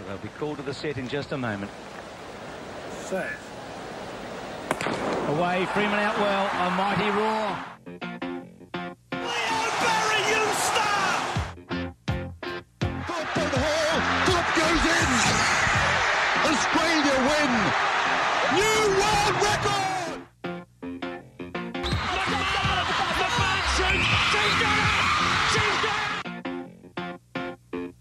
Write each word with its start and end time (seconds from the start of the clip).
So 0.00 0.06
they'll 0.08 0.18
be 0.18 0.28
called 0.38 0.56
to 0.56 0.62
the 0.62 0.72
set 0.72 0.96
in 0.96 1.08
just 1.08 1.32
a 1.32 1.36
moment. 1.36 1.70
Set. 3.00 3.28
Away, 5.28 5.66
Freeman 5.74 5.98
out 5.98 6.16
well. 6.18 6.46
A 6.46 6.70
mighty 6.70 7.10
roar. 7.10 7.58
Leo 9.12 9.70
Barry, 9.82 10.20
you 10.30 10.42
star! 10.56 11.10
Top 13.06 13.26
for 13.34 13.48
the 13.50 13.60
hole. 13.60 14.00
Top 14.24 14.46
goes 14.56 14.84
in. 14.96 15.10
Australia 16.48 17.16
win. 17.28 17.52
New 18.56 18.80
world 19.00 19.36
record. 19.42 19.90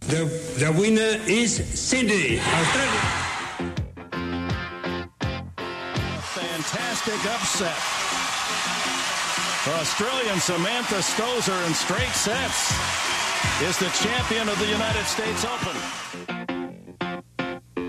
The, 0.10 0.26
the 0.58 0.72
winner 0.72 1.22
is 1.28 1.79
Sydney, 1.90 2.38
Australia. 2.38 3.02
Fantastic 6.38 7.20
upset. 7.26 7.76
Australian 9.80 10.40
Samantha 10.40 11.02
Stosur 11.02 11.66
in 11.66 11.74
straight 11.74 12.14
sets 12.14 12.70
is 13.64 13.76
the 13.80 13.90
champion 14.06 14.48
of 14.50 14.60
the 14.60 14.68
United 14.68 15.06
States 15.06 15.44
Open. 15.44 15.76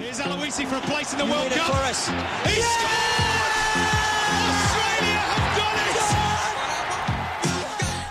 Here's 0.00 0.18
Aloisi 0.20 0.66
for 0.66 0.76
a 0.76 0.80
place 0.90 1.12
in 1.12 1.18
the 1.18 1.26
World 1.26 1.52
Cup. 1.52 1.66
for 1.66 1.82
us. 1.84 2.08
He 2.46 2.62
scored! 2.62 3.00
Australia 3.20 3.39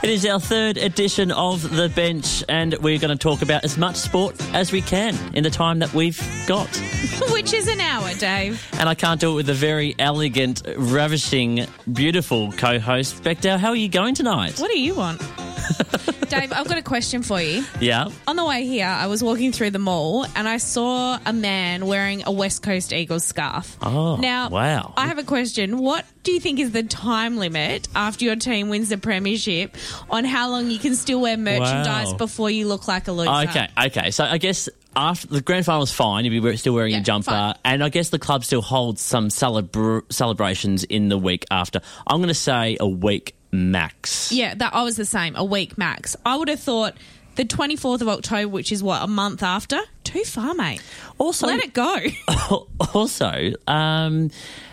It 0.09 0.13
is 0.13 0.25
our 0.25 0.39
third 0.39 0.77
edition 0.77 1.31
of 1.31 1.75
The 1.75 1.87
Bench, 1.87 2.43
and 2.49 2.73
we're 2.79 2.97
going 2.97 3.15
to 3.15 3.15
talk 3.15 3.43
about 3.43 3.63
as 3.63 3.77
much 3.77 3.95
sport 3.95 4.35
as 4.55 4.71
we 4.71 4.81
can 4.81 5.15
in 5.35 5.43
the 5.43 5.51
time 5.51 5.77
that 5.79 5.93
we've 5.93 6.19
got. 6.47 6.67
Which 7.31 7.53
is 7.53 7.67
an 7.67 7.79
hour, 7.79 8.11
Dave. 8.15 8.67
And 8.79 8.89
I 8.89 8.95
can't 8.95 9.21
do 9.21 9.33
it 9.33 9.35
with 9.35 9.49
a 9.49 9.53
very 9.53 9.93
elegant, 9.99 10.63
ravishing, 10.75 11.67
beautiful 11.93 12.51
co 12.53 12.79
host. 12.79 13.21
Bechdale, 13.21 13.59
how 13.59 13.69
are 13.69 13.75
you 13.75 13.87
going 13.87 14.15
tonight? 14.15 14.59
What 14.59 14.71
do 14.71 14.79
you 14.79 14.95
want? 14.95 15.21
Dave, 16.29 16.53
I've 16.53 16.67
got 16.67 16.77
a 16.77 16.81
question 16.83 17.23
for 17.23 17.41
you. 17.41 17.63
Yeah. 17.79 18.09
On 18.27 18.35
the 18.35 18.45
way 18.45 18.65
here, 18.65 18.85
I 18.85 19.07
was 19.07 19.23
walking 19.23 19.51
through 19.51 19.71
the 19.71 19.79
mall 19.79 20.25
and 20.35 20.47
I 20.47 20.57
saw 20.57 21.17
a 21.25 21.33
man 21.33 21.85
wearing 21.87 22.23
a 22.25 22.31
West 22.31 22.61
Coast 22.61 22.93
Eagles 22.93 23.25
scarf. 23.25 23.77
Oh, 23.81 24.15
now, 24.17 24.49
wow. 24.49 24.93
I 24.95 25.07
have 25.07 25.17
a 25.17 25.23
question. 25.23 25.77
What 25.79 26.05
do 26.23 26.31
you 26.31 26.39
think 26.39 26.59
is 26.59 26.71
the 26.71 26.83
time 26.83 27.37
limit 27.37 27.87
after 27.95 28.25
your 28.25 28.35
team 28.35 28.69
wins 28.69 28.89
the 28.89 28.97
premiership 28.97 29.75
on 30.09 30.23
how 30.23 30.49
long 30.49 30.69
you 30.69 30.77
can 30.79 30.95
still 30.95 31.19
wear 31.21 31.35
merchandise 31.37 32.11
Wow. 32.11 32.17
before 32.17 32.49
you 32.51 32.67
look 32.67 32.87
like 32.87 33.07
a 33.07 33.11
loser? 33.11 33.31
Okay, 33.49 33.67
okay. 33.87 34.11
So 34.11 34.23
I 34.23 34.37
guess 34.37 34.69
after 34.95 35.27
the 35.27 35.41
grand 35.41 35.65
final 35.65 35.83
is 35.83 35.91
fine, 35.91 36.25
you'll 36.25 36.43
be 36.43 36.57
still 36.57 36.73
wearing 36.73 36.93
Yeah, 36.93 36.99
a 36.99 37.03
jumper, 37.03 37.31
fine. 37.31 37.55
and 37.65 37.83
I 37.83 37.89
guess 37.89 38.09
the 38.09 38.19
club 38.19 38.43
still 38.43 38.61
holds 38.61 39.01
some 39.01 39.29
celebra- 39.29 40.03
celebrations 40.11 40.83
in 40.83 41.09
the 41.09 41.17
week 41.17 41.45
after. 41.49 41.81
I'm 42.05 42.17
going 42.17 42.27
to 42.29 42.33
say 42.33 42.77
a 42.79 42.87
week 42.87 43.35
max. 43.51 44.31
Yeah, 44.31 44.53
that 44.55 44.73
I 44.73 44.83
was 44.83 44.97
the 44.97 45.05
same. 45.05 45.35
A 45.35 45.43
week 45.43 45.77
max. 45.77 46.15
I 46.25 46.35
would 46.35 46.47
have 46.49 46.59
thought 46.59 46.95
the 47.35 47.45
24th 47.45 48.01
of 48.01 48.09
October, 48.09 48.49
which 48.49 48.71
is 48.71 48.83
what 48.83 49.01
a 49.01 49.07
month 49.07 49.43
after. 49.43 49.79
Too 50.03 50.23
far, 50.23 50.53
mate. 50.53 50.81
Also, 51.17 51.47
Let 51.47 51.63
it 51.63 51.73
go. 51.73 51.97
also, 52.93 53.53
um, 53.67 54.31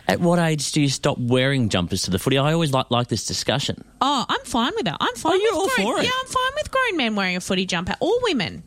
at 0.09 0.21
what 0.21 0.39
age 0.39 0.73
do 0.73 0.81
you 0.81 0.89
stop 0.89 1.19
wearing 1.19 1.69
jumpers 1.69 2.03
to 2.03 2.11
the 2.11 2.19
footy? 2.19 2.39
I 2.39 2.53
always 2.53 2.73
like 2.73 2.91
like 2.91 3.09
this 3.09 3.27
discussion. 3.27 3.85
Oh, 4.01 4.25
I'm 4.29 4.45
fine 4.45 4.73
with 4.75 4.87
that. 4.87 4.97
I'm 5.01 5.15
fine. 5.15 5.35
Oh, 5.35 5.37
you're 5.37 5.53
with 5.53 5.61
all 5.61 5.85
grown, 5.85 5.95
for 5.95 6.01
it? 6.01 6.05
Yeah, 6.05 6.11
I'm 6.19 6.27
fine 6.27 6.53
with 6.57 6.71
grown 6.71 6.97
men 6.97 7.17
wearing 7.17 7.37
a 7.37 7.41
footy 7.41 7.67
jumper 7.67 7.95
or 8.01 8.13
women. 8.23 8.63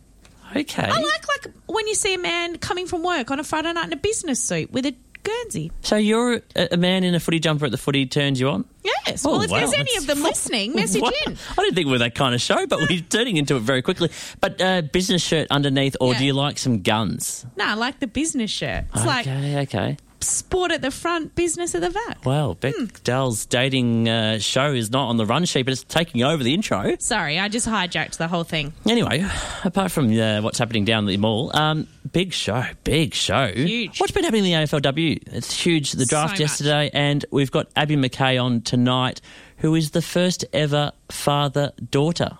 Okay. 0.55 0.83
I 0.83 0.87
like 0.87 1.27
like 1.27 1.53
when 1.67 1.87
you 1.87 1.95
see 1.95 2.13
a 2.13 2.17
man 2.17 2.57
coming 2.57 2.87
from 2.87 3.03
work 3.03 3.29
on 3.31 3.39
a 3.39 3.43
Friday 3.43 3.71
night 3.71 3.85
in 3.85 3.93
a 3.93 3.97
business 3.97 4.41
suit 4.41 4.71
with 4.71 4.85
a 4.85 4.95
Guernsey. 5.23 5.71
so 5.81 5.95
you're 5.95 6.41
a, 6.55 6.77
man 6.77 7.03
in 7.03 7.13
a 7.15 7.19
footy 7.19 7.39
jumper 7.39 7.65
at 7.65 7.71
the 7.71 7.77
footy 7.77 8.05
turns 8.05 8.39
you 8.39 8.49
on? 8.49 8.65
Yes. 8.83 9.25
Oh, 9.25 9.31
well, 9.33 9.41
if 9.41 9.51
wow, 9.51 9.57
there's 9.59 9.73
any 9.73 9.95
of 9.97 10.07
them 10.07 10.21
listening, 10.23 10.73
message 10.73 11.01
Wow. 11.01 11.11
in. 11.25 11.37
I 11.57 11.61
didn't 11.63 11.75
think 11.75 11.85
we 11.87 11.91
were 11.91 11.97
that 11.99 12.15
kind 12.15 12.33
of 12.33 12.41
show, 12.41 12.65
but 12.67 12.79
we're 12.89 13.01
turning 13.01 13.37
into 13.37 13.55
it 13.55 13.61
very 13.61 13.81
quickly. 13.81 14.09
But 14.39 14.61
uh, 14.61 14.81
business 14.81 15.21
shirt 15.21 15.47
underneath, 15.51 15.95
or 15.99 16.13
Yeah. 16.13 16.19
do 16.19 16.25
you 16.25 16.33
like 16.33 16.57
some 16.57 16.81
guns? 16.81 17.45
No, 17.57 17.65
I 17.65 17.73
like 17.73 17.99
the 17.99 18.07
business 18.07 18.49
shirt. 18.51 18.85
It's 18.95 19.05
like 19.05 19.27
okay, 19.27 19.59
okay. 19.61 19.97
Sport 20.21 20.71
at 20.73 20.81
the 20.81 20.91
front, 20.91 21.33
business 21.35 21.73
at 21.75 21.81
the 21.81 21.89
back. 21.91 22.25
Well, 22.25 22.53
Beck 22.55 22.75
Hmm. 22.75 22.85
Dell's 23.03 23.45
dating 23.45 24.09
uh, 24.09 24.39
show 24.39 24.73
is 24.73 24.91
not 24.91 25.07
on 25.07 25.15
the 25.17 25.25
run 25.25 25.45
sheet, 25.45 25.63
but 25.63 25.71
it's 25.71 25.83
taking 25.83 26.23
over 26.23 26.43
the 26.43 26.53
intro. 26.53 26.95
Sorry, 26.99 27.39
I 27.39 27.47
just 27.47 27.67
hijacked 27.67 28.17
the 28.17 28.27
whole 28.27 28.43
thing. 28.43 28.73
Anyway, 28.85 29.25
apart 29.63 29.91
from 29.91 30.11
uh, 30.19 30.41
what's 30.41 30.59
happening 30.59 30.83
down 30.83 31.05
the 31.05 31.15
mall, 31.17 31.55
um, 31.55 31.87
big 32.11 32.33
show, 32.33 32.63
big 32.83 33.13
show. 33.13 33.47
Huge. 33.53 33.99
What's 33.99 34.11
been 34.11 34.25
happening 34.25 34.45
in 34.51 34.59
the 34.61 34.67
AFLW? 34.67 35.23
It's 35.33 35.53
huge. 35.53 35.93
The 35.93 36.05
So 36.05 36.09
draft 36.09 36.33
much. 36.33 36.39
yesterday, 36.41 36.89
and 36.93 37.23
we've 37.31 37.51
got 37.51 37.67
Abbie 37.77 37.95
McKay 37.95 38.43
on 38.43 38.61
tonight, 38.61 39.21
who 39.57 39.73
is 39.75 39.91
the 39.91 40.01
first 40.01 40.43
ever 40.51 40.91
father 41.09 41.71
daughter. 41.91 42.37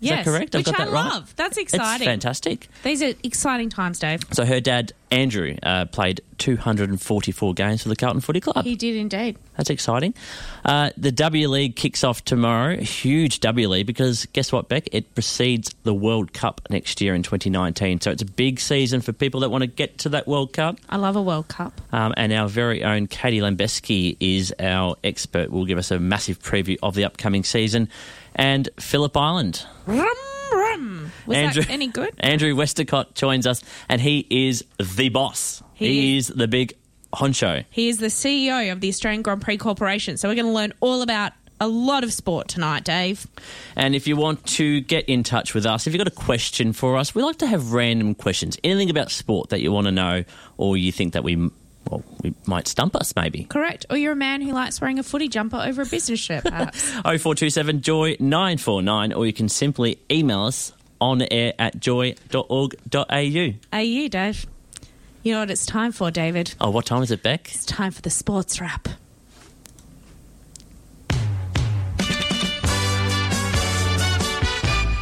Is 0.00 0.08
yes, 0.10 0.24
that 0.24 0.30
correct? 0.30 0.54
I've 0.54 0.60
Which 0.60 0.66
got 0.76 0.80
I 0.80 0.84
that 0.86 0.92
right. 0.92 1.04
love. 1.12 1.34
That's 1.36 1.58
It's 1.58 1.74
exciting. 1.74 2.06
fantastic. 2.06 2.68
These 2.84 3.02
are 3.02 3.12
exciting 3.24 3.68
times, 3.68 3.98
Dave. 3.98 4.20
So 4.32 4.44
her 4.44 4.60
dad, 4.60 4.92
Andrew, 5.10 5.56
uh, 5.62 5.86
played 5.86 6.20
244 6.38 7.54
games 7.54 7.82
for 7.82 7.88
the 7.88 7.96
Carlton 7.96 8.20
Footy 8.20 8.40
Club. 8.40 8.64
He 8.64 8.76
did 8.76 8.96
indeed. 8.96 9.36
That's 9.56 9.70
exciting. 9.70 10.14
Uh, 10.64 10.90
the 10.96 11.12
W 11.12 11.48
League 11.48 11.76
kicks 11.76 12.04
off 12.04 12.24
tomorrow. 12.24 12.76
Huge 12.76 13.40
W 13.40 13.68
League 13.68 13.86
because 13.86 14.26
guess 14.26 14.52
what, 14.52 14.68
Beck? 14.68 14.88
It 14.92 15.14
precedes 15.14 15.74
the 15.82 15.94
World 15.94 16.32
Cup 16.32 16.60
next 16.70 17.00
year 17.00 17.14
in 17.14 17.22
2019. 17.22 18.00
So 18.00 18.10
it's 18.10 18.22
a 18.22 18.26
big 18.26 18.60
season 18.60 19.00
for 19.00 19.12
people 19.12 19.40
that 19.40 19.50
want 19.50 19.62
to 19.62 19.66
get 19.66 19.98
to 19.98 20.10
that 20.10 20.26
World 20.28 20.52
Cup. 20.52 20.78
I 20.88 20.96
love 20.96 21.16
a 21.16 21.22
World 21.22 21.48
Cup. 21.48 21.80
Um, 21.92 22.14
and 22.16 22.32
our 22.32 22.48
very 22.48 22.84
own 22.84 23.06
Katie 23.06 23.40
Lambeski 23.40 24.16
is 24.20 24.54
our 24.60 24.96
expert. 25.02 25.50
Will 25.50 25.66
give 25.66 25.78
us 25.78 25.90
a 25.90 25.98
massive 25.98 26.40
preview 26.40 26.76
of 26.82 26.94
the 26.94 27.04
upcoming 27.04 27.44
season. 27.44 27.88
And 28.34 28.68
Phillip 28.78 29.16
Island. 29.16 29.64
Was 31.26 31.36
Andrew, 31.36 31.62
that 31.62 31.70
any 31.70 31.88
good? 31.88 32.14
Andrew 32.18 32.54
Westacott 32.54 33.14
joins 33.14 33.46
us, 33.46 33.62
and 33.88 34.00
he 34.00 34.26
is 34.30 34.64
the 34.78 35.08
boss. 35.08 35.62
He 35.74 35.86
He, 35.86 36.16
is 36.16 36.28
the 36.28 36.48
big 36.48 36.74
honcho. 37.12 37.64
He 37.70 37.88
is 37.88 37.98
the 37.98 38.06
CEO 38.06 38.70
of 38.72 38.80
the 38.80 38.88
Australian 38.88 39.22
Grand 39.22 39.42
Prix 39.42 39.58
Corporation. 39.58 40.16
So 40.16 40.28
we're 40.28 40.34
going 40.34 40.46
to 40.46 40.52
learn 40.52 40.72
all 40.80 41.02
about 41.02 41.32
a 41.60 41.68
lot 41.68 42.04
of 42.04 42.12
sport 42.12 42.48
tonight, 42.48 42.84
Dave. 42.84 43.26
And 43.76 43.94
if 43.94 44.06
you 44.06 44.16
want 44.16 44.44
to 44.46 44.80
get 44.80 45.08
in 45.08 45.22
touch 45.22 45.54
with 45.54 45.66
us, 45.66 45.86
if 45.86 45.92
you've 45.92 45.98
got 45.98 46.08
a 46.08 46.10
question 46.10 46.72
for 46.72 46.96
us, 46.96 47.14
we 47.14 47.22
like 47.22 47.38
to 47.38 47.46
have 47.46 47.72
random 47.72 48.14
questions. 48.14 48.58
Anything 48.62 48.90
about 48.90 49.10
sport 49.10 49.50
that 49.50 49.60
you 49.60 49.72
want 49.72 49.86
to 49.86 49.92
know, 49.92 50.24
or 50.56 50.76
you 50.76 50.92
think 50.92 51.14
that 51.14 51.24
we, 51.24 51.50
well, 51.90 52.02
we 52.22 52.34
might 52.46 52.68
stump 52.68 52.94
us, 52.96 53.14
maybe. 53.16 53.44
Correct. 53.44 53.86
Or 53.90 53.96
you're 53.96 54.12
a 54.12 54.16
man 54.16 54.40
who 54.42 54.52
likes 54.52 54.80
wearing 54.80 54.98
a 54.98 55.02
footy 55.02 55.28
jumper 55.28 55.56
over 55.56 55.82
a 55.82 55.86
business 55.86 56.20
shirt, 56.20 56.44
perhaps. 56.44 56.90
0427 56.90 57.80
Joy 57.80 58.16
949, 58.20 59.12
or 59.12 59.26
you 59.26 59.32
can 59.32 59.48
simply 59.48 59.98
email 60.10 60.44
us 60.44 60.72
on 61.00 61.22
air 61.22 61.54
at 61.58 61.78
joy.org.au. 61.80 63.48
AU, 63.72 64.08
Dave. 64.08 64.46
You 65.22 65.32
know 65.34 65.40
what 65.40 65.50
it's 65.50 65.66
time 65.66 65.92
for, 65.92 66.10
David? 66.10 66.54
Oh, 66.60 66.70
what 66.70 66.86
time 66.86 67.02
is 67.02 67.10
it, 67.10 67.22
Beck? 67.22 67.48
It's 67.54 67.64
time 67.66 67.90
for 67.92 68.02
the 68.02 68.10
sports 68.10 68.60
wrap. 68.60 68.88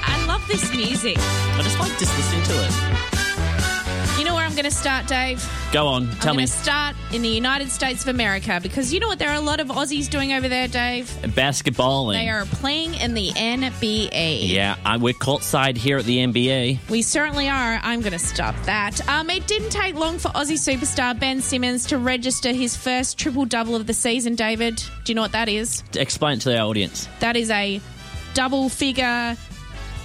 I 0.08 0.24
love 0.26 0.46
this 0.48 0.70
music. 0.74 1.16
I 1.18 1.60
just 1.62 1.78
like 1.78 1.98
just 1.98 2.16
listening 2.16 2.42
to 2.44 2.64
it. 2.64 2.95
Going 4.56 4.64
to 4.64 4.70
start, 4.70 5.06
Dave? 5.06 5.46
Go 5.70 5.86
on, 5.86 6.06
tell 6.06 6.10
me. 6.10 6.16
I'm 6.16 6.36
me. 6.36 6.36
going 6.36 6.46
to 6.46 6.52
start 6.52 6.96
in 7.12 7.22
the 7.22 7.28
United 7.28 7.70
States 7.70 8.02
of 8.02 8.08
America 8.08 8.58
because 8.62 8.92
you 8.92 9.00
know 9.00 9.06
what 9.06 9.18
there 9.18 9.28
are 9.28 9.36
a 9.36 9.40
lot 9.40 9.60
of 9.60 9.68
Aussies 9.68 10.08
doing 10.08 10.32
over 10.32 10.48
there, 10.48 10.66
Dave? 10.66 11.06
Basketballing. 11.22 12.14
They 12.14 12.30
are 12.30 12.46
playing 12.46 12.94
in 12.94 13.12
the 13.12 13.28
NBA. 13.30 14.48
Yeah, 14.48 14.76
I, 14.84 14.96
we're 14.96 15.12
courtside 15.12 15.76
here 15.76 15.98
at 15.98 16.06
the 16.06 16.18
NBA. 16.18 16.88
We 16.88 17.02
certainly 17.02 17.48
are. 17.48 17.78
I'm 17.82 18.00
going 18.00 18.14
to 18.14 18.18
stop 18.18 18.54
that. 18.64 19.06
Um, 19.08 19.28
it 19.28 19.46
didn't 19.46 19.70
take 19.70 19.94
long 19.94 20.18
for 20.18 20.28
Aussie 20.28 20.54
superstar 20.54 21.18
Ben 21.18 21.42
Simmons 21.42 21.86
to 21.86 21.98
register 21.98 22.52
his 22.52 22.76
first 22.76 23.18
triple 23.18 23.44
double 23.44 23.76
of 23.76 23.86
the 23.86 23.94
season, 23.94 24.34
David. 24.34 24.76
Do 24.76 25.12
you 25.12 25.14
know 25.14 25.22
what 25.22 25.32
that 25.32 25.50
is? 25.50 25.84
Explain 25.94 26.38
it 26.38 26.40
to 26.40 26.48
the 26.48 26.58
audience. 26.58 27.08
That 27.20 27.36
is 27.36 27.50
a 27.50 27.80
double 28.32 28.70
figure 28.70 29.36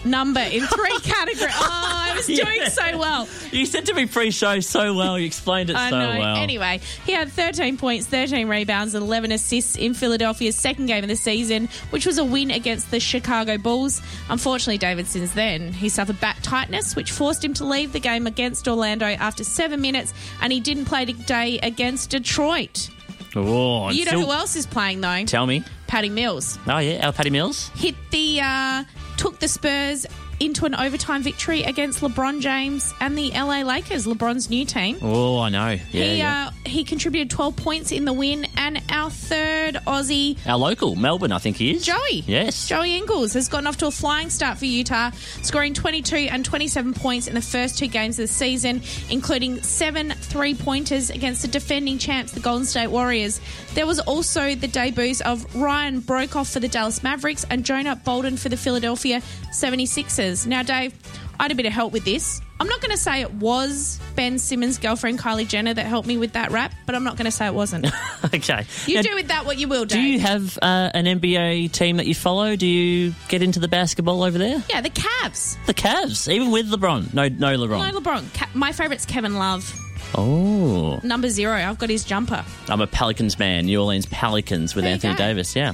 number 0.06 0.40
in 0.40 0.66
three 0.66 0.98
categories. 1.04 1.54
Oh, 1.56 1.68
I 1.70 2.14
was 2.16 2.26
doing 2.26 2.40
Yeah. 2.62 2.70
so 2.70 2.98
well. 2.98 3.28
You 3.52 3.66
said 3.66 3.86
to 3.88 3.94
me 3.94 4.06
pre-show 4.06 4.60
so 4.60 4.94
well. 4.94 5.18
You 5.20 5.26
explained 5.26 5.70
it 5.70 5.76
I 5.76 5.90
so 5.90 6.00
know. 6.00 6.20
well. 6.20 6.36
Anyway, 6.38 6.80
he 7.06 7.12
had 7.14 7.32
13 7.32 7.78
points, 7.78 8.08
13 8.08 8.48
rebounds, 8.48 8.94
and 8.96 9.04
11 9.04 9.32
assists 9.32 9.76
in 9.76 9.94
Philadelphia's 9.94 10.56
second 10.56 10.86
game 10.88 11.04
of 11.04 11.10
the 11.10 11.16
season, 11.16 11.70
which 11.92 12.06
was 12.06 12.18
a 12.18 12.24
win 12.26 12.52
against 12.52 12.92
the 12.92 13.00
Chicago 13.00 13.58
Bulls. 13.58 14.02
Unfortunately, 14.30 14.78
David, 14.78 15.08
since 15.08 15.32
then, 15.32 15.74
he 15.74 15.90
suffered 15.90 16.20
back 16.20 16.38
tightness, 16.42 16.96
which 16.96 17.12
forced 17.12 17.44
him 17.44 17.54
to 17.56 17.66
leave 17.66 17.94
the 17.94 18.00
game 18.00 18.28
against 18.28 18.68
Orlando 18.68 19.06
after 19.06 19.44
seven 19.44 19.82
minutes, 19.82 20.14
and 20.42 20.52
he 20.54 20.60
didn't 20.60 20.86
play 20.86 21.06
today 21.06 21.60
against 21.62 22.10
Detroit. 22.10 22.90
Oh, 23.36 23.90
You 23.92 24.04
know 24.06 24.12
still- 24.12 24.26
who 24.26 24.32
else 24.32 24.56
is 24.56 24.66
playing, 24.66 25.02
though? 25.02 25.24
Tell 25.26 25.46
me. 25.46 25.64
Patty 25.88 26.10
Mills. 26.10 26.58
Oh 26.68 26.78
yeah, 26.78 27.06
our 27.06 27.12
Patty 27.12 27.30
Mills. 27.30 27.70
Hit 27.76 27.96
the, 28.12 28.40
uh, 28.42 28.84
took 29.22 29.38
the 29.38 29.48
Spurs 29.48 30.08
into 30.42 30.66
an 30.66 30.74
overtime 30.76 31.22
victory 31.22 31.64
against 31.64 32.02
LeBron 32.02 32.42
James 32.42 32.94
and 33.00 33.18
the 33.18 33.30
LA 33.32 33.62
Lakers, 33.62 34.08
LeBron's 34.08 34.50
new 34.50 34.66
team. 34.66 34.98
Oh, 35.02 35.40
I 35.40 35.50
know. 35.50 35.70
Yeah, 35.70 36.04
he 36.04 36.18
yeah. 36.18 36.48
Uh, 36.50 36.52
he 36.66 36.84
contributed 36.84 37.30
12 37.30 37.56
points 37.58 37.92
in 37.92 38.06
the 38.06 38.14
win, 38.14 38.48
and 38.58 38.82
our 38.90 39.10
third 39.10 39.76
Aussie, 39.86 40.38
Our 40.48 40.58
local, 40.58 40.96
Melbourne, 40.96 41.32
I 41.32 41.38
think 41.38 41.58
he 41.58 41.72
is. 41.72 41.86
Joey. 41.86 42.24
Yes. 42.26 42.68
Joey 42.68 42.96
Ingles 42.98 43.34
has 43.34 43.48
gotten 43.50 43.68
off 43.68 43.78
to 43.78 43.88
a 43.88 43.92
flying 43.92 44.30
start 44.30 44.58
for 44.58 44.66
Utah, 44.66 45.12
scoring 45.44 45.74
22 45.74 46.16
and 46.16 46.44
27 46.44 46.94
points 46.94 47.28
in 47.28 47.36
the 47.36 47.42
first 47.42 47.78
two 47.78 47.88
games 47.88 48.18
of 48.18 48.24
the 48.24 48.28
season, 48.34 48.82
including 49.10 49.62
seven 49.62 50.12
three 50.12 50.56
pointers 50.56 51.10
against 51.10 51.42
the 51.44 51.48
defending 51.50 51.98
champs, 51.98 52.32
the 52.32 52.40
Golden 52.40 52.66
State 52.66 52.88
Warriors. 52.88 53.40
There 53.74 53.86
was 53.86 54.00
also 54.00 54.56
the 54.56 54.68
debuts 54.68 55.22
of 55.22 55.54
Ryan 55.56 56.02
Broekhoff 56.02 56.52
for 56.52 56.60
the 56.60 56.68
Dallas 56.68 57.04
Mavericks 57.04 57.46
and 57.50 57.64
Jonah 57.66 57.96
Bolden 57.96 58.38
for 58.38 58.50
the 58.50 58.58
Philadelphia 58.58 59.22
76ers. 59.52 60.31
Now, 60.46 60.64
Dave, 60.64 60.94
I 61.40 61.44
had 61.44 61.52
a 61.52 61.56
bit 61.56 61.66
of 61.66 61.74
help 61.74 61.94
with 61.94 62.06
this. 62.06 62.42
I'm 62.60 62.68
not 62.68 62.80
going 62.80 62.92
to 62.92 62.98
say 62.98 63.22
it 63.22 63.34
was 63.34 64.00
Ben 64.16 64.38
Simmons' 64.38 64.78
girlfriend 64.78 65.18
Kylie 65.18 65.48
Jenner 65.48 65.74
that 65.74 65.86
helped 65.88 66.08
me 66.08 66.18
with 66.20 66.34
that 66.34 66.52
rap, 66.52 66.74
but 66.86 66.94
I'm 66.94 67.04
not 67.04 67.18
going 67.18 67.26
to 67.26 67.32
say 67.32 67.48
it 67.48 67.56
wasn't. 67.56 67.88
okay. 68.26 68.66
You 68.86 68.96
Now, 68.96 69.02
do 69.02 69.16
with 69.16 69.30
that 69.30 69.46
what 69.48 69.58
you 69.58 69.68
will, 69.68 69.86
Dave. 69.86 69.98
Do 69.98 70.02
you 70.02 70.20
have 70.20 70.60
uh, 70.62 70.92
an 70.94 71.06
NBA 71.06 71.72
team 71.72 71.98
that 71.98 72.06
you 72.06 72.14
follow? 72.14 72.56
Do 72.56 72.68
you 72.68 73.16
get 73.30 73.42
into 73.42 73.60
the 73.60 73.68
basketball 73.68 74.22
over 74.22 74.38
there? 74.38 74.64
yeah, 74.70 74.82
the 74.82 74.92
Cavs. 74.92 75.58
The 75.66 75.74
Cavs, 75.74 76.32
even 76.32 76.52
with 76.52 76.70
LeBron. 76.70 77.14
No, 77.16 77.28
no 77.28 77.58
LeBron. 77.58 77.92
No, 77.92 78.00
LeBron. 78.00 78.32
Ca- 78.36 78.50
my 78.54 78.72
favourite's 78.72 79.06
Kevin 79.08 79.36
Love. 79.38 79.74
Oh, 80.16 81.00
Number 81.04 81.30
zero. 81.30 81.54
I've 81.56 81.78
got 81.80 81.90
his 81.90 82.04
jumper. 82.04 82.44
I'm 82.68 82.82
a 82.82 82.88
Pelicans 82.88 83.40
man. 83.40 83.66
New 83.66 83.80
Orleans 83.80 84.06
Pelicans 84.08 84.76
with 84.76 84.84
There 84.84 84.92
you 84.92 84.94
Anthony 84.96 85.14
go. 85.14 85.24
Hmm. 85.24 85.30
Davis. 85.30 85.56
Yeah. 85.56 85.74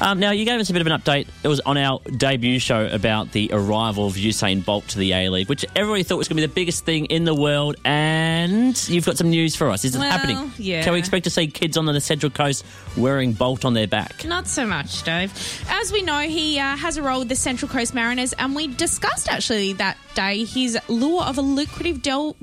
Um, 0.00 0.18
now 0.20 0.30
you 0.30 0.44
gave 0.44 0.60
us 0.60 0.70
a 0.70 0.72
bit 0.72 0.80
of 0.82 0.86
an 0.86 1.00
update. 1.00 1.26
It 1.42 1.48
was 1.48 1.60
on 1.60 1.76
our 1.78 2.00
debut 2.16 2.58
show 2.58 2.86
about 2.86 3.32
the 3.32 3.50
arrival 3.52 4.06
of 4.06 4.14
Usain 4.14 4.64
Bolt 4.64 4.88
to 4.88 4.98
the 4.98 5.12
A 5.12 5.28
League, 5.30 5.48
which 5.48 5.64
everybody 5.74 6.02
thought 6.02 6.18
was 6.18 6.28
going 6.28 6.36
to 6.36 6.42
be 6.42 6.46
the 6.46 6.54
biggest 6.54 6.84
thing 6.84 7.06
in 7.06 7.24
the 7.24 7.34
world. 7.34 7.76
And 7.84 8.76
you've 8.88 9.06
got 9.06 9.16
some 9.16 9.30
news 9.30 9.56
for 9.56 9.70
us. 9.70 9.84
Is 9.84 9.94
it 9.96 9.98
Well, 9.98 10.10
happening? 10.10 10.52
yeah. 10.58 10.82
Can 10.82 10.92
we 10.92 10.98
expect 10.98 11.24
to 11.24 11.30
see 11.30 11.46
kids 11.48 11.76
on 11.76 11.86
the 11.86 12.00
Central 12.00 12.30
Coast 12.30 12.64
wearing 12.96 13.32
Bolt 13.32 13.64
on 13.64 13.74
their 13.74 13.86
back? 13.88 14.24
Not 14.24 14.46
so 14.46 14.66
much, 14.66 15.02
Dave. 15.02 15.32
As 15.68 15.92
we 15.92 16.02
know, 16.02 16.20
he 16.20 16.58
uh, 16.58 16.76
has 16.76 16.96
a 16.96 17.02
role 17.02 17.20
with 17.20 17.28
the 17.28 17.36
Central 17.36 17.70
Coast 17.70 17.94
Mariners, 17.94 18.32
and 18.34 18.54
we 18.54 18.66
discussed 18.68 19.28
actually 19.30 19.72
that 19.74 19.96
day 20.14 20.44
his 20.44 20.78
lure 20.88 21.22
of 21.24 21.38
a 21.38 21.42
lucrative 21.42 22.02
deal, 22.02 22.36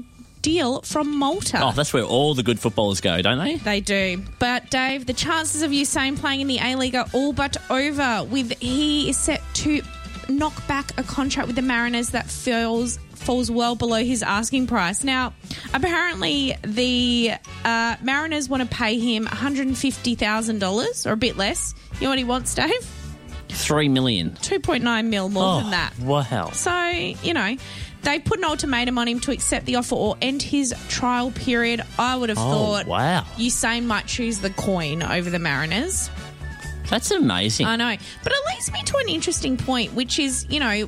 deal 0.45 0.81
from 0.83 1.17
Malta. 1.17 1.59
Oh, 1.61 1.71
that's 1.71 1.91
where 1.91 2.03
all 2.03 2.35
the 2.35 2.43
good 2.43 2.59
footballers 2.59 3.01
go, 3.01 3.19
don't 3.21 3.39
they? 3.39 3.55
They 3.57 3.79
do. 3.81 4.23
But 4.39 4.69
Dave, 4.69 5.05
the 5.07 5.13
chances 5.13 5.63
of 5.63 5.71
Usain 5.71 6.17
playing 6.19 6.41
in 6.41 6.47
the 6.47 6.59
A 6.61 6.75
League 6.75 6.93
are 6.95 7.07
all 7.13 7.33
but 7.33 7.57
over. 7.71 8.23
With 8.29 8.51
he 8.59 9.09
is 9.09 9.17
set 9.17 9.41
to 9.55 9.81
knock 10.29 10.67
back 10.67 10.91
a 10.99 11.03
contract 11.03 11.47
with 11.47 11.55
the 11.55 11.61
Mariners 11.61 12.09
that 12.09 12.27
falls 12.29 12.99
falls 13.15 13.49
well 13.49 13.75
below 13.75 14.03
his 14.03 14.21
asking 14.21 14.67
price. 14.67 15.03
Now, 15.03 15.33
apparently 15.73 16.55
the 16.63 17.31
uh, 17.63 17.95
Mariners 18.03 18.47
want 18.47 18.61
to 18.63 18.69
pay 18.69 18.99
him 18.99 19.23
one 19.25 19.33
hundred 19.35 19.67
and 19.67 19.77
fifty 19.77 20.15
thousand 20.15 20.59
dollars 20.59 21.05
or 21.07 21.11
a 21.13 21.17
bit 21.17 21.37
less. 21.37 21.73
You 21.95 22.01
know 22.01 22.09
what 22.09 22.17
he 22.19 22.23
wants, 22.23 22.53
Dave? 22.55 22.71
Three 23.49 23.87
million. 23.89 24.35
Two 24.41 24.59
point 24.59 24.83
nine 24.83 25.09
mil 25.09 25.29
more 25.29 25.43
Oh, 25.57 25.59
than 25.61 25.71
that. 25.71 25.97
wow. 25.99 26.49
So, 26.51 26.87
you 26.89 27.33
know, 27.33 27.55
they 28.05 28.19
put 28.19 28.37
an 28.39 28.45
ultimatum 28.45 28.97
on 28.97 29.07
him 29.07 29.19
to 29.21 29.31
accept 29.31 29.65
the 29.65 29.75
offer 29.75 29.95
or 29.95 30.15
end 30.21 30.41
his 30.41 30.73
trial 30.87 31.31
period. 31.31 31.81
I 31.99 32.15
would 32.15 32.29
have 32.29 32.37
Oh, 32.37 32.41
thought 32.51 32.85
wow. 32.87 33.25
Usain 33.37 33.85
might 33.85 34.05
choose 34.07 34.39
the 34.39 34.51
coin 34.51 35.03
over 35.03 35.29
the 35.29 35.39
Mariners. 35.39 36.09
That's 36.89 37.09
amazing. 37.11 37.65
I 37.65 37.75
know. 37.75 37.95
But 38.23 38.31
it 38.31 38.39
leads 38.53 38.71
me 38.71 38.83
to 38.83 38.97
an 38.97 39.09
interesting 39.09 39.57
point, 39.57 39.93
which 39.93 40.19
is, 40.19 40.45
you 40.49 40.59
know, 40.59 40.85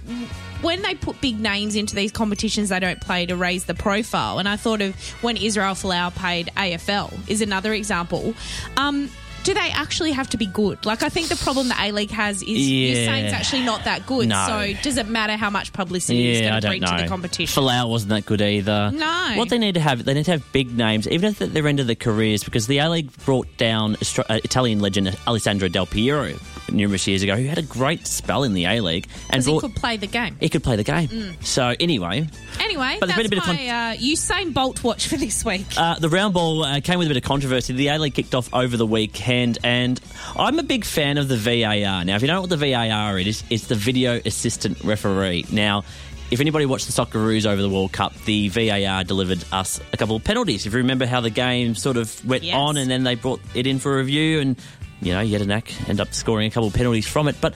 when 0.61 0.81
they 0.83 0.93
put 0.93 1.19
big 1.21 1.39
names 1.39 1.75
into 1.75 1.95
these 1.95 2.11
competitions, 2.11 2.69
they 2.69 2.79
don't 2.79 3.01
play 3.01 3.25
to 3.25 3.35
raise 3.35 3.65
the 3.65 3.73
profile. 3.73 4.37
And 4.39 4.47
I 4.47 4.55
thought 4.57 4.81
of 4.81 4.95
when 5.23 5.37
Israel 5.37 5.73
Folau 5.73 6.13
paid 6.15 6.51
AFL 6.55 7.11
is 7.27 7.41
another 7.41 7.73
example. 7.73 8.35
Um, 8.77 9.09
do 9.43 9.53
they 9.53 9.69
actually 9.71 10.11
have 10.11 10.29
to 10.29 10.37
be 10.37 10.45
good? 10.45 10.85
Like, 10.85 11.03
I 11.03 11.09
think 11.09 11.29
the 11.29 11.35
problem 11.37 11.69
that 11.69 11.79
A 11.81 11.91
League 11.91 12.11
has 12.11 12.41
is 12.41 12.47
Yeah. 12.69 13.15
it's 13.15 13.33
actually 13.33 13.63
not 13.63 13.83
that 13.85 14.05
good. 14.05 14.27
No. 14.27 14.45
So, 14.47 14.73
does 14.81 14.97
it 14.97 15.07
matter 15.07 15.37
how 15.37 15.49
much 15.49 15.71
publicity 15.73 16.31
is 16.31 16.41
Yeah, 16.41 16.47
I 16.47 16.49
going 16.49 16.61
to 16.61 16.67
bring 16.67 16.81
know. 16.81 16.97
to 16.97 17.03
the 17.03 17.09
competition? 17.09 17.63
Folau 17.63 17.89
wasn't 17.89 18.09
that 18.09 18.25
good 18.25 18.41
either. 18.41 18.91
No. 18.93 19.33
What 19.35 19.49
they 19.49 19.57
need 19.57 19.75
to 19.75 19.79
have, 19.81 20.03
they 20.05 20.13
need 20.13 20.25
to 20.25 20.31
have 20.31 20.51
big 20.51 20.75
names, 20.77 21.07
even 21.07 21.35
at 21.39 21.53
their 21.53 21.67
end 21.67 21.79
of 21.79 21.87
their 21.87 21.95
careers, 21.95 22.43
because 22.43 22.67
the 22.67 22.79
A 22.79 22.89
League 22.89 23.09
brought 23.25 23.47
down 23.57 23.95
uh, 23.95 24.39
Italian 24.43 24.79
legend 24.79 25.15
Alessandro 25.27 25.67
Del 25.69 25.85
Piero 25.85 26.33
numerous 26.69 27.07
years 27.07 27.23
ago, 27.23 27.35
who 27.35 27.45
had 27.45 27.57
a 27.57 27.61
great 27.63 28.05
spell 28.07 28.43
in 28.43 28.53
the 28.53 28.65
A 28.65 28.81
League 28.81 29.07
and 29.29 29.43
Because 29.43 29.45
he 29.45 29.59
could 29.59 29.75
play 29.75 29.97
the 29.97 30.07
game. 30.07 30.35
he 30.39 30.49
could 30.49 30.63
play 30.63 30.75
the 30.75 30.83
game. 30.83 31.35
So 31.41 31.73
anyway, 31.79 32.27
Anyway, 32.59 32.97
But 32.99 33.07
there's 33.07 33.17
that's 33.17 33.17
been 33.17 33.25
a 33.25 33.29
bit 33.29 33.39
of 33.39 33.47
my 33.47 33.67
uh, 33.67 33.95
Usain 33.97 34.53
Bolt 34.53 34.83
watch 34.83 35.07
for 35.07 35.17
this 35.17 35.45
week. 35.45 35.65
Uh, 35.77 35.99
the 35.99 36.09
round 36.09 36.33
ball 36.33 36.63
uh, 36.63 36.79
came 36.81 36.97
with 36.99 37.07
a 37.07 37.09
bit 37.09 37.17
of 37.17 37.23
controversy. 37.23 37.73
The 37.73 37.87
A 37.89 37.99
League 37.99 38.13
kicked 38.15 38.33
off 38.35 38.53
over 38.53 38.75
the 38.77 38.85
weekend, 38.87 39.59
and 39.63 39.99
I'm 40.35 40.57
a 40.59 40.63
big 40.63 40.83
fan 40.85 41.17
of 41.17 41.27
the 41.27 41.37
VAR. 41.37 42.03
Now, 42.05 42.15
if 42.15 42.21
you 42.21 42.27
don't 42.27 42.35
know 42.35 42.41
what 42.41 42.49
the 42.49 42.57
VAR 42.57 43.17
is, 43.19 43.43
it's 43.49 43.67
the 43.67 43.75
video 43.75 44.19
assistant 44.25 44.83
referee. 44.83 45.45
Now, 45.51 45.83
if 46.29 46.41
anybody 46.41 46.65
watched 46.65 46.87
the 46.87 46.91
Socceroos 46.93 47.45
over 47.45 47.61
the 47.61 47.69
World 47.69 47.93
Cup, 47.93 48.13
the 48.25 48.49
VAR 48.49 49.03
delivered 49.05 49.45
us 49.53 49.79
a 49.93 49.97
couple 49.97 50.15
of 50.17 50.23
penalties. 50.23 50.65
If 50.65 50.73
you 50.73 50.79
remember 50.79 51.05
how 51.05 51.21
the 51.21 51.29
game 51.29 51.73
sort 51.75 51.95
of 51.95 52.25
went 52.25 52.43
Yes. 52.43 52.55
on, 52.55 52.75
and 52.77 52.89
then 52.91 53.03
they 53.03 53.15
brought 53.15 53.39
it 53.53 53.65
in 53.67 53.79
for 53.79 53.95
review, 53.97 54.39
and 54.41 54.57
you 55.01 55.13
know, 55.13 55.23
Jedinak 55.23 55.89
end 55.89 55.99
up 55.99 56.13
scoring 56.13 56.47
a 56.47 56.51
couple 56.51 56.67
of 56.67 56.73
penalties 56.73 57.07
from 57.07 57.27
it, 57.27 57.35
but. 57.41 57.53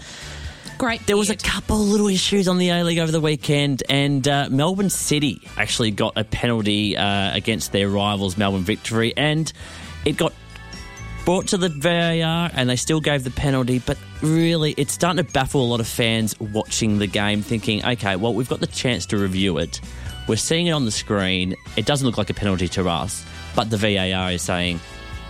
Great. 0.78 1.06
There 1.06 1.18
was 1.18 1.30
a 1.30 1.36
couple 1.36 1.78
little 1.78 2.08
issues 2.08 2.48
on 2.48 2.58
the 2.58 2.70
A 2.70 2.84
League 2.84 2.98
over 2.98 3.12
the 3.12 3.22
weekend, 3.22 3.84
and 3.88 4.28
uh, 4.28 4.48
Melbourne 4.50 4.90
City 4.90 5.40
actually 5.56 5.92
got 5.92 6.18
a 6.18 6.24
penalty 6.24 6.98
uh, 6.98 7.36
against 7.36 7.72
their 7.72 7.88
rivals, 7.88 8.36
Melbourne 8.36 8.64
Victory, 8.64 9.14
and 9.16 9.52
it 10.06 10.18
got 10.18 10.34
brought 11.24 11.50
to 11.50 11.58
the 11.58 11.70
VAR, 11.70 12.50
and 12.54 12.68
they 12.68 12.76
still 12.76 13.00
gave 13.00 13.24
the 13.24 13.30
penalty. 13.30 13.78
But 13.78 13.98
really, 14.24 14.74
it's 14.76 14.94
starting 14.94 15.24
to 15.24 15.32
baffle 15.32 15.64
a 15.64 15.70
lot 15.70 15.82
of 15.82 15.88
fans 15.88 16.40
watching 16.40 16.98
the 16.98 17.08
game, 17.08 17.44
thinking, 17.44 17.86
okay, 17.86 18.16
well, 18.16 18.34
we've 18.34 18.50
got 18.50 18.60
the 18.60 18.68
chance 18.68 19.06
to 19.08 19.18
review 19.18 19.60
it. 19.60 19.82
We're 20.28 20.36
seeing 20.36 20.68
it 20.68 20.72
on 20.72 20.86
the 20.86 20.92
screen. 20.92 21.56
It 21.76 21.86
doesn't 21.86 22.06
look 22.08 22.18
like 22.18 22.30
a 22.30 22.34
penalty 22.34 22.68
to 22.70 22.90
us, 22.90 23.24
but 23.56 23.70
the 23.70 23.78
VAR 23.78 24.32
is 24.32 24.42
saying 24.42 24.80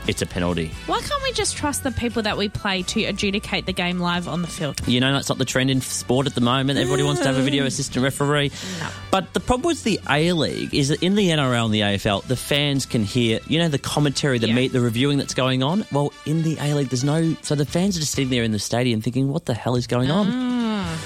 it's 0.07 0.21
a 0.21 0.25
penalty. 0.25 0.71
Why 0.87 0.99
can't 1.01 1.21
we 1.23 1.31
just 1.33 1.55
trust 1.55 1.83
the 1.83 1.91
people 1.91 2.21
that 2.23 2.37
we 2.37 2.49
play 2.49 2.81
to 2.83 3.03
adjudicate 3.05 3.65
the 3.65 3.73
game 3.73 3.99
live 3.99 4.27
on 4.27 4.41
the 4.41 4.47
field? 4.47 4.81
You 4.87 4.99
know, 4.99 5.13
that's 5.13 5.29
not 5.29 5.37
the 5.37 5.45
trend 5.45 5.69
in 5.69 5.81
sport 5.81 6.27
at 6.27 6.35
the 6.35 6.41
moment. 6.41 6.79
Everybody 6.79 7.03
wants 7.03 7.21
to 7.21 7.27
have 7.27 7.37
a 7.37 7.41
video 7.43 7.65
assistant 7.65 8.03
referee. 8.03 8.51
No. 8.79 8.89
But 9.11 9.33
the 9.33 9.39
problem 9.39 9.67
with 9.67 9.83
the 9.83 9.99
A 10.09 10.31
League 10.33 10.73
is 10.73 10.89
that 10.89 11.01
in 11.03 11.15
the 11.15 11.29
NRL 11.29 11.65
and 11.65 11.73
the 11.73 11.81
AFL, 11.81 12.23
the 12.27 12.35
fans 12.35 12.85
can 12.85 13.03
hear, 13.03 13.39
you 13.47 13.59
know, 13.59 13.67
the 13.69 13.79
commentary, 13.79 14.39
the 14.39 14.47
Yeah. 14.47 14.55
meet, 14.55 14.71
the 14.73 14.81
reviewing 14.81 15.17
that's 15.17 15.33
going 15.33 15.61
on. 15.63 15.85
Well, 15.91 16.11
in 16.25 16.43
the 16.43 16.57
A 16.59 16.73
League, 16.73 16.89
there's 16.89 17.03
no. 17.03 17.35
So 17.43 17.55
the 17.55 17.65
fans 17.65 17.95
are 17.97 17.99
just 17.99 18.11
sitting 18.13 18.29
there 18.29 18.43
in 18.43 18.51
the 18.51 18.59
stadium 18.59 19.01
thinking, 19.01 19.27
what 19.29 19.45
the 19.45 19.53
hell 19.53 19.75
is 19.75 19.87
going 19.87 20.09
on? 20.11 20.27
Ah. 20.31 20.97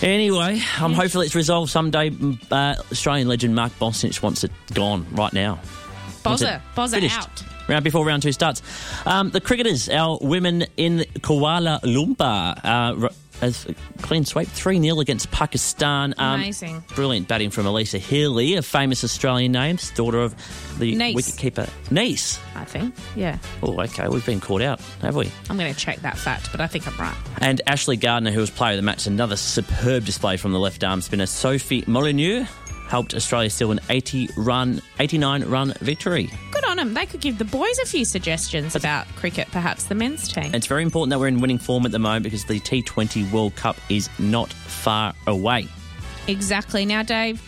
Anyway, 0.00 0.62
I'm 0.78 0.92
hopefully 0.92 1.26
it's 1.26 1.34
resolved 1.34 1.70
someday. 1.72 2.10
Mm, 2.10 2.38
Uh, 2.52 2.76
Australian 2.92 3.26
legend 3.26 3.54
Mark 3.56 3.72
Bosnich 3.80 4.22
wants 4.22 4.44
it 4.44 4.52
gone 4.72 5.04
right 5.10 5.32
now. 5.32 5.58
Bozza. 6.36 6.60
Bozza 6.76 6.90
finished. 6.92 7.18
out. 7.18 7.44
Round 7.68 7.84
before 7.84 8.04
round 8.06 8.22
two 8.22 8.32
starts. 8.32 8.62
Um, 9.06 9.30
the 9.30 9.40
cricketers, 9.40 9.88
our 9.88 10.18
women 10.22 10.64
in 10.76 11.00
Kuala 11.20 11.80
Lumpur, 11.82 12.56
uh, 12.64 13.02
r- 13.04 13.10
has 13.42 13.66
a 13.66 13.74
clean 14.02 14.24
sweep 14.24 14.48
3 14.48 14.80
0 14.80 14.98
against 15.00 15.30
Pakistan. 15.30 16.12
Um, 16.18 16.40
Amazing. 16.40 16.82
Brilliant 16.96 17.28
batting 17.28 17.50
from 17.50 17.66
Alyssa 17.66 17.98
Healy, 18.00 18.56
a 18.56 18.62
famous 18.62 19.04
Australian 19.04 19.52
name, 19.52 19.78
daughter 19.94 20.18
of 20.18 20.34
the 20.80 20.94
Nice. 20.96 21.14
wicketkeeper. 21.14 21.68
Nice. 21.92 22.40
I 22.56 22.64
think. 22.64 22.94
Yeah. 23.14 23.38
Oh, 23.62 23.80
okay, 23.82 24.08
we've 24.08 24.26
been 24.26 24.40
caught 24.40 24.62
out, 24.62 24.80
have 25.02 25.14
we? 25.14 25.30
I'm 25.50 25.56
going 25.58 25.72
to 25.72 25.78
check 25.78 26.00
that 26.00 26.16
fact, 26.18 26.50
but 26.50 26.60
I 26.60 26.66
think 26.66 26.88
I'm 26.88 26.96
right. 26.98 27.14
And 27.40 27.60
Ashley 27.66 27.96
Gardner, 27.96 28.30
who 28.32 28.40
was 28.40 28.50
player 28.50 28.72
of 28.72 28.76
the 28.78 28.82
match, 28.82 29.06
another 29.06 29.36
superb 29.36 30.04
display 30.06 30.36
from 30.38 30.52
the 30.52 30.58
left 30.58 30.82
arm 30.82 31.00
spinner 31.02 31.26
Sophie 31.26 31.84
Molineux, 31.86 32.44
helped 32.88 33.14
Australia 33.14 33.50
steal 33.50 33.70
an 33.70 33.80
80 33.88 34.30
run, 34.36 34.80
89 34.98 35.44
run 35.44 35.74
victory. 35.80 36.30
Good 36.50 36.64
on 36.64 36.78
them. 36.78 36.94
They 36.94 37.06
could 37.06 37.20
give 37.20 37.38
the 37.38 37.44
boys 37.44 37.78
a 37.78 37.86
few 37.86 38.04
suggestions 38.04 38.74
about 38.74 39.06
cricket, 39.16 39.48
perhaps 39.52 39.84
the 39.84 39.94
men's 39.94 40.28
team. 40.28 40.54
It's 40.54 40.66
very 40.66 40.82
important 40.82 41.10
that 41.10 41.20
we're 41.20 41.28
in 41.28 41.40
winning 41.40 41.58
form 41.58 41.86
at 41.86 41.92
the 41.92 41.98
moment 41.98 42.24
because 42.24 42.44
the 42.46 42.60
T20 42.60 43.30
World 43.30 43.54
Cup 43.56 43.76
is 43.88 44.08
not 44.18 44.52
far 44.52 45.14
away. 45.26 45.68
Exactly. 46.26 46.84
Now, 46.84 47.02
Dave, 47.02 47.42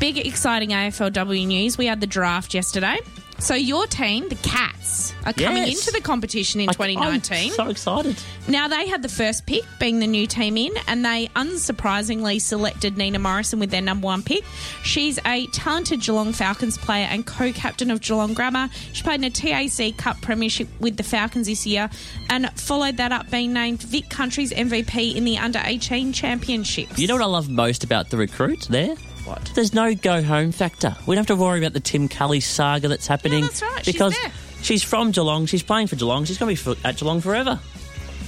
big 0.00 0.18
exciting 0.18 0.70
AFLW 0.70 1.46
news. 1.46 1.78
We 1.78 1.86
had 1.86 2.00
the 2.00 2.06
draft 2.06 2.54
yesterday. 2.54 2.98
So 3.38 3.54
your 3.54 3.86
team, 3.86 4.28
the 4.28 4.36
Cats, 4.36 5.12
are 5.26 5.32
coming 5.32 5.64
Yes. 5.66 5.78
into 5.80 5.90
the 5.92 6.00
competition 6.00 6.60
in 6.60 6.68
I- 6.70 6.72
2019. 6.72 7.50
I'm 7.50 7.54
so 7.56 7.68
excited. 7.68 8.16
Now 8.48 8.68
they 8.68 8.86
had 8.88 9.02
the 9.02 9.08
first 9.08 9.44
pick, 9.44 9.64
being 9.78 9.98
the 9.98 10.06
new 10.06 10.26
team 10.26 10.56
in, 10.56 10.72
and 10.86 11.04
they 11.04 11.28
unsurprisingly 11.36 12.40
selected 12.40 12.96
Nina 12.96 13.18
Morrison 13.18 13.58
with 13.58 13.70
their 13.70 13.80
number 13.82 14.06
one 14.06 14.22
pick. 14.22 14.44
She's 14.82 15.18
a 15.26 15.46
talented 15.48 16.00
Geelong 16.00 16.32
Falcons 16.32 16.78
player 16.78 17.06
and 17.10 17.26
co-captain 17.26 17.90
of 17.90 18.00
Geelong 18.00 18.34
Grammar. 18.34 18.70
She 18.92 19.02
played 19.02 19.16
in 19.20 19.24
a 19.24 19.30
TAC 19.30 19.96
Cup 19.96 20.20
Premiership 20.22 20.68
with 20.80 20.96
the 20.96 21.02
Falcons 21.02 21.46
this 21.46 21.66
year, 21.66 21.90
and 22.30 22.50
followed 22.58 22.96
that 22.98 23.12
up 23.12 23.30
being 23.30 23.52
named 23.52 23.82
Vic 23.82 24.08
Country's 24.10 24.52
MVP 24.52 25.14
in 25.16 25.24
the 25.24 25.36
Under 25.38 25.60
18 25.64 26.12
Championships. 26.12 26.98
You 26.98 27.08
know 27.08 27.14
what 27.14 27.22
I 27.22 27.26
love 27.26 27.48
most 27.48 27.84
about 27.84 28.10
the 28.10 28.16
recruit 28.16 28.66
there? 28.70 28.94
What? 29.24 29.50
There's 29.54 29.72
no 29.74 29.94
go 29.94 30.22
home 30.22 30.52
factor. 30.52 30.96
We 31.06 31.14
don't 31.14 31.26
have 31.28 31.36
to 31.36 31.42
worry 31.42 31.58
about 31.58 31.72
the 31.72 31.80
Tim 31.80 32.08
Kelly 32.08 32.40
saga 32.40 32.88
that's 32.88 33.06
happening. 33.06 33.42
that's 33.44 33.62
right. 33.62 33.84
She's 33.84 33.94
Because 33.94 34.12
there. 34.20 34.32
she's 34.62 34.82
from 34.82 35.10
Geelong. 35.12 35.46
She's 35.46 35.62
playing 35.62 35.86
for 35.86 35.96
Geelong. 35.96 36.24
She's 36.24 36.38
going 36.38 36.54
to 36.54 36.74
be 36.74 36.80
at 36.84 36.96
Geelong 36.98 37.20
forever. 37.20 37.58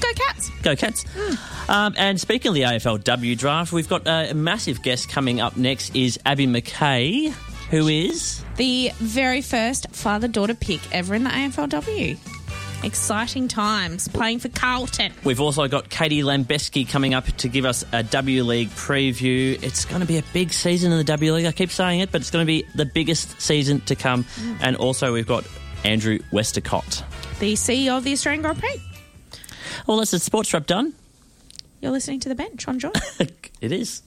Go 0.00 0.09
Cats! 0.15 0.50
Go 0.62 0.76
Cats. 0.76 1.05
Um, 1.69 1.95
and 1.97 2.21
speaking 2.21 2.50
of 2.50 2.55
the 2.55 2.62
AFLW 2.62 3.37
draft, 3.38 3.73
we've 3.73 3.88
got 3.88 4.07
a 4.07 4.35
massive 4.35 4.83
guest 4.83 5.09
coming 5.09 5.41
up 5.41 5.57
next 5.57 5.97
is 5.97 6.19
Abbie 6.26 6.47
McKay, 6.47 7.31
who 7.71 7.88
is... 7.88 8.43
The 8.57 8.91
very 8.97 9.41
first 9.41 9.87
father-daughter 9.93 10.55
pick 10.55 10.81
ever 10.95 11.15
in 11.15 11.25
the 11.25 11.31
AFLW. 11.31 12.19
Exciting 12.87 13.49
times 13.49 14.07
playing 14.07 14.38
for 14.38 14.49
Carlton. 14.49 15.12
We've 15.25 15.40
also 15.40 15.66
got 15.66 15.90
Katie 15.90 16.23
Lambeski 16.23 16.88
coming 16.88 17.14
up 17.14 17.26
to 17.38 17.49
give 17.49 17.64
us 17.64 17.85
a 17.90 18.05
W 18.05 18.45
League 18.45 18.69
preview. 18.69 19.61
It's 19.61 19.85
going 19.85 20.02
to 20.02 20.07
be 20.07 20.19
a 20.19 20.23
big 20.33 20.52
season 20.52 20.93
in 20.93 20.99
the 20.99 21.02
W 21.02 21.33
League. 21.33 21.47
I 21.47 21.52
keep 21.52 21.73
saying 21.73 21.99
it, 21.99 22.12
but 22.12 22.21
it's 22.21 22.31
going 22.31 22.45
to 22.45 22.47
be 22.47 22.64
the 22.76 22.87
biggest 22.87 23.40
season 23.40 23.81
to 23.83 23.97
come. 23.97 24.23
Mm. 24.23 24.59
And 24.62 24.76
also, 24.76 25.12
we've 25.12 25.26
got 25.26 25.45
Andrew 25.85 26.21
Westacott. 26.31 27.02
the 27.40 27.55
CEO 27.55 27.99
of 27.99 28.05
the 28.05 28.12
Australian 28.12 28.43
Grand 28.43 28.61
Prix. 28.61 28.81
Well, 29.88 29.97
that's 29.97 30.12
the 30.12 30.21
sports 30.21 30.55
wrap 30.55 30.66
done. 30.66 30.95
You're 31.81 31.90
listening 31.90 32.21
to 32.21 32.28
The 32.28 32.37
Bench 32.37 32.69
on 32.69 32.78
Joy. 32.78 32.93
it 33.61 33.73
is. 33.73 34.02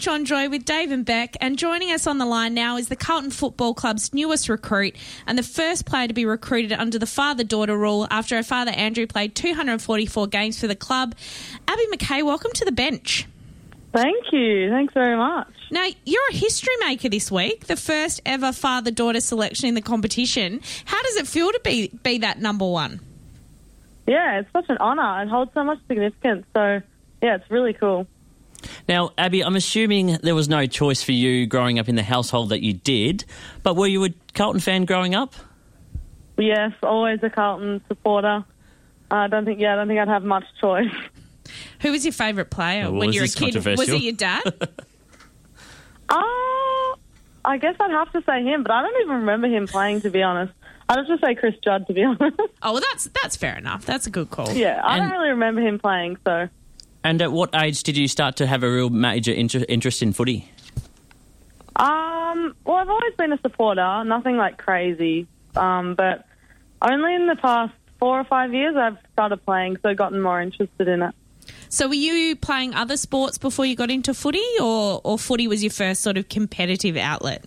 The 0.00 0.24
Joy 0.24 0.48
with 0.48 0.64
Dave 0.64 0.92
and 0.92 1.04
Beck, 1.04 1.36
and 1.42 1.58
joining 1.58 1.92
us 1.92 2.06
on 2.06 2.16
the 2.16 2.24
line 2.24 2.54
now 2.54 2.78
is 2.78 2.88
the 2.88 2.96
Carlton 2.96 3.30
Football 3.30 3.74
Club's 3.74 4.14
newest 4.14 4.48
recruit 4.48 4.96
and 5.26 5.36
the 5.36 5.42
first 5.42 5.84
player 5.84 6.08
to 6.08 6.14
be 6.14 6.24
recruited 6.24 6.72
under 6.72 6.98
the 6.98 7.06
father-daughter 7.06 7.76
rule 7.76 8.08
after 8.10 8.36
her 8.36 8.42
father 8.42 8.70
Andrew 8.70 9.06
played 9.06 9.34
244 9.34 10.26
games 10.28 10.58
for 10.58 10.66
the 10.66 10.74
club. 10.74 11.14
Abbie 11.68 11.86
McKay, 11.92 12.24
welcome 12.24 12.50
to 12.52 12.64
The 12.64 12.72
Bench. 12.72 13.26
Thank 13.92 14.32
you. 14.32 14.70
Thanks 14.70 14.94
very 14.94 15.18
much. 15.18 15.52
Now, 15.70 15.86
you're 16.06 16.30
a 16.30 16.34
history 16.34 16.74
maker 16.80 17.10
this 17.10 17.30
week, 17.30 17.66
the 17.66 17.76
first 17.76 18.22
ever 18.24 18.52
father 18.52 18.90
daughter 18.90 19.20
selection 19.20 19.68
in 19.68 19.74
the 19.74 19.82
competition. 19.82 20.62
How 20.86 21.02
does 21.02 21.16
it 21.16 21.26
feel 21.26 21.52
to 21.52 21.60
be, 21.62 21.88
be 22.02 22.16
that 22.18 22.40
number 22.40 22.66
one? 22.66 23.00
Yeah, 24.06 24.40
it's 24.40 24.50
such 24.52 24.70
an 24.70 24.78
honour. 24.78 25.24
It 25.24 25.28
holds 25.28 25.52
so 25.52 25.62
much 25.62 25.78
significance. 25.88 26.46
So, 26.54 26.80
yeah, 27.22 27.34
it's 27.34 27.50
really 27.50 27.74
cool. 27.74 28.06
Now, 28.88 29.10
Abbie, 29.18 29.42
I'm 29.44 29.56
assuming 29.56 30.18
there 30.22 30.34
was 30.34 30.48
no 30.48 30.66
choice 30.66 31.02
for 31.02 31.12
you 31.12 31.46
growing 31.46 31.78
up 31.78 31.88
in 31.88 31.94
the 31.94 32.02
household 32.02 32.50
that 32.50 32.62
you 32.62 32.72
did, 32.74 33.24
but 33.62 33.76
were 33.76 33.86
you 33.86 34.04
a 34.04 34.10
Carlton 34.34 34.60
fan 34.60 34.84
growing 34.84 35.14
up? 35.14 35.34
Yes, 36.36 36.72
always 36.82 37.20
a 37.22 37.30
Carlton 37.30 37.82
supporter. 37.88 38.44
I 39.10 39.26
don't 39.28 39.44
think, 39.44 39.60
yeah, 39.60 39.72
I 39.72 39.76
don't 39.76 39.88
think 39.88 39.98
I'd 40.00 40.08
have 40.08 40.24
much 40.24 40.44
choice. 40.60 40.90
Who 41.80 41.90
was 41.92 42.04
your 42.04 42.12
favourite 42.12 42.50
player 42.50 42.84
Oh, 42.86 42.90
well, 42.92 43.00
when 43.00 43.12
you 43.12 43.20
were 43.20 43.24
a 43.26 43.28
kid? 43.28 43.54
Was 43.64 43.88
it 43.88 44.00
your 44.02 44.12
dad? 44.14 44.42
Uh, 46.08 46.96
I 47.44 47.56
guess 47.60 47.76
I'd 47.78 47.90
have 47.92 48.12
to 48.12 48.22
say 48.26 48.42
him, 48.42 48.62
but 48.64 48.72
I 48.72 48.82
don't 48.82 49.00
even 49.02 49.16
remember 49.16 49.46
him 49.46 49.66
playing, 49.68 50.00
to 50.02 50.10
be 50.10 50.22
honest. 50.22 50.52
I'd 50.88 51.06
just 51.06 51.22
say 51.24 51.36
Chris 51.36 51.54
Judd, 51.62 51.86
to 51.86 51.92
be 51.92 52.02
honest. 52.04 52.36
oh, 52.62 52.72
well, 52.72 52.82
that's 52.90 53.08
that's 53.22 53.36
fair 53.36 53.56
enough. 53.56 53.86
That's 53.86 54.06
a 54.08 54.10
good 54.10 54.30
call. 54.30 54.50
yeah, 54.52 54.80
I 54.82 54.96
And- 54.98 55.04
don't 55.08 55.18
really 55.18 55.30
remember 55.30 55.60
him 55.60 55.78
playing, 55.78 56.16
so. 56.26 56.48
And 57.02 57.22
at 57.22 57.32
what 57.32 57.54
age 57.54 57.82
did 57.82 57.96
you 57.96 58.08
start 58.08 58.36
to 58.36 58.46
have 58.46 58.62
a 58.62 58.70
real 58.70 58.90
major 58.90 59.32
inter- 59.32 59.64
interest 59.68 60.02
in 60.02 60.12
footy? 60.12 60.50
Um, 61.76 62.54
well, 62.64 62.76
I've 62.76 62.88
always 62.88 63.14
been 63.16 63.32
a 63.32 63.40
supporter, 63.40 64.04
nothing 64.04 64.36
like 64.36 64.58
crazy. 64.58 65.26
Um, 65.56 65.94
but 65.94 66.26
only 66.82 67.14
in 67.14 67.26
the 67.26 67.36
past 67.36 67.72
four 67.98 68.20
or 68.20 68.24
five 68.24 68.52
years 68.52 68.76
I've 68.76 68.98
started 69.12 69.38
playing, 69.44 69.78
so 69.82 69.94
gotten 69.94 70.20
more 70.20 70.40
interested 70.40 70.88
in 70.88 71.02
it. 71.02 71.14
So, 71.68 71.88
were 71.88 71.94
you 71.94 72.36
playing 72.36 72.74
other 72.74 72.96
sports 72.96 73.38
before 73.38 73.64
you 73.64 73.76
got 73.76 73.90
into 73.90 74.12
footy, 74.14 74.44
or 74.60 75.00
or 75.04 75.18
footy 75.18 75.48
was 75.48 75.62
your 75.62 75.70
first 75.70 76.02
sort 76.02 76.16
of 76.16 76.28
competitive 76.28 76.96
outlet? 76.96 77.44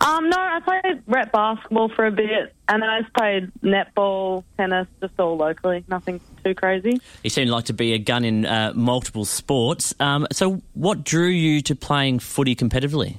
Um, 0.00 0.30
no, 0.30 0.36
I 0.38 0.60
played 0.60 1.02
rep 1.06 1.32
basketball 1.32 1.90
for 1.90 2.06
a 2.06 2.10
bit, 2.10 2.54
and 2.68 2.82
then 2.82 2.88
I 2.88 3.02
just 3.02 3.12
played 3.12 3.52
netball, 3.62 4.44
tennis, 4.56 4.86
just 5.00 5.18
all 5.18 5.36
locally. 5.36 5.84
Nothing 5.88 6.20
too 6.42 6.54
crazy. 6.54 7.00
You 7.22 7.30
seem 7.30 7.48
like 7.48 7.66
to 7.66 7.74
be 7.74 7.92
a 7.92 7.98
gun 7.98 8.24
in 8.24 8.46
uh, 8.46 8.72
multiple 8.74 9.24
sports. 9.24 9.94
Um, 10.00 10.26
so, 10.32 10.62
what 10.74 11.04
drew 11.04 11.28
you 11.28 11.60
to 11.62 11.76
playing 11.76 12.20
footy 12.20 12.56
competitively? 12.56 13.18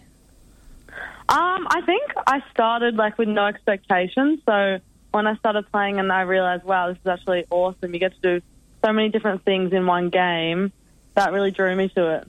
Um, 1.29 1.67
I 1.69 1.81
think 1.85 2.01
I 2.25 2.41
started 2.51 2.95
like 2.95 3.19
with 3.19 3.27
no 3.27 3.45
expectations. 3.45 4.39
So 4.47 4.79
when 5.11 5.27
I 5.27 5.35
started 5.35 5.71
playing, 5.71 5.99
and 5.99 6.11
I 6.11 6.21
realized, 6.21 6.63
wow, 6.63 6.87
this 6.87 6.97
is 6.97 7.07
actually 7.07 7.45
awesome. 7.51 7.93
You 7.93 7.99
get 7.99 8.13
to 8.15 8.39
do 8.39 8.45
so 8.83 8.91
many 8.91 9.09
different 9.09 9.45
things 9.45 9.71
in 9.71 9.85
one 9.85 10.09
game. 10.09 10.71
That 11.13 11.31
really 11.31 11.51
drew 11.51 11.75
me 11.75 11.89
to 11.89 12.15
it. 12.15 12.27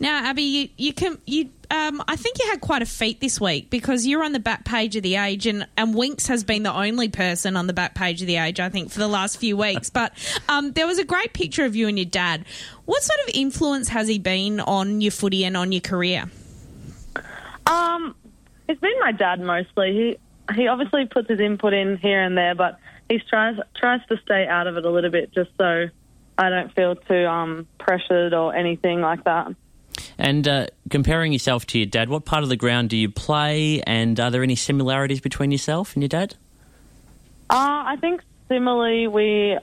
Now, 0.00 0.24
Abbie, 0.24 0.42
you, 0.42 0.68
you 0.76 0.92
can 0.94 1.18
you. 1.26 1.50
Um, 1.70 2.02
I 2.08 2.16
think 2.16 2.38
you 2.38 2.48
had 2.48 2.62
quite 2.62 2.80
a 2.80 2.86
feat 2.86 3.20
this 3.20 3.38
week 3.38 3.68
because 3.68 4.06
you're 4.06 4.24
on 4.24 4.32
the 4.32 4.40
back 4.40 4.64
page 4.64 4.96
of 4.96 5.02
the 5.02 5.16
Age, 5.16 5.46
and, 5.46 5.66
and 5.76 5.94
Winks 5.94 6.26
has 6.28 6.42
been 6.42 6.62
the 6.62 6.72
only 6.72 7.08
person 7.08 7.56
on 7.56 7.66
the 7.66 7.74
back 7.74 7.94
page 7.94 8.22
of 8.22 8.26
the 8.26 8.36
Age, 8.36 8.58
I 8.58 8.70
think, 8.70 8.90
for 8.90 9.00
the 9.00 9.08
last 9.08 9.36
few 9.36 9.56
weeks. 9.56 9.90
But 9.90 10.12
um, 10.48 10.72
there 10.72 10.86
was 10.86 10.98
a 10.98 11.04
great 11.04 11.34
picture 11.34 11.66
of 11.66 11.76
you 11.76 11.86
and 11.86 11.98
your 11.98 12.06
dad. 12.06 12.46
What 12.86 13.02
sort 13.02 13.20
of 13.28 13.34
influence 13.34 13.88
has 13.88 14.08
he 14.08 14.18
been 14.18 14.60
on 14.60 15.02
your 15.02 15.10
footy 15.12 15.44
and 15.44 15.58
on 15.58 15.72
your 15.72 15.82
career? 15.82 16.30
Um, 17.66 18.14
it's 18.66 18.80
been 18.80 18.98
my 19.00 19.12
dad 19.12 19.40
mostly. 19.40 19.92
He 19.92 20.54
he 20.54 20.68
obviously 20.68 21.04
puts 21.04 21.28
his 21.28 21.40
input 21.40 21.74
in 21.74 21.98
here 21.98 22.22
and 22.22 22.36
there, 22.36 22.54
but 22.54 22.78
he 23.10 23.18
tries 23.18 23.58
tries 23.76 24.00
to 24.06 24.18
stay 24.24 24.46
out 24.46 24.66
of 24.66 24.78
it 24.78 24.86
a 24.86 24.90
little 24.90 25.10
bit, 25.10 25.32
just 25.32 25.50
so 25.58 25.88
I 26.38 26.48
don't 26.48 26.74
feel 26.74 26.96
too 26.96 27.26
um 27.26 27.66
pressured 27.78 28.32
or 28.32 28.54
anything 28.54 29.02
like 29.02 29.24
that. 29.24 29.54
And 30.18 30.48
uh, 30.48 30.66
comparing 30.90 31.32
yourself 31.32 31.64
to 31.66 31.78
your 31.78 31.86
dad, 31.86 32.08
what 32.08 32.24
part 32.24 32.42
of 32.42 32.48
the 32.48 32.56
ground 32.56 32.90
do 32.90 32.96
you 32.96 33.08
play? 33.08 33.80
And 33.86 34.18
are 34.18 34.30
there 34.30 34.42
any 34.42 34.56
similarities 34.56 35.20
between 35.20 35.52
yourself 35.52 35.94
and 35.94 36.02
your 36.02 36.08
dad? 36.08 36.34
Uh, 37.50 37.86
I 37.86 37.96
think 38.00 38.22
similarly 38.48 39.06
we 39.06 39.56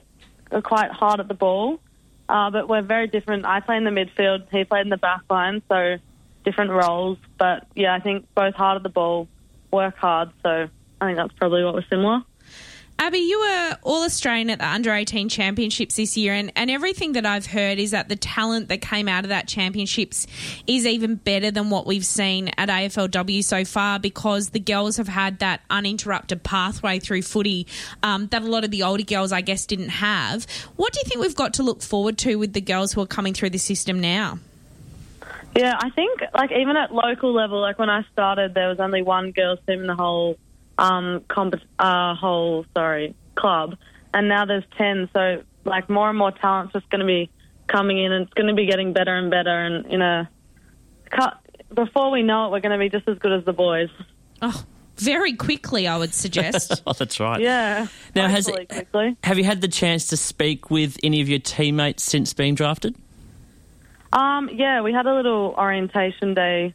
are 0.51 0.61
quite 0.61 0.91
hard 0.91 1.19
at 1.19 1.27
the 1.27 1.33
ball, 1.33 1.79
uh, 2.29 2.49
but 2.51 2.69
we're 2.69 2.81
very 2.81 3.07
different. 3.07 3.45
I 3.45 3.59
play 3.59 3.77
in 3.77 3.83
the 3.83 3.91
midfield, 3.91 4.47
he 4.49 4.63
played 4.63 4.81
in 4.81 4.89
the 4.89 4.97
back 4.97 5.21
line, 5.29 5.61
so 5.67 5.97
different 6.45 6.71
roles. 6.71 7.17
But 7.37 7.67
yeah, 7.75 7.93
I 7.93 7.99
think 7.99 8.25
both 8.33 8.55
hard 8.55 8.77
at 8.77 8.83
the 8.83 8.89
ball, 8.89 9.27
work 9.71 9.97
hard. 9.97 10.31
So 10.41 10.69
I 11.01 11.05
think 11.05 11.17
that's 11.17 11.33
probably 11.33 11.63
what 11.63 11.75
was 11.75 11.83
similar. 11.89 12.21
Abbie, 13.05 13.19
you 13.19 13.39
were 13.39 13.77
All 13.83 14.03
Australian 14.03 14.49
at 14.49 14.57
the 14.57 14.67
Under 14.67 14.91
18 14.91 15.29
Championships 15.29 15.95
this 15.95 16.17
year, 16.17 16.33
and, 16.33 16.51
and 16.55 16.71
everything 16.71 17.11
that 17.11 17.23
I've 17.23 17.45
heard 17.45 17.77
is 17.77 17.91
that 17.91 18.09
the 18.09 18.15
talent 18.15 18.69
that 18.69 18.81
came 18.81 19.07
out 19.07 19.25
of 19.25 19.29
that 19.29 19.47
Championships 19.47 20.25
is 20.65 20.87
even 20.87 21.13
better 21.13 21.51
than 21.51 21.69
what 21.69 21.85
we've 21.85 22.03
seen 22.03 22.49
at 22.57 22.67
AFLW 22.67 23.43
so 23.43 23.63
far 23.63 23.99
because 23.99 24.49
the 24.49 24.59
girls 24.59 24.97
have 24.97 25.07
had 25.07 25.37
that 25.37 25.61
uninterrupted 25.69 26.41
pathway 26.41 26.97
through 26.97 27.21
footy 27.21 27.67
um, 28.01 28.25
that 28.29 28.41
a 28.41 28.47
lot 28.47 28.63
of 28.63 28.71
the 28.71 28.81
older 28.81 29.03
girls, 29.03 29.31
I 29.31 29.41
guess, 29.41 29.67
didn't 29.67 29.89
have. 29.89 30.47
What 30.75 30.91
do 30.91 30.99
you 30.99 31.07
think 31.07 31.21
we've 31.21 31.35
got 31.35 31.53
to 31.55 31.63
look 31.63 31.83
forward 31.83 32.17
to 32.19 32.37
with 32.37 32.53
the 32.53 32.61
girls 32.61 32.91
who 32.93 33.01
are 33.01 33.05
coming 33.05 33.35
through 33.35 33.51
the 33.51 33.59
system 33.59 33.99
now? 33.99 34.39
Yeah, 35.55 35.75
I 35.79 35.91
think 35.91 36.21
like 36.33 36.51
even 36.51 36.75
at 36.75 36.91
local 36.91 37.31
level, 37.33 37.61
like 37.61 37.77
when 37.77 37.91
I 37.91 38.03
started, 38.11 38.55
there 38.55 38.67
was 38.67 38.79
only 38.79 39.03
one 39.03 39.29
girls 39.29 39.59
team 39.67 39.81
in 39.81 39.85
the 39.85 39.95
whole 39.95 40.39
um 40.77 41.23
comp- 41.27 41.61
uh 41.79 42.15
whole 42.15 42.65
sorry 42.73 43.15
club, 43.35 43.75
and 44.13 44.27
now 44.27 44.45
there's 44.45 44.65
ten. 44.77 45.09
So 45.13 45.43
like 45.63 45.89
more 45.89 46.09
and 46.09 46.17
more 46.17 46.31
talent's 46.31 46.73
just 46.73 46.89
going 46.89 46.99
to 46.99 47.05
be 47.05 47.29
coming 47.67 47.97
in, 47.97 48.11
and 48.11 48.25
it's 48.25 48.33
going 48.33 48.47
to 48.47 48.53
be 48.53 48.65
getting 48.65 48.93
better 48.93 49.15
and 49.15 49.31
better. 49.31 49.65
And 49.65 49.85
in 49.87 50.01
a 50.01 50.29
cut 51.09 51.39
before 51.73 52.11
we 52.11 52.23
know 52.23 52.47
it, 52.47 52.51
we're 52.51 52.61
going 52.61 52.71
to 52.71 52.77
be 52.77 52.89
just 52.89 53.07
as 53.07 53.17
good 53.19 53.31
as 53.33 53.45
the 53.45 53.53
boys. 53.53 53.89
Oh, 54.41 54.63
very 54.97 55.33
quickly, 55.33 55.87
I 55.87 55.97
would 55.97 56.13
suggest. 56.13 56.81
Oh, 56.87 56.93
that's 56.93 57.19
right. 57.19 57.41
Yeah. 57.41 57.87
Now, 58.15 58.27
has 58.27 58.45
quickly. 58.45 59.17
have 59.23 59.37
you 59.37 59.43
had 59.43 59.61
the 59.61 59.67
chance 59.67 60.07
to 60.07 60.17
speak 60.17 60.69
with 60.69 60.97
any 61.03 61.21
of 61.21 61.27
your 61.27 61.39
teammates 61.39 62.03
since 62.03 62.33
being 62.33 62.53
drafted? 62.53 62.95
Um, 64.13 64.49
yeah, 64.53 64.81
we 64.81 64.93
had 64.93 65.07
a 65.07 65.15
little 65.15 65.55
orientation 65.57 66.33
day 66.35 66.73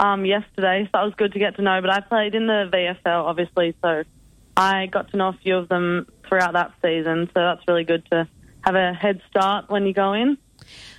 um, 0.00 0.24
yesterday, 0.24 0.84
so 0.84 0.90
that 0.94 1.02
was 1.02 1.14
good 1.14 1.32
to 1.32 1.38
get 1.38 1.56
to 1.56 1.62
know. 1.62 1.80
But 1.80 1.90
I 1.90 2.00
played 2.00 2.34
in 2.34 2.46
the 2.46 2.68
VFL, 2.72 3.24
obviously, 3.24 3.74
so 3.82 4.04
I 4.56 4.86
got 4.86 5.10
to 5.10 5.16
know 5.16 5.28
a 5.28 5.38
few 5.42 5.56
of 5.56 5.68
them 5.68 6.06
throughout 6.28 6.54
that 6.54 6.72
season, 6.82 7.26
so 7.26 7.40
that's 7.40 7.62
really 7.68 7.84
good 7.84 8.04
to 8.10 8.28
have 8.62 8.74
a 8.74 8.92
head 8.92 9.20
start 9.30 9.68
when 9.68 9.86
you 9.86 9.92
go 9.92 10.12
in. 10.12 10.38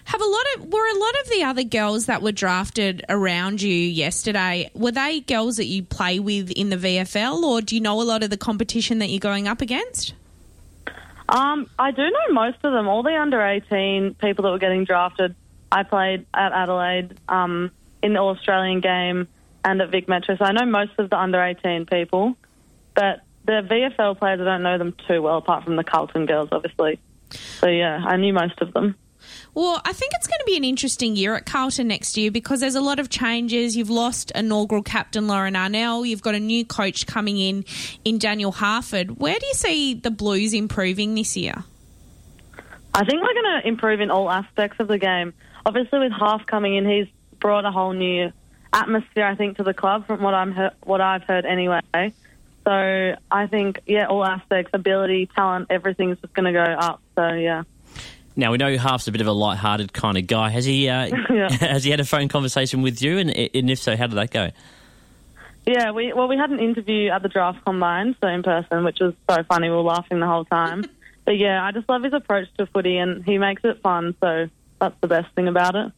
Have 0.06 0.22
a 0.22 0.26
lot 0.26 0.44
of 0.56 0.66
were 0.72 0.88
a 0.88 0.98
lot 0.98 1.14
of 1.22 1.30
the 1.30 1.44
other 1.44 1.64
girls 1.64 2.06
that 2.06 2.22
were 2.22 2.32
drafted 2.32 3.04
around 3.10 3.62
you 3.62 3.74
yesterday? 3.74 4.72
Were 4.74 4.92
they 4.92 5.20
girls 5.20 5.58
that 5.58 5.66
you 5.66 5.84
play 5.84 6.20
with 6.20 6.50
in 6.52 6.70
the 6.70 6.78
VFL, 6.78 7.44
or 7.44 7.62
do 7.62 7.76
you 7.76 7.82
know 7.82 8.02
a 8.02 8.04
lot 8.04 8.24
of 8.24 8.30
the 8.30 8.38
competition 8.38 9.00
that 9.00 9.10
you're 9.10 9.20
going 9.20 9.48
up 9.48 9.62
against? 9.62 10.14
Um, 11.30 11.70
I 11.78 11.92
do 11.92 12.04
know 12.04 12.34
most 12.34 12.58
of 12.64 12.72
them. 12.72 12.88
All 12.88 13.04
the 13.04 13.18
under 13.18 13.42
18 13.42 14.16
people 14.16 14.44
that 14.44 14.52
were 14.52 14.60
getting 14.60 14.86
drafted, 14.86 15.36
I 15.72 15.84
played 15.84 16.26
at 16.34 16.54
Adelaide 16.54 17.20
um, 17.28 17.72
in 18.08 18.14
the 18.14 18.20
All 18.20 18.30
Australian 18.30 18.82
game 18.82 19.28
and 19.64 19.82
at 19.82 19.92
Vic 19.92 20.08
Metro. 20.08 20.36
So 20.38 20.46
I 20.46 20.54
know 20.54 20.66
most 20.66 20.94
of 20.98 21.10
the 21.10 21.20
under 21.20 21.42
18 21.42 21.86
people, 21.86 22.36
but 22.96 23.22
the 23.46 23.62
VFL 23.62 24.18
players, 24.18 24.42
I 24.42 24.46
don't 24.46 24.64
know 24.64 24.78
them 24.78 24.96
too 25.08 25.22
well, 25.22 25.38
apart 25.38 25.64
from 25.64 25.76
the 25.76 25.84
Carlton 25.84 26.26
girls, 26.26 26.50
obviously. 26.52 27.00
So 27.60 27.68
yeah, 27.68 28.02
I 28.06 28.18
knew 28.18 28.34
most 28.34 28.60
of 28.62 28.74
them. 28.74 28.96
Well, 29.54 29.82
I 29.84 29.92
think 29.92 30.14
it's 30.16 30.28
going 30.28 30.40
to 30.40 30.46
be 30.46 30.56
an 30.56 30.64
interesting 30.64 31.16
year 31.16 31.36
at 31.36 31.46
Carlton 31.46 31.88
next 31.88 32.16
year 32.16 32.32
because 32.32 32.60
there's 32.60 32.76
a 32.76 32.82
lot 32.82 33.00
of 33.00 33.10
changes. 33.10 33.76
You've 33.76 33.90
lost 33.90 34.32
inaugural 34.32 34.84
captain 34.84 35.28
Lauren 35.28 35.56
Arnell. 35.56 36.08
You've 36.08 36.22
got 36.22 36.36
a 36.36 36.40
new 36.40 36.64
coach 36.64 37.08
coming 37.08 37.38
in 37.38 37.66
in 38.06 38.20
Daniel 38.20 38.52
Harford. 38.52 39.20
Where 39.20 39.38
do 39.38 39.46
you 39.46 39.54
see 39.54 39.96
the 39.96 40.12
Blues 40.12 40.54
improving 40.54 41.16
this 41.16 41.36
year? 41.36 41.56
I 42.94 43.04
think 43.04 43.22
we're 43.22 43.34
going 43.34 43.62
to 43.62 43.68
improve 43.68 44.00
in 44.00 44.12
all 44.12 44.30
aspects 44.30 44.80
of 44.80 44.88
the 44.88 44.98
game. 44.98 45.34
Obviously, 45.66 46.00
with 46.00 46.12
Harf 46.12 46.46
coming 46.46 46.76
in, 46.76 46.88
he's 46.88 47.08
brought 47.40 47.66
a 47.66 47.72
whole 47.72 47.94
new 47.94 48.32
atmosphere, 48.74 49.26
I 49.26 49.36
think, 49.36 49.58
to 49.58 49.64
the 49.64 49.74
club 49.74 50.08
from 50.08 50.22
what 50.22 50.34
I'm 50.34 50.54
what 50.84 51.02
I've 51.02 51.24
heard 51.24 51.46
anyway. 51.46 51.82
So 51.94 53.16
I 53.32 53.48
think, 53.48 53.82
yeah, 53.86 54.08
all 54.08 54.26
aspects, 54.26 54.72
ability, 54.74 55.30
talent, 55.34 55.68
everything's 55.70 56.20
just 56.20 56.34
going 56.34 56.46
to 56.46 56.52
go 56.52 56.64
up. 56.64 57.02
So 57.16 57.30
yeah. 57.30 57.64
Now 58.36 58.52
we 58.52 58.58
know 58.58 58.78
Harf's 58.78 59.08
a 59.08 59.12
bit 59.12 59.22
of 59.22 59.28
a 59.28 59.32
light-hearted 59.32 59.94
kind 59.94 60.18
of 60.18 60.28
guy. 60.28 60.50
Has 60.50 60.66
he? 60.66 60.90
Uh, 60.90 61.10
Yeah. 61.34 61.50
has 61.50 61.84
he 61.84 61.92
had 61.92 62.00
a 62.00 62.06
phone 62.06 62.28
conversation 62.28 62.82
with 62.82 63.02
you? 63.02 63.20
And, 63.20 63.30
and 63.32 63.70
if 63.70 63.80
so, 63.80 63.96
how 63.96 64.08
did 64.08 64.16
that 64.16 64.32
go? 64.32 64.50
Yeah, 65.66 65.92
we 65.92 66.14
well 66.14 66.28
we 66.28 66.38
had 66.38 66.50
an 66.50 66.60
interview 66.60 67.10
at 67.10 67.22
the 67.24 67.30
draft 67.30 67.64
combine, 67.66 68.16
so 68.22 68.28
in 68.28 68.42
person, 68.42 68.84
which 68.86 69.00
was 69.02 69.14
so 69.30 69.44
funny. 69.44 69.70
We 69.70 69.76
were 69.76 69.82
laughing 69.82 70.20
the 70.20 70.28
whole 70.28 70.46
time. 70.46 70.86
but 71.26 71.38
yeah, 71.38 71.64
I 71.64 71.72
just 71.72 71.90
love 71.90 72.04
his 72.04 72.14
approach 72.14 72.48
to 72.58 72.66
footy, 72.68 72.98
and 72.98 73.24
he 73.26 73.38
makes 73.38 73.64
it 73.66 73.82
fun. 73.82 74.16
So 74.22 74.50
that's 74.80 74.96
the 75.02 75.08
best 75.08 75.34
thing 75.36 75.48
about 75.48 75.76
it. 75.76 75.92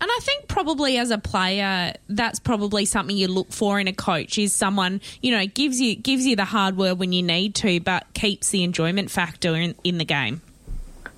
And 0.00 0.10
I 0.10 0.18
think 0.22 0.48
probably 0.48 0.98
as 0.98 1.10
a 1.10 1.18
player, 1.18 1.94
that's 2.08 2.38
probably 2.38 2.84
something 2.84 3.16
you 3.16 3.28
look 3.28 3.52
for 3.52 3.80
in 3.80 3.88
a 3.88 3.92
coach 3.92 4.38
is 4.38 4.52
someone 4.52 5.00
you 5.22 5.32
know 5.32 5.46
gives 5.46 5.80
you 5.80 5.96
gives 5.96 6.26
you 6.26 6.36
the 6.36 6.44
hard 6.44 6.76
word 6.76 6.98
when 6.98 7.12
you 7.12 7.22
need 7.22 7.54
to, 7.56 7.80
but 7.80 8.06
keeps 8.14 8.50
the 8.50 8.62
enjoyment 8.62 9.10
factor 9.10 9.54
in, 9.54 9.74
in 9.84 9.98
the 9.98 10.04
game. 10.04 10.42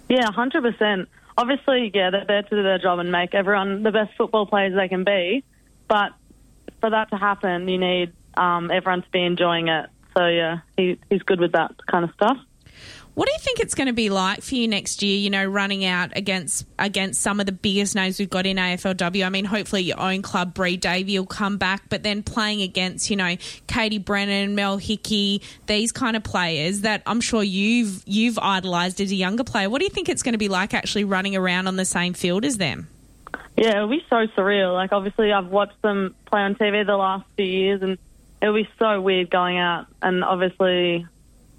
Yeah, 0.09 0.31
hundred 0.31 0.63
percent. 0.63 1.09
Obviously, 1.37 1.91
yeah, 1.95 2.11
they're 2.11 2.25
there 2.25 2.43
to 2.43 2.51
do 2.51 2.63
their 2.63 2.79
job 2.79 2.99
and 2.99 3.13
make 3.13 3.35
everyone 3.35 3.83
the 3.83 3.93
best 3.93 4.17
football 4.17 4.47
players 4.47 4.75
they 4.75 4.89
can 4.89 5.05
be. 5.05 5.45
But 5.87 6.13
for 6.81 6.91
that 6.91 7.11
to 7.11 7.17
happen, 7.17 7.69
you 7.69 7.79
need 7.79 8.13
um, 8.37 8.71
everyone 8.71 9.03
to 9.03 9.11
be 9.11 9.25
enjoying 9.25 9.69
it. 9.69 9.87
So 10.17 10.27
yeah, 10.27 10.59
he, 10.77 10.99
he's 11.11 11.23
good 11.23 11.41
with 11.41 11.53
that 11.53 11.73
kind 11.87 12.05
of 12.05 12.13
stuff. 12.15 12.39
What 13.19 13.27
do 13.27 13.33
you 13.33 13.41
think 13.41 13.59
it's 13.59 13.75
going 13.75 13.89
to 13.89 13.93
be 13.93 14.11
like 14.11 14.43
for 14.43 14.55
you 14.55 14.69
next 14.69 15.03
year? 15.03 15.19
You 15.19 15.29
know, 15.29 15.45
running 15.45 15.85
out 15.85 16.17
against 16.17 16.65
against 16.79 17.21
some 17.21 17.41
of 17.41 17.47
the 17.47 17.53
biggest 17.53 17.97
names 17.97 18.17
we've 18.21 18.31
got 18.31 18.47
in 18.47 18.59
AFLW. 18.59 19.27
I 19.27 19.29
mean, 19.29 19.45
hopefully 19.45 19.83
your 19.83 19.99
own 19.99 20.23
club, 20.23 20.55
Bree 20.55 20.77
Davey, 20.77 21.19
will 21.19 21.27
come 21.27 21.59
back, 21.59 21.83
but 21.89 22.05
then 22.05 22.23
playing 22.23 22.63
against 22.63 23.11
you 23.11 23.17
know 23.17 23.35
Katie 23.67 23.99
Brennan, 23.99 24.55
Mel 24.55 24.77
Hickey, 24.77 25.43
these 25.67 25.91
kind 25.91 26.17
of 26.17 26.23
players 26.23 26.83
that 26.83 27.03
I'm 27.07 27.21
sure 27.21 27.43
you've 27.43 28.05
you've 28.07 28.39
idolised 28.39 29.01
as 29.01 29.11
a 29.11 29.17
younger 29.17 29.43
player. 29.43 29.69
What 29.69 29.81
do 29.81 29.87
you 29.87 29.91
think 29.91 30.09
it's 30.09 30.23
going 30.23 30.35
to 30.35 30.39
be 30.39 30.49
like 30.49 30.73
actually 30.73 31.03
running 31.03 31.35
around 31.35 31.67
on 31.67 31.75
the 31.75 31.85
same 31.85 32.15
field 32.15 32.45
as 32.45 32.59
them? 32.59 32.87
Yeah, 33.57 33.79
it'll 33.79 33.89
be 33.89 34.05
so 34.09 34.29
surreal. 34.37 34.75
Like, 34.75 34.93
obviously, 34.93 35.33
I've 35.33 35.49
watched 35.49 35.83
them 35.83 36.15
play 36.27 36.43
on 36.43 36.55
TV 36.55 36.87
the 36.87 36.97
last 36.97 37.27
few 37.37 37.47
years, 37.47 37.83
and 37.83 37.99
it'll 38.41 38.55
be 38.55 38.69
so 38.79 39.01
weird 39.01 39.29
going 39.29 39.59
out 39.59 39.89
and 40.03 40.23
obviously 40.23 41.05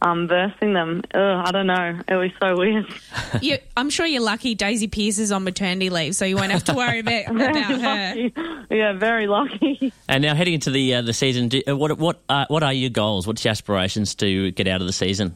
um, 0.01 0.27
versing 0.27 0.73
them. 0.73 1.01
Ugh, 1.13 1.43
I 1.45 1.51
don't 1.51 1.67
know. 1.67 1.99
It'll 2.07 2.21
be 2.21 2.33
so 2.39 2.57
weird. 2.57 2.85
you, 3.41 3.57
I'm 3.75 3.89
sure 3.89 4.05
you're 4.05 4.21
lucky. 4.21 4.55
Daisy 4.55 4.87
Pearce 4.87 5.17
is 5.17 5.31
on 5.31 5.43
maternity 5.43 5.89
leave, 5.89 6.15
so 6.15 6.25
you 6.25 6.35
won't 6.35 6.51
have 6.51 6.63
to 6.65 6.73
worry 6.73 6.99
about, 6.99 7.25
about 7.29 7.55
her. 7.55 7.77
lucky. 7.77 8.33
Yeah, 8.69 8.93
very 8.93 9.27
lucky. 9.27 9.93
And 10.07 10.21
now 10.21 10.35
heading 10.35 10.53
into 10.55 10.71
the 10.71 10.95
uh, 10.95 11.01
the 11.01 11.13
season, 11.13 11.49
do, 11.49 11.61
uh, 11.67 11.75
what 11.75 11.97
what 11.97 12.19
uh, 12.29 12.45
what 12.47 12.63
are 12.63 12.73
your 12.73 12.89
goals? 12.89 13.27
What's 13.27 13.43
your 13.43 13.51
aspirations 13.51 14.15
to 14.15 14.51
get 14.51 14.67
out 14.67 14.81
of 14.81 14.87
the 14.87 14.93
season? 14.93 15.35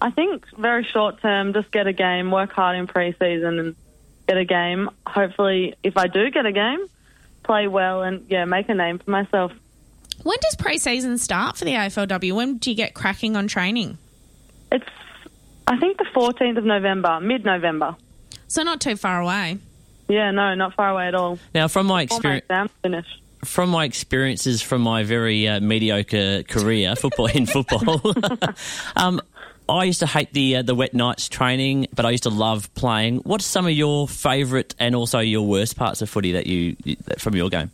I 0.00 0.10
think 0.10 0.46
very 0.56 0.84
short 0.84 1.20
term, 1.20 1.52
just 1.52 1.70
get 1.70 1.86
a 1.86 1.92
game, 1.92 2.30
work 2.30 2.52
hard 2.52 2.76
in 2.76 2.86
pre-season 2.86 3.58
and 3.58 3.76
get 4.26 4.38
a 4.38 4.44
game. 4.44 4.88
Hopefully, 5.06 5.74
if 5.82 5.96
I 5.96 6.06
do 6.06 6.30
get 6.30 6.46
a 6.46 6.52
game, 6.52 6.86
play 7.42 7.68
well 7.68 8.02
and, 8.02 8.24
yeah, 8.28 8.44
make 8.46 8.68
a 8.68 8.74
name 8.74 8.98
for 8.98 9.10
myself. 9.10 9.52
When 10.22 10.36
does 10.42 10.56
pre-season 10.56 11.18
start 11.18 11.56
for 11.56 11.64
the 11.64 11.72
AFLW? 11.72 12.32
When 12.32 12.58
do 12.58 12.70
you 12.70 12.76
get 12.76 12.94
cracking 12.94 13.36
on 13.36 13.48
training? 13.48 13.98
It's, 14.70 14.86
I 15.66 15.78
think, 15.78 15.96
the 15.98 16.06
14th 16.14 16.58
of 16.58 16.64
November, 16.64 17.20
mid-November. 17.20 17.96
So 18.48 18.62
not 18.62 18.80
too 18.80 18.96
far 18.96 19.20
away. 19.20 19.58
Yeah, 20.08 20.30
no, 20.32 20.54
not 20.54 20.74
far 20.74 20.90
away 20.90 21.06
at 21.08 21.14
all. 21.14 21.38
Now, 21.54 21.68
from 21.68 21.86
my 21.86 22.02
experience, 22.02 22.44
finished. 22.82 23.22
from 23.44 23.70
my 23.70 23.84
experiences 23.84 24.60
from 24.60 24.82
my 24.82 25.04
very 25.04 25.46
uh, 25.46 25.60
mediocre 25.60 26.42
career 26.42 26.96
football 27.00 27.26
in 27.26 27.46
football, 27.46 28.00
um, 28.96 29.20
I 29.68 29.84
used 29.84 30.00
to 30.00 30.06
hate 30.06 30.32
the 30.32 30.56
uh, 30.56 30.62
the 30.62 30.74
wet 30.74 30.94
nights 30.94 31.28
training, 31.28 31.86
but 31.94 32.04
I 32.04 32.10
used 32.10 32.24
to 32.24 32.30
love 32.30 32.74
playing. 32.74 33.18
What's 33.18 33.46
some 33.46 33.66
of 33.66 33.72
your 33.72 34.08
favourite 34.08 34.74
and 34.80 34.96
also 34.96 35.20
your 35.20 35.46
worst 35.46 35.76
parts 35.76 36.02
of 36.02 36.10
footy 36.10 36.32
that 36.32 36.48
you 36.48 36.76
from 37.18 37.36
your 37.36 37.48
game? 37.48 37.70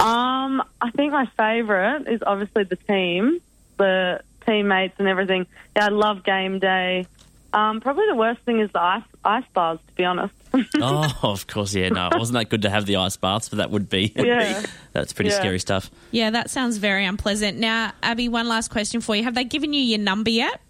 Um, 0.00 0.62
I 0.80 0.90
think 0.94 1.12
my 1.12 1.26
favourite 1.36 2.06
is 2.08 2.20
obviously 2.24 2.64
the 2.64 2.76
team, 2.76 3.40
the 3.78 4.20
teammates 4.46 4.94
and 4.98 5.08
everything. 5.08 5.46
Yeah, 5.76 5.86
I 5.86 5.88
love 5.88 6.24
game 6.24 6.58
day. 6.60 7.06
Um, 7.52 7.80
probably 7.80 8.04
the 8.08 8.14
worst 8.14 8.40
thing 8.42 8.60
is 8.60 8.70
the 8.72 8.80
ice 8.80 9.02
ice 9.24 9.44
bars, 9.54 9.78
to 9.86 9.92
be 9.94 10.04
honest. 10.04 10.34
oh, 10.80 11.14
of 11.22 11.46
course, 11.46 11.74
yeah. 11.74 11.88
No, 11.88 12.08
it 12.08 12.18
wasn't 12.18 12.38
that 12.38 12.48
good 12.48 12.62
to 12.62 12.70
have 12.70 12.86
the 12.86 12.96
ice 12.96 13.16
baths, 13.16 13.48
but 13.48 13.56
that 13.56 13.70
would 13.70 13.88
be. 13.88 14.12
Yeah. 14.16 14.62
that's 14.92 15.12
pretty 15.12 15.30
Yeah. 15.30 15.38
scary 15.38 15.58
stuff. 15.58 15.90
Yeah, 16.10 16.30
that 16.30 16.50
sounds 16.50 16.76
very 16.76 17.04
unpleasant. 17.04 17.58
Now, 17.58 17.92
Abbie, 18.02 18.28
one 18.28 18.48
last 18.48 18.70
question 18.70 19.00
for 19.00 19.16
you. 19.16 19.24
Have 19.24 19.34
they 19.34 19.44
given 19.44 19.72
you 19.72 19.80
your 19.80 19.98
number 19.98 20.30
yet? 20.30 20.60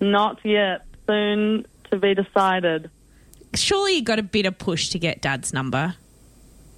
Not 0.00 0.40
yet. 0.44 0.84
Soon 1.06 1.66
to 1.90 1.98
be 1.98 2.14
decided. 2.14 2.90
Surely 3.54 3.96
you 3.96 4.02
got 4.02 4.18
a 4.18 4.22
bit 4.22 4.46
of 4.46 4.58
push 4.58 4.88
to 4.90 4.98
get 4.98 5.20
Dad's 5.20 5.52
number. 5.52 5.94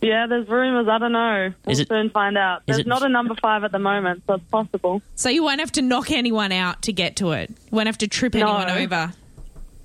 Yeah, 0.05 0.27
there's 0.27 0.47
rumours. 0.49 0.87
I 0.89 0.99
don't 0.99 1.13
know. 1.13 1.53
We'll 1.65 1.73
Is 1.73 1.81
it- 1.81 1.89
soon 1.89 2.11
find 2.11 2.37
out. 2.37 2.59
is 2.67 2.77
There's 2.77 2.79
it- 2.81 2.87
not 2.87 3.03
a 3.03 3.09
number 3.09 3.35
five 3.41 3.65
at 3.65 3.73
the 3.73 3.79
moment, 3.79 4.23
so 4.27 4.35
it's 4.35 4.45
possible. 4.51 5.01
So 5.15 5.31
you 5.31 5.43
won't 5.43 5.61
have 5.61 5.73
to 5.73 5.83
knock 5.83 6.11
anyone 6.11 6.53
out 6.53 6.83
to 6.83 6.93
get 6.93 7.17
to 7.17 7.33
it. 7.33 7.49
You 7.51 7.57
won't 7.77 7.87
have 7.87 7.99
to 7.99 8.09
trip 8.09 8.35
No. 8.35 8.41
anyone 8.59 8.71
over. 8.83 9.13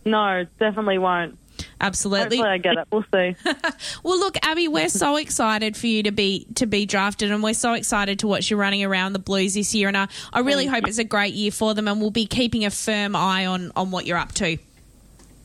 No, 0.06 0.46
definitely 0.60 0.98
won't. 0.98 1.38
Absolutely. 1.82 2.38
Hopefully, 2.38 2.50
I 2.50 2.58
get 2.58 2.78
it. 2.78 2.88
We'll 2.92 3.06
see. 3.14 3.36
Well, 4.04 4.18
look, 4.18 4.38
Abbie, 4.44 4.68
we're 4.70 4.88
so 4.90 5.18
excited 5.18 5.76
for 5.76 5.88
you 5.88 6.04
to 6.04 6.12
be 6.12 6.48
to 6.56 6.66
be 6.66 6.86
drafted, 6.86 7.32
and 7.32 7.44
we're 7.44 7.54
so 7.54 7.74
excited 7.74 8.20
to 8.20 8.28
watch 8.28 8.50
you 8.50 8.56
running 8.58 8.84
around 8.84 9.12
the 9.14 9.20
Blues 9.20 9.54
this 9.56 9.76
year. 9.76 9.88
And 9.90 9.98
I, 9.98 10.08
I 10.34 10.40
really 10.40 10.66
hope 10.68 10.88
it's 10.88 10.98
a 11.00 11.04
great 11.04 11.34
year 11.34 11.52
for 11.52 11.74
them, 11.74 11.88
and 11.88 12.00
we'll 12.02 12.12
be 12.12 12.26
keeping 12.26 12.64
a 12.66 12.70
firm 12.72 13.16
eye 13.16 13.46
on 13.46 13.72
on 13.76 13.92
what 13.92 14.06
you're 14.06 14.18
up 14.18 14.32
to. 14.36 14.58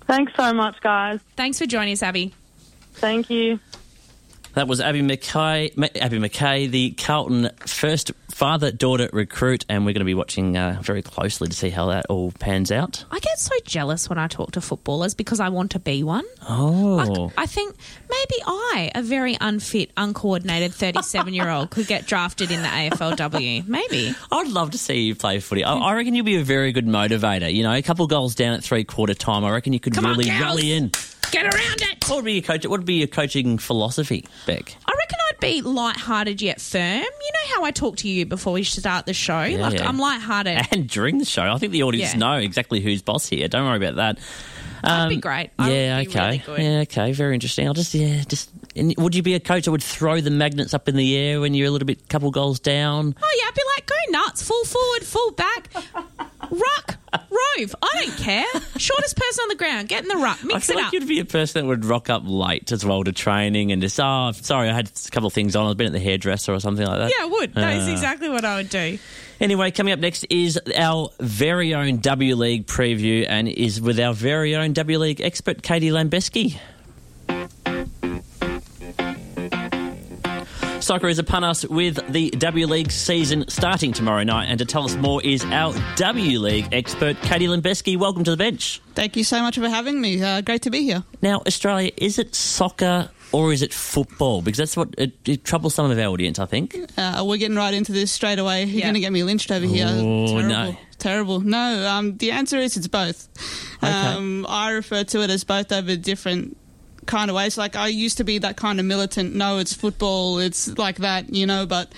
Thanks 0.06 0.32
so 0.36 0.52
much, 0.52 0.80
guys. 0.80 1.18
Thanks 1.36 1.58
for 1.58 1.66
joining 1.66 1.92
us, 1.94 2.02
Abbie. 2.02 2.32
Thank 2.94 3.28
you. 3.30 3.58
That 4.54 4.68
was 4.68 4.80
Abbie 4.80 5.02
McKay, 5.02 5.72
Abbie 6.00 6.18
McKay, 6.18 6.70
the 6.70 6.92
Carlton 6.92 7.50
first 7.66 8.12
father-daughter 8.30 9.10
recruit, 9.12 9.64
and 9.68 9.84
we're 9.84 9.92
going 9.92 10.00
to 10.00 10.04
be 10.04 10.14
watching 10.14 10.56
uh, 10.56 10.78
very 10.80 11.02
closely 11.02 11.48
to 11.48 11.54
see 11.54 11.70
how 11.70 11.86
that 11.86 12.06
all 12.08 12.30
pans 12.38 12.70
out. 12.70 13.04
I 13.10 13.18
get 13.18 13.38
so 13.40 13.52
jealous 13.64 14.08
when 14.08 14.16
I 14.18 14.28
talk 14.28 14.52
to 14.52 14.60
footballers 14.60 15.14
because 15.14 15.40
I 15.40 15.48
want 15.48 15.72
to 15.72 15.80
be 15.80 16.04
one. 16.04 16.24
Oh, 16.48 17.32
I 17.36 17.46
think 17.46 17.74
maybe 18.08 18.42
I, 18.46 18.92
a 18.94 19.02
very 19.02 19.36
unfit, 19.40 19.90
uncoordinated 19.96 20.72
37 20.72 21.34
year 21.34 21.50
old, 21.50 21.70
could 21.70 21.88
get 21.88 22.06
drafted 22.06 22.52
in 22.52 22.62
the 22.62 22.68
AFLW. 22.68 23.66
Maybe. 23.66 24.14
I'd 24.30 24.48
love 24.48 24.70
to 24.70 24.78
see 24.78 25.00
you 25.00 25.16
play 25.16 25.40
footy. 25.40 25.64
I, 25.64 25.74
I 25.74 25.94
reckon 25.94 26.14
you'll 26.14 26.24
be 26.24 26.36
a 26.36 26.44
very 26.44 26.70
good 26.70 26.86
motivator. 26.86 27.52
You 27.52 27.64
know, 27.64 27.72
a 27.72 27.82
couple 27.82 28.06
goals 28.06 28.36
down 28.36 28.54
at 28.54 28.62
three-quarter 28.62 29.14
time. 29.14 29.44
I 29.44 29.50
reckon 29.50 29.72
you 29.72 29.80
could 29.80 29.94
Come 29.94 30.06
really 30.06 30.26
girls. 30.26 30.40
rally 30.40 30.72
in. 30.72 30.92
Get 31.30 31.46
around 31.46 31.82
it. 31.82 32.08
What 32.08 32.16
would 32.16 32.24
be 32.26 32.34
your 32.34 32.42
coach? 32.42 32.64
What 32.64 32.78
would 32.78 32.86
be 32.86 32.94
your 32.94 33.08
coaching 33.08 33.58
philosophy, 33.58 34.24
Beck? 34.46 34.76
I 34.86 34.92
reckon 34.96 35.18
I'd 35.30 35.40
be 35.40 35.62
light-hearted 35.62 36.40
yet 36.42 36.60
firm. 36.60 36.80
You 37.02 37.02
know 37.02 37.54
how 37.56 37.64
I 37.64 37.70
talk 37.70 37.96
to 37.98 38.08
you 38.08 38.26
before 38.26 38.52
we 38.52 38.62
start 38.64 39.06
the 39.06 39.14
show? 39.14 39.42
Yeah, 39.42 39.58
like 39.58 39.74
yeah. 39.78 39.88
I'm 39.88 39.98
light-hearted. 39.98 40.66
And 40.72 40.88
during 40.88 41.18
the 41.18 41.24
show, 41.24 41.42
I 41.42 41.58
think 41.58 41.72
the 41.72 41.82
audience 41.84 42.12
Yeah. 42.14 42.18
know 42.18 42.34
exactly 42.34 42.80
who's 42.80 43.02
boss 43.02 43.28
here. 43.28 43.46
Don't 43.48 43.64
worry 43.64 43.76
about 43.76 43.96
that. 43.96 44.18
That'd 44.82 45.08
be 45.08 45.14
um, 45.14 45.20
great. 45.20 45.50
I 45.58 45.70
yeah, 45.72 46.00
be 46.02 46.08
okay. 46.08 46.42
really. 46.46 46.64
Yeah, 46.64 46.80
okay. 46.80 47.12
Very 47.12 47.34
interesting. 47.34 47.66
I'll 47.66 47.74
just 47.74 47.94
yeah, 47.94 48.22
just. 48.28 48.50
And 48.76 48.92
would 48.98 49.14
you 49.14 49.22
be 49.22 49.34
a 49.34 49.40
coach 49.40 49.64
that 49.64 49.70
would 49.70 49.82
throw 49.82 50.20
the 50.20 50.30
magnets 50.30 50.74
up 50.74 50.88
in 50.88 50.96
the 50.96 51.16
air 51.16 51.40
when 51.40 51.54
you're 51.54 51.68
a 51.68 51.70
little 51.70 51.86
bit 51.86 52.06
couple 52.08 52.30
goals 52.30 52.58
down? 52.60 53.14
Oh 53.22 53.36
yeah, 53.38 53.48
I'd 53.48 53.54
be 53.54 53.62
like, 53.76 53.86
go 53.86 53.94
nuts, 54.10 54.42
full 54.42 54.64
forward, 54.64 55.04
full 55.04 55.30
back, 55.32 55.70
rock, 56.50 56.96
move. 57.56 57.74
I 57.80 57.88
don't 58.04 58.13
care. 58.24 58.44
Shortest 58.76 59.16
person 59.16 59.42
on 59.42 59.48
the 59.48 59.54
ground. 59.56 59.88
Get 59.88 60.02
in 60.02 60.08
the 60.08 60.16
ruck. 60.16 60.42
Mix 60.44 60.54
I 60.56 60.60
feel 60.60 60.76
it 60.76 60.80
like 60.80 60.86
up. 60.88 60.92
you'd 60.94 61.08
be 61.08 61.20
a 61.20 61.24
person 61.24 61.60
that 61.62 61.68
would 61.68 61.84
rock 61.84 62.10
up 62.10 62.22
late 62.24 62.72
as 62.72 62.84
well 62.84 63.04
to 63.04 63.12
training 63.12 63.70
and 63.72 63.80
just, 63.82 63.98
oh, 64.00 64.32
sorry, 64.32 64.68
I 64.68 64.72
had 64.74 64.88
a 65.06 65.10
couple 65.10 65.26
of 65.26 65.32
things 65.32 65.54
on. 65.56 65.70
I've 65.70 65.76
been 65.76 65.86
at 65.88 65.92
the 65.92 66.00
hairdresser 66.00 66.52
or 66.54 66.60
something 66.60 66.86
like 66.86 66.98
that. 66.98 67.10
Yeah, 67.16 67.24
I 67.24 67.28
would. 67.28 67.54
That 67.54 67.76
is 67.76 67.88
Ah. 67.88 67.92
exactly 67.92 68.28
what 68.28 68.44
I 68.44 68.56
would 68.56 68.70
do. 68.70 68.98
Anyway, 69.40 69.70
coming 69.72 69.92
up 69.92 69.98
next 69.98 70.24
is 70.30 70.58
our 70.76 71.10
very 71.20 71.74
own 71.74 71.98
W 71.98 72.36
League 72.36 72.66
preview 72.66 73.26
and 73.28 73.48
is 73.48 73.80
with 73.80 73.98
our 74.00 74.14
very 74.14 74.54
own 74.56 74.72
W 74.72 74.98
League 74.98 75.20
expert, 75.20 75.62
Katie 75.62 75.90
Lambeski. 75.90 76.56
Soccer 80.84 81.08
is 81.08 81.18
upon 81.18 81.44
us 81.44 81.64
with 81.64 82.12
the 82.12 82.28
W 82.32 82.66
League 82.66 82.90
season 82.90 83.46
starting 83.48 83.94
tomorrow 83.94 84.22
night. 84.22 84.48
And 84.50 84.58
to 84.58 84.66
tell 84.66 84.84
us 84.84 84.94
more 84.96 85.22
is 85.24 85.42
our 85.46 85.74
W 85.96 86.38
League 86.38 86.68
expert, 86.72 87.16
Katie 87.22 87.46
Lambeski. 87.46 87.96
Welcome 87.96 88.22
to 88.24 88.30
the 88.30 88.36
bench. 88.36 88.82
Thank 88.94 89.16
you 89.16 89.24
so 89.24 89.40
much 89.40 89.56
for 89.58 89.66
having 89.66 89.98
me. 89.98 90.22
Uh, 90.22 90.42
great 90.42 90.60
to 90.62 90.70
be 90.70 90.82
here. 90.82 91.02
Now, 91.22 91.40
Australia, 91.46 91.90
is 91.96 92.18
it 92.18 92.34
soccer 92.34 93.08
or 93.32 93.50
is 93.54 93.62
it 93.62 93.72
football? 93.72 94.42
Because 94.42 94.58
that's 94.58 94.76
what 94.76 94.94
it, 94.98 95.12
it 95.26 95.42
troubles 95.42 95.74
some 95.74 95.90
of 95.90 95.98
our 95.98 96.04
audience, 96.04 96.38
I 96.38 96.44
think. 96.44 96.76
Uh, 96.98 97.24
we're 97.26 97.38
getting 97.38 97.56
right 97.56 97.72
into 97.72 97.92
this 97.92 98.12
straight 98.12 98.38
away. 98.38 98.64
You're 98.64 98.80
Yeah. 98.80 98.84
going 98.84 98.94
to 98.94 99.00
get 99.00 99.10
me 99.12 99.22
lynched 99.22 99.50
over 99.50 99.64
here. 99.64 99.86
Oh, 99.88 100.26
Terrible. 100.26 100.42
no. 100.48 100.76
Terrible. 100.98 101.40
No, 101.40 101.88
um, 101.88 102.18
the 102.18 102.30
answer 102.30 102.58
is 102.58 102.76
it's 102.76 102.88
both. 102.88 103.26
Um, 103.82 104.44
I 104.48 104.72
refer 104.72 105.04
to 105.04 105.22
it 105.22 105.30
as 105.30 105.44
both 105.44 105.72
over 105.72 105.96
different 105.96 106.58
kind 107.06 107.30
of 107.30 107.36
ways. 107.36 107.56
Like 107.58 107.76
I 107.76 107.88
used 107.88 108.18
to 108.18 108.24
be 108.24 108.38
that 108.38 108.56
kind 108.56 108.80
of 108.80 108.86
militant. 108.86 109.34
No, 109.34 109.58
it's 109.58 109.74
football. 109.74 110.38
It's 110.38 110.76
like 110.78 110.96
that, 110.96 111.32
you 111.32 111.46
know. 111.46 111.66
But 111.66 111.92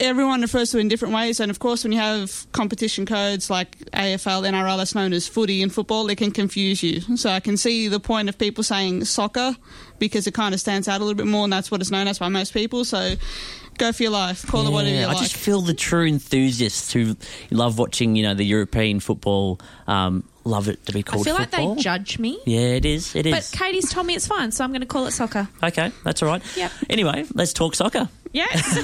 everyone 0.00 0.40
refers 0.40 0.70
to 0.72 0.78
it 0.78 0.80
in 0.80 0.88
different 0.88 1.14
ways. 1.14 1.38
And 1.40 1.50
of 1.50 1.58
course, 1.58 1.84
when 1.84 1.92
you 1.92 1.98
have 1.98 2.46
competition 2.52 3.06
codes 3.06 3.48
like 3.50 3.78
AFL, 3.92 4.42
NRL, 4.48 4.76
that's 4.76 4.94
known 4.94 5.12
as 5.12 5.28
footy 5.28 5.62
and 5.62 5.72
football, 5.72 6.08
it 6.08 6.16
can 6.16 6.30
confuse 6.32 6.82
you. 6.82 7.00
So 7.16 7.30
I 7.30 7.40
can 7.40 7.56
see 7.56 7.88
the 7.88 8.00
point 8.00 8.28
of 8.28 8.38
people 8.38 8.64
saying 8.64 9.04
soccer 9.04 9.56
because 9.98 10.26
it 10.26 10.34
kind 10.34 10.54
of 10.54 10.60
stands 10.60 10.88
out 10.88 11.00
a 11.00 11.04
little 11.04 11.16
bit 11.16 11.26
more, 11.26 11.44
and 11.44 11.52
that's 11.52 11.70
what 11.70 11.80
it's 11.80 11.90
known 11.90 12.08
as 12.08 12.18
by 12.18 12.28
most 12.28 12.52
people. 12.52 12.84
So 12.84 13.14
go 13.78 13.92
for 13.92 14.02
your 14.02 14.12
life. 14.12 14.44
Call 14.46 14.66
it 14.66 14.70
whatever 14.72 14.90
you 14.94 15.00
Yeah, 15.00 15.06
I 15.08 15.12
like. 15.12 15.18
just 15.22 15.36
feel 15.36 15.60
the 15.60 15.74
true 15.74 16.06
enthusiasts 16.06 16.92
who 16.92 17.16
love 17.52 17.78
watching, 17.78 18.16
you 18.16 18.24
know, 18.24 18.34
the 18.34 18.44
European 18.44 18.98
football, 18.98 19.60
um, 19.86 20.24
love 20.44 20.68
it 20.68 20.84
to 20.86 20.92
be 20.92 21.02
called 21.02 21.24
soccer. 21.24 21.34
I 21.34 21.38
feel 21.38 21.46
football. 21.46 21.68
like 21.70 21.78
they 21.78 21.82
judge 21.82 22.18
me. 22.18 22.38
Yeah, 22.46 22.60
it 22.60 22.84
is. 22.84 23.14
It 23.14 23.26
is. 23.26 23.50
But 23.50 23.58
Katie's 23.58 23.90
told 23.90 24.06
me 24.06 24.14
it's 24.14 24.26
fine, 24.26 24.50
so 24.52 24.64
I'm 24.64 24.70
going 24.70 24.80
to 24.80 24.86
call 24.86 25.06
it 25.06 25.12
soccer. 25.12 25.48
okay, 25.62 25.92
that's 26.04 26.22
all 26.22 26.28
right. 26.28 26.42
Yeah. 26.56 26.70
Anyway, 26.90 27.24
let's 27.34 27.52
talk 27.52 27.74
soccer. 27.74 28.08
Yes. 28.32 28.78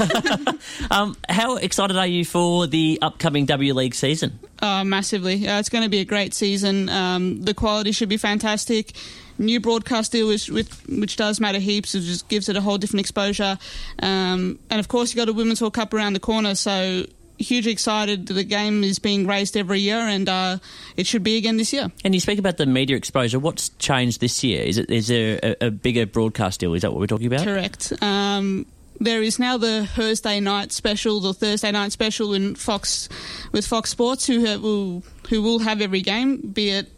Um, 0.90 1.16
how 1.28 1.56
excited 1.56 1.96
are 1.96 2.06
you 2.06 2.24
for 2.24 2.66
the 2.66 2.98
upcoming 3.02 3.44
W 3.46 3.74
League 3.74 3.94
season? 3.94 4.38
Uh, 4.60 4.84
massively. 4.84 5.46
Uh, 5.46 5.58
it's 5.58 5.68
going 5.68 5.84
to 5.84 5.90
be 5.90 5.98
a 6.00 6.04
great 6.04 6.32
season. 6.32 6.88
Um, 6.88 7.42
the 7.42 7.52
quality 7.52 7.92
should 7.92 8.08
be 8.08 8.16
fantastic. 8.16 8.92
New 9.38 9.60
broadcast 9.60 10.12
deal, 10.12 10.28
which, 10.28 10.48
which, 10.48 10.68
which 10.88 11.16
does 11.16 11.40
matter 11.40 11.58
heaps. 11.58 11.94
It 11.94 12.00
just 12.00 12.28
gives 12.28 12.48
it 12.48 12.56
a 12.56 12.60
whole 12.60 12.78
different 12.78 13.00
exposure. 13.00 13.58
Um, 14.02 14.58
and 14.70 14.80
of 14.80 14.88
course, 14.88 15.10
you've 15.12 15.24
got 15.24 15.28
a 15.28 15.32
Women's 15.32 15.60
World 15.60 15.74
Cup 15.74 15.92
around 15.92 16.14
the 16.14 16.20
corner, 16.20 16.54
so 16.54 17.04
hugely 17.38 17.72
excited. 17.72 18.26
That 18.26 18.34
the 18.34 18.44
game 18.44 18.84
is 18.84 18.98
being 18.98 19.26
raised 19.26 19.56
every 19.56 19.80
year, 19.80 19.98
and 19.98 20.28
uh, 20.28 20.58
it 20.96 21.06
should 21.06 21.22
be 21.22 21.36
again 21.36 21.56
this 21.56 21.72
year. 21.72 21.90
And 22.04 22.14
you 22.14 22.20
speak 22.20 22.38
about 22.38 22.56
the 22.56 22.66
media 22.66 22.96
exposure. 22.96 23.38
What's 23.38 23.70
changed 23.70 24.20
this 24.20 24.42
year? 24.44 24.62
Is 24.62 24.78
it 24.78 24.90
is 24.90 25.08
there 25.08 25.38
a, 25.42 25.66
a 25.66 25.70
bigger 25.70 26.06
broadcast 26.06 26.60
deal? 26.60 26.74
Is 26.74 26.82
that 26.82 26.92
what 26.92 27.00
we're 27.00 27.06
talking 27.06 27.26
about? 27.26 27.44
Correct. 27.44 27.92
Um, 28.02 28.66
there 29.00 29.22
is 29.22 29.38
now 29.38 29.56
the 29.56 29.88
Thursday 29.94 30.40
night 30.40 30.72
special, 30.72 31.20
the 31.20 31.32
Thursday 31.32 31.70
night 31.70 31.92
special 31.92 32.34
in 32.34 32.54
Fox 32.56 33.08
with 33.52 33.66
Fox 33.66 33.90
Sports, 33.90 34.26
who 34.26 34.40
will 34.60 35.02
who 35.28 35.42
will 35.42 35.60
have 35.60 35.80
every 35.80 36.00
game, 36.02 36.38
be 36.38 36.70
it 36.70 36.88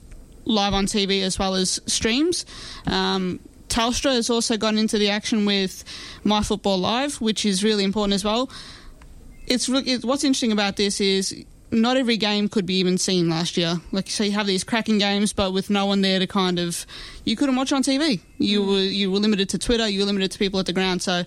live 0.44 0.72
on 0.72 0.86
TV 0.86 1.22
as 1.22 1.38
well 1.38 1.54
as 1.54 1.80
streams. 1.86 2.46
Um, 2.86 3.40
Telstra 3.68 4.14
has 4.14 4.28
also 4.30 4.56
gone 4.56 4.76
into 4.76 4.98
the 4.98 5.10
action 5.10 5.46
with 5.46 5.84
My 6.24 6.42
Football 6.42 6.78
Live, 6.78 7.20
which 7.20 7.46
is 7.46 7.62
really 7.62 7.84
important 7.84 8.14
as 8.14 8.24
well. 8.24 8.50
It's, 9.50 9.68
re- 9.68 9.82
it, 9.84 10.04
what's 10.04 10.24
interesting 10.24 10.52
about 10.52 10.76
this 10.76 11.00
is 11.00 11.44
not 11.72 11.96
every 11.96 12.16
game 12.16 12.48
could 12.48 12.66
be 12.66 12.74
even 12.74 12.98
seen 12.98 13.28
last 13.28 13.56
year. 13.56 13.80
Like 13.92 14.08
so, 14.08 14.24
you 14.24 14.32
have 14.32 14.46
these 14.46 14.64
cracking 14.64 14.98
games, 14.98 15.32
but 15.32 15.52
with 15.52 15.70
no 15.70 15.86
one 15.86 16.00
there 16.00 16.18
to 16.18 16.26
kind 16.26 16.58
of, 16.58 16.86
you 17.24 17.36
couldn't 17.36 17.56
watch 17.56 17.72
on 17.72 17.82
TV. 17.82 18.20
You 18.38 18.62
mm. 18.62 18.66
were 18.66 18.78
you 18.78 19.10
were 19.10 19.18
limited 19.18 19.48
to 19.50 19.58
Twitter. 19.58 19.88
You 19.88 20.00
were 20.00 20.06
limited 20.06 20.32
to 20.32 20.38
people 20.38 20.58
at 20.60 20.66
the 20.66 20.72
ground. 20.72 21.02
So 21.02 21.24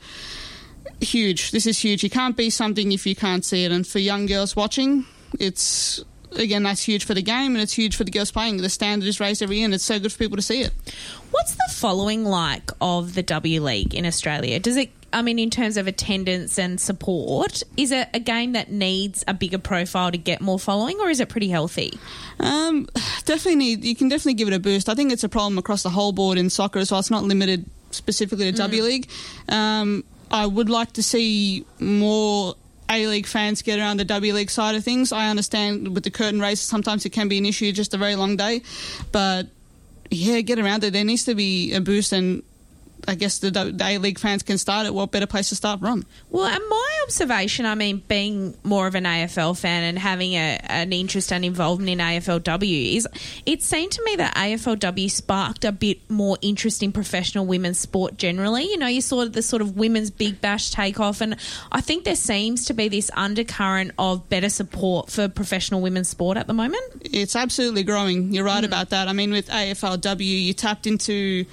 huge. 1.01 1.51
This 1.51 1.65
is 1.65 1.79
huge. 1.79 2.03
You 2.03 2.09
can't 2.09 2.35
be 2.35 2.49
something 2.49 2.91
if 2.91 3.05
you 3.05 3.15
can't 3.15 3.45
see 3.45 3.65
it. 3.65 3.71
And 3.71 3.85
for 3.85 3.99
young 3.99 4.25
girls 4.25 4.55
watching, 4.55 5.05
it's 5.39 6.03
again 6.33 6.63
that's 6.63 6.81
huge 6.81 7.05
for 7.05 7.13
the 7.13 7.21
game 7.21 7.53
and 7.53 7.61
it's 7.61 7.73
huge 7.73 7.95
for 7.95 8.03
the 8.03 8.11
girls 8.11 8.31
playing. 8.31 8.57
The 8.57 8.69
standard 8.69 9.07
is 9.07 9.19
raised 9.19 9.41
every 9.41 9.57
year, 9.57 9.65
and 9.65 9.73
it's 9.73 9.83
so 9.83 9.99
good 9.99 10.11
for 10.11 10.17
people 10.17 10.37
to 10.37 10.43
see 10.43 10.61
it. 10.61 10.73
What's 11.31 11.55
the 11.55 11.69
following 11.71 12.25
like 12.25 12.71
of 12.81 13.15
the 13.15 13.23
W 13.23 13.61
League 13.61 13.93
in 13.93 14.05
Australia? 14.05 14.59
Does 14.59 14.77
it, 14.77 14.91
I 15.13 15.21
mean, 15.21 15.39
in 15.39 15.49
terms 15.49 15.77
of 15.77 15.87
attendance 15.87 16.57
and 16.57 16.81
support, 16.81 17.63
is 17.77 17.91
it 17.91 18.09
a 18.13 18.19
game 18.19 18.53
that 18.53 18.71
needs 18.71 19.23
a 19.27 19.33
bigger 19.33 19.59
profile 19.59 20.11
to 20.11 20.17
get 20.17 20.41
more 20.41 20.59
following, 20.59 20.99
or 20.99 21.09
is 21.09 21.19
it 21.19 21.29
pretty 21.29 21.49
healthy? 21.49 21.97
Um, 22.39 22.87
definitely 23.25 23.55
need. 23.55 23.85
You 23.85 23.95
can 23.95 24.09
definitely 24.09 24.33
give 24.33 24.47
it 24.47 24.53
a 24.53 24.59
boost. 24.59 24.89
I 24.89 24.95
think 24.95 25.11
it's 25.11 25.23
a 25.23 25.29
problem 25.29 25.57
across 25.57 25.83
the 25.83 25.89
whole 25.89 26.11
board 26.11 26.37
in 26.37 26.49
soccer 26.49 26.79
as 26.79 26.91
well. 26.91 26.99
It's 26.99 27.11
not 27.11 27.23
limited 27.23 27.65
specifically 27.91 28.51
to 28.51 28.57
W 28.57 28.83
League. 28.83 29.07
Um, 29.47 30.03
I 30.31 30.45
would 30.45 30.69
like 30.69 30.93
to 30.93 31.03
see 31.03 31.65
more 31.79 32.55
A 32.89 33.05
League 33.07 33.27
fans 33.27 33.61
get 33.61 33.79
around 33.79 33.97
the 33.97 34.05
W 34.05 34.33
League 34.33 34.49
side 34.49 34.75
of 34.75 34.83
things. 34.83 35.11
I 35.11 35.29
understand 35.29 35.93
with 35.93 36.03
the 36.03 36.11
curtain 36.11 36.39
race, 36.39 36.59
sometimes 36.59 37.05
it 37.05 37.11
can 37.11 37.27
be 37.27 37.37
an 37.37 37.45
issue, 37.45 37.71
just 37.71 37.93
a 37.93 37.97
very 37.97 38.15
long 38.15 38.35
day, 38.35 38.63
but 39.11 39.47
yeah, 40.09 40.41
get 40.41 40.59
around 40.59 40.83
it. 40.83 40.93
There 40.93 41.03
needs 41.03 41.25
to 41.25 41.35
be 41.35 41.73
a 41.73 41.81
boost, 41.81 42.13
and 42.13 42.43
I 43.07 43.15
guess 43.15 43.39
the, 43.39 43.75
A 43.81 43.97
League 43.97 44.19
fans 44.19 44.43
can 44.43 44.57
start 44.57 44.85
it. 44.85 44.93
What 44.93 45.11
better 45.11 45.27
place 45.27 45.49
to 45.49 45.55
start 45.55 45.79
from? 45.79 46.05
Well, 46.29 46.45
and 46.45 46.61
my 46.69 46.99
observation, 47.03 47.65
I 47.65 47.75
mean, 47.75 48.03
being 48.07 48.55
more 48.63 48.87
of 48.87 48.95
an 48.95 49.03
AFL 49.03 49.59
fan 49.59 49.83
and 49.83 49.99
having 49.99 50.33
a, 50.33 50.59
an 50.63 50.93
interest 50.93 51.31
and 51.31 51.43
involvement 51.43 51.89
in 51.89 51.99
AFLW, 51.99 52.95
is 52.95 53.07
it 53.45 53.61
seemed 53.61 53.91
to 53.93 54.03
me 54.03 54.15
that 54.15 54.35
AFLW 54.35 55.09
sparked 55.11 55.65
a 55.65 55.71
bit 55.71 56.09
more 56.09 56.37
interest 56.41 56.81
in 56.81 56.91
professional 56.91 57.45
women's 57.45 57.79
sport 57.79 58.17
generally. 58.17 58.63
You 58.63 58.77
know, 58.77 58.87
you 58.87 59.01
saw 59.01 59.25
the 59.25 59.41
sort 59.41 59.61
of 59.61 59.75
women's 59.75 60.09
big 60.09 60.39
bash 60.39 60.71
takeoff, 60.71 61.21
and 61.21 61.35
I 61.71 61.81
think 61.81 62.05
there 62.05 62.15
seems 62.15 62.65
to 62.65 62.73
be 62.73 62.87
this 62.87 63.11
undercurrent 63.13 63.91
of 63.99 64.29
better 64.29 64.49
support 64.49 65.09
for 65.09 65.27
professional 65.27 65.81
women's 65.81 66.09
sport 66.09 66.37
at 66.37 66.47
the 66.47 66.53
moment. 66.53 66.83
It's 67.01 67.35
absolutely 67.35 67.83
growing. 67.83 68.33
You're 68.33 68.45
right 68.45 68.59
hmm. 68.59 68.65
about 68.65 68.89
that. 68.91 69.07
I 69.07 69.13
mean, 69.13 69.31
with 69.31 69.49
AFLW, 69.49 70.43
you 70.43 70.53
tapped 70.53 70.87
into, 70.87 71.45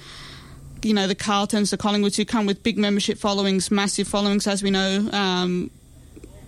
you 0.83 0.93
know, 0.93 1.07
the 1.07 1.15
Carltons, 1.15 1.71
the 1.71 1.77
Collingwoods, 1.77 2.15
who 2.17 2.25
come 2.25 2.45
with 2.45 2.63
big 2.63 2.77
membership 2.77 3.17
followings, 3.17 3.69
massive 3.71 4.07
followings, 4.07 4.47
as 4.47 4.63
we 4.63 4.71
know. 4.71 5.09
Um, 5.11 5.71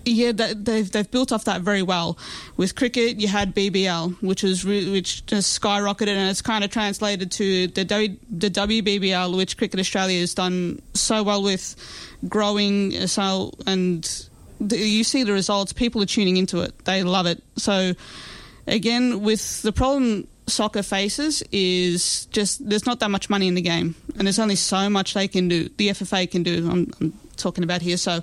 yeah, 0.06 0.32
they- 0.32 0.52
they've 0.54 0.90
they've 0.90 1.10
built 1.10 1.32
off 1.32 1.44
that 1.44 1.62
very 1.62 1.80
well. 1.82 2.18
With 2.58 2.74
cricket, 2.74 3.20
you 3.20 3.28
had 3.28 3.54
BBL, 3.54 4.16
which 4.20 4.42
re- 4.64 4.90
which 4.90 5.24
just 5.24 5.58
skyrocketed, 5.60 6.08
and 6.08 6.30
it's 6.30 6.42
kind 6.42 6.62
of 6.62 6.70
translated 6.70 7.30
to 7.32 7.68
the 7.68 7.84
the 8.30 8.50
WBBL, 8.50 9.34
which 9.36 9.56
Cricket 9.56 9.80
Australia 9.80 10.20
has 10.20 10.34
done 10.34 10.82
so 10.92 11.22
well 11.22 11.42
with, 11.42 11.74
growing 12.28 12.94
uh, 12.96 13.06
so 13.06 13.52
and 13.66 14.28
the, 14.60 14.76
you 14.76 15.04
see 15.04 15.22
the 15.22 15.32
results. 15.32 15.72
People 15.72 16.02
are 16.02 16.06
tuning 16.06 16.36
into 16.36 16.60
it; 16.60 16.84
they 16.84 17.02
love 17.02 17.24
it. 17.26 17.42
So 17.56 17.94
again, 18.66 19.22
with 19.22 19.62
the 19.62 19.72
problem 19.72 20.26
soccer 20.46 20.82
faces 20.82 21.42
is 21.52 22.26
just 22.26 22.68
there's 22.68 22.86
not 22.86 23.00
that 23.00 23.10
much 23.10 23.30
money 23.30 23.48
in 23.48 23.54
the 23.54 23.62
game, 23.62 23.94
and 24.16 24.26
there's 24.26 24.38
only 24.38 24.56
so 24.56 24.90
much 24.90 25.14
they 25.14 25.28
can 25.28 25.48
do. 25.48 25.68
The 25.76 25.88
FFA 25.88 26.30
can 26.30 26.42
do. 26.42 26.68
I'm, 26.70 26.90
I'm 27.00 27.12
talking 27.36 27.64
about 27.64 27.82
here. 27.82 27.96
So 27.96 28.20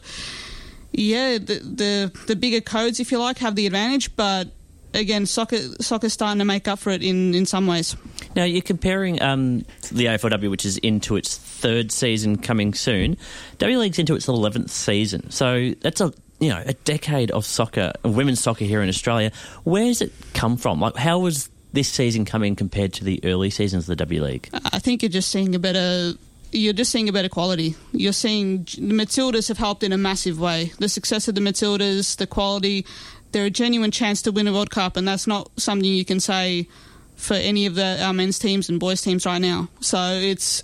yeah, 0.92 1.38
the, 1.38 1.60
the 1.60 2.20
the 2.28 2.36
bigger 2.36 2.62
codes, 2.62 3.00
if 3.00 3.12
you 3.12 3.20
like, 3.20 3.40
have 3.40 3.56
the 3.56 3.66
advantage, 3.66 4.16
but. 4.16 4.50
Again, 4.94 5.26
soccer 5.26 5.58
soccer's 5.82 6.12
starting 6.12 6.40
to 6.40 6.44
make 6.44 6.68
up 6.68 6.78
for 6.78 6.90
it 6.90 7.02
in, 7.02 7.34
in 7.34 7.46
some 7.46 7.66
ways. 7.66 7.96
Now 8.36 8.44
you're 8.44 8.62
comparing 8.62 9.22
um, 9.22 9.60
the 9.90 10.08
AFLW, 10.08 10.50
which 10.50 10.66
is 10.66 10.78
into 10.80 11.16
its 11.16 11.38
third 11.38 11.94
season 11.94 12.38
coming 12.38 12.74
soon. 12.74 13.16
W 13.60 13.80
League's 13.80 14.00
into 14.00 14.16
its 14.16 14.28
eleventh 14.28 14.70
season, 14.70 15.32
so 15.32 15.72
that's 15.80 16.02
a 16.02 16.12
you 16.42 16.50
know 16.50 16.62
a 16.66 16.74
decade 16.74 17.32
of 17.32 17.46
soccer, 17.46 17.94
women's 18.04 18.42
soccer 18.42 18.66
here 18.66 18.82
in 18.82 18.90
Australia. 18.90 19.32
Where 19.64 19.86
does 19.86 20.02
it 20.02 20.12
come 20.34 20.58
from? 20.58 20.82
Like, 20.82 20.98
how 20.98 21.20
was 21.20 21.48
this 21.74 21.90
season 21.90 22.26
coming 22.26 22.56
compared 22.56 22.94
to 22.94 23.04
the 23.04 23.20
early 23.24 23.50
seasons 23.50 23.84
of 23.84 23.88
the 23.88 23.96
W 23.98 24.24
League? 24.24 24.50
I 24.54 24.80
think 24.80 25.02
you're 25.02 25.10
just 25.10 25.30
seeing 25.30 25.56
a 25.56 25.60
better. 25.60 26.14
You're 26.54 26.74
just 26.74 26.92
seeing 26.92 27.08
a 27.08 27.14
better 27.14 27.30
quality. 27.30 27.76
You're 27.94 28.12
seeing 28.12 28.64
the 28.64 28.94
Matildas 28.94 29.48
have 29.48 29.58
helped 29.58 29.84
in 29.84 29.94
a 29.94 29.98
massive 29.98 30.40
way. 30.40 30.74
The 30.80 30.90
success 30.90 31.30
of 31.30 31.36
the 31.36 31.42
Matildas, 31.42 32.18
the 32.18 32.28
quality, 32.28 32.86
they're 33.32 33.46
a 33.46 33.50
genuine 33.50 33.92
chance 33.92 34.22
to 34.24 34.32
win 34.32 34.48
a 34.48 34.54
World 34.54 34.70
Cup, 34.70 34.98
and 34.98 35.08
that's 35.08 35.28
not 35.28 35.50
something 35.58 35.86
you 35.86 36.06
can 36.06 36.20
say 36.20 36.68
for 37.16 37.36
any 37.36 37.66
of 37.66 37.76
the 37.76 38.04
our 38.04 38.14
men's 38.14 38.40
teams 38.40 38.68
and 38.68 38.80
boys 38.80 39.02
teams 39.02 39.26
right 39.26 39.40
now. 39.42 39.70
So 39.80 39.98
it's 40.00 40.64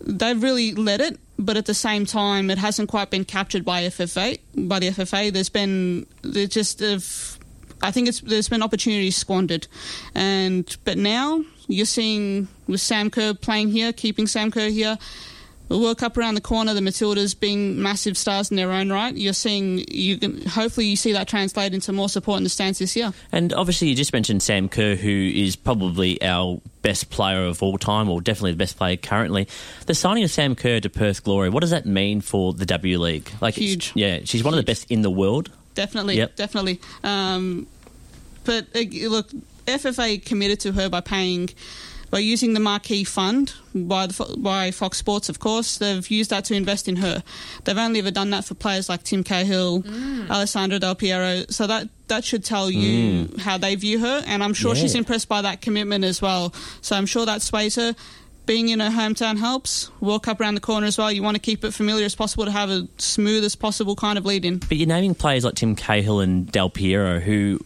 they've 0.00 0.42
really 0.42 0.74
led 0.74 1.00
it, 1.00 1.18
but 1.38 1.56
at 1.56 1.66
the 1.66 1.74
same 1.74 2.06
time, 2.06 2.50
it 2.50 2.58
hasn't 2.58 2.88
quite 2.88 3.10
been 3.10 3.24
captured 3.24 3.64
by 3.64 3.82
FFA 3.82 4.38
by 4.56 4.78
the 4.78 4.88
FFA. 4.88 5.32
There's 5.32 5.48
been 5.48 6.06
they 6.22 6.46
just 6.46 6.80
have 6.80 7.38
I 7.82 7.90
think 7.90 8.08
it's 8.08 8.20
there's 8.20 8.48
been 8.48 8.62
opportunities 8.62 9.16
squandered, 9.16 9.66
and 10.14 10.76
but 10.84 10.98
now 10.98 11.44
you're 11.68 11.86
seeing 11.86 12.48
with 12.66 12.80
Sam 12.80 13.10
Kerr 13.10 13.34
playing 13.34 13.70
here, 13.70 13.92
keeping 13.92 14.26
Sam 14.26 14.50
Kerr 14.50 14.68
here. 14.68 14.98
The 15.68 15.78
World 15.78 15.96
Cup 15.96 16.18
around 16.18 16.34
the 16.34 16.42
corner, 16.42 16.74
the 16.74 16.80
Matildas 16.80 17.38
being 17.38 17.80
massive 17.80 18.18
stars 18.18 18.50
in 18.50 18.58
their 18.58 18.70
own 18.72 18.92
right. 18.92 19.16
You're 19.16 19.32
seeing 19.32 19.82
you 19.88 20.18
can 20.18 20.46
hopefully 20.46 20.86
you 20.86 20.96
see 20.96 21.12
that 21.12 21.28
translate 21.28 21.72
into 21.72 21.92
more 21.92 22.10
support 22.10 22.36
in 22.36 22.44
the 22.44 22.50
stands 22.50 22.78
this 22.78 22.94
year. 22.94 23.14
And 23.30 23.54
obviously, 23.54 23.88
you 23.88 23.94
just 23.94 24.12
mentioned 24.12 24.42
Sam 24.42 24.68
Kerr, 24.68 24.96
who 24.96 25.08
is 25.34 25.56
probably 25.56 26.20
our 26.22 26.60
best 26.82 27.08
player 27.08 27.46
of 27.46 27.62
all 27.62 27.78
time, 27.78 28.10
or 28.10 28.20
definitely 28.20 28.52
the 28.52 28.58
best 28.58 28.76
player 28.76 28.96
currently. 28.98 29.48
The 29.86 29.94
signing 29.94 30.24
of 30.24 30.30
Sam 30.30 30.54
Kerr 30.54 30.80
to 30.80 30.90
Perth 30.90 31.24
Glory, 31.24 31.48
what 31.48 31.60
does 31.60 31.70
that 31.70 31.86
mean 31.86 32.20
for 32.20 32.52
the 32.52 32.66
W 32.66 32.98
League? 32.98 33.30
Like, 33.40 33.54
Huge. 33.54 33.92
Yeah, 33.94 34.20
she's 34.24 34.44
one 34.44 34.52
of 34.52 34.58
the 34.58 34.64
best 34.64 34.90
in 34.90 35.00
the 35.00 35.10
world. 35.10 35.50
Definitely, 35.74 36.16
Yep. 36.18 36.36
definitely. 36.36 36.80
Um, 37.02 37.66
but 38.44 38.66
uh, 38.74 38.80
look, 39.08 39.30
FFA 39.66 40.24
committed 40.24 40.60
to 40.60 40.72
her 40.72 40.88
by 40.88 41.00
paying, 41.00 41.50
by 42.10 42.18
using 42.18 42.52
the 42.54 42.60
marquee 42.60 43.04
fund 43.04 43.54
by 43.74 44.06
the 44.06 44.34
by 44.38 44.70
Fox 44.70 44.98
Sports. 44.98 45.28
Of 45.28 45.38
course, 45.38 45.78
they've 45.78 46.06
used 46.10 46.30
that 46.30 46.44
to 46.46 46.54
invest 46.54 46.88
in 46.88 46.96
her. 46.96 47.22
They've 47.64 47.78
only 47.78 48.00
ever 48.00 48.10
done 48.10 48.30
that 48.30 48.44
for 48.44 48.54
players 48.54 48.88
like 48.88 49.02
Tim 49.04 49.22
Cahill, 49.24 49.82
Alessandro 50.28 50.78
Del 50.78 50.94
Piero. 50.94 51.44
So 51.48 51.66
that 51.68 51.88
that 52.08 52.24
should 52.24 52.44
tell 52.44 52.70
you 52.70 53.30
how 53.38 53.56
they 53.56 53.74
view 53.76 54.00
her, 54.00 54.22
and 54.26 54.42
I'm 54.44 54.52
sure 54.52 54.74
she's 54.74 54.94
impressed 54.94 55.28
by 55.28 55.40
that 55.42 55.62
commitment 55.62 56.04
as 56.04 56.20
well. 56.20 56.52
So 56.82 56.96
I'm 56.96 57.06
sure 57.06 57.24
that 57.24 57.40
sways 57.40 57.76
her. 57.76 57.94
Being 58.46 58.70
in 58.70 58.80
her 58.80 58.90
hometown 58.90 59.38
helps. 59.38 59.90
World 60.00 60.24
Cup 60.24 60.40
around 60.40 60.54
the 60.56 60.60
corner 60.60 60.86
as 60.86 60.98
well. 60.98 61.12
You 61.12 61.22
want 61.22 61.36
to 61.36 61.40
keep 61.40 61.64
it 61.64 61.72
familiar 61.72 62.04
as 62.04 62.14
possible 62.14 62.44
to 62.44 62.50
have 62.50 62.70
a 62.70 62.88
smooth 62.98 63.44
as 63.44 63.54
possible 63.54 63.94
kind 63.94 64.18
of 64.18 64.24
lead 64.26 64.44
in. 64.44 64.58
But 64.58 64.72
you're 64.78 64.88
naming 64.88 65.14
players 65.14 65.44
like 65.44 65.54
Tim 65.54 65.76
Cahill 65.76 66.20
and 66.20 66.50
Del 66.50 66.68
Piero, 66.68 67.20
who, 67.20 67.60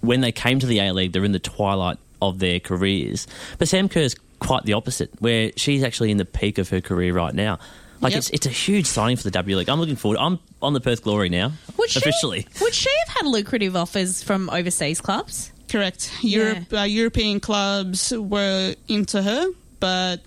when 0.00 0.20
they 0.22 0.32
came 0.32 0.58
to 0.58 0.66
the 0.66 0.80
A 0.80 0.92
League, 0.92 1.12
they're 1.12 1.24
in 1.24 1.32
the 1.32 1.38
twilight 1.38 1.98
of 2.20 2.38
their 2.40 2.58
careers. 2.58 3.26
But 3.58 3.68
Sam 3.68 3.88
Kerr's 3.88 4.16
quite 4.40 4.64
the 4.64 4.72
opposite, 4.72 5.10
where 5.20 5.52
she's 5.56 5.82
actually 5.84 6.10
in 6.10 6.16
the 6.16 6.24
peak 6.24 6.58
of 6.58 6.68
her 6.70 6.80
career 6.80 7.14
right 7.14 7.34
now. 7.34 7.58
Like 8.00 8.12
Yep. 8.12 8.18
it's 8.18 8.30
it's 8.30 8.46
a 8.46 8.50
huge 8.50 8.84
signing 8.86 9.16
for 9.16 9.22
the 9.22 9.30
W 9.30 9.56
League. 9.56 9.70
I'm 9.70 9.80
looking 9.80 9.96
forward. 9.96 10.18
I'm 10.18 10.38
on 10.60 10.74
the 10.74 10.80
Perth 10.80 11.02
Glory 11.02 11.28
now, 11.30 11.52
Would 11.78 11.88
she, 11.88 11.98
officially. 12.00 12.46
Would 12.60 12.74
she 12.74 12.90
have 13.06 13.16
had 13.16 13.26
lucrative 13.26 13.74
offers 13.74 14.22
from 14.22 14.50
overseas 14.50 15.00
clubs? 15.00 15.50
Correct. 15.68 16.12
Europe, 16.20 16.72
uh, 16.74 16.82
European 16.82 17.40
clubs 17.40 18.12
were 18.14 18.74
into 18.88 19.22
her, 19.22 19.46
but 19.80 20.20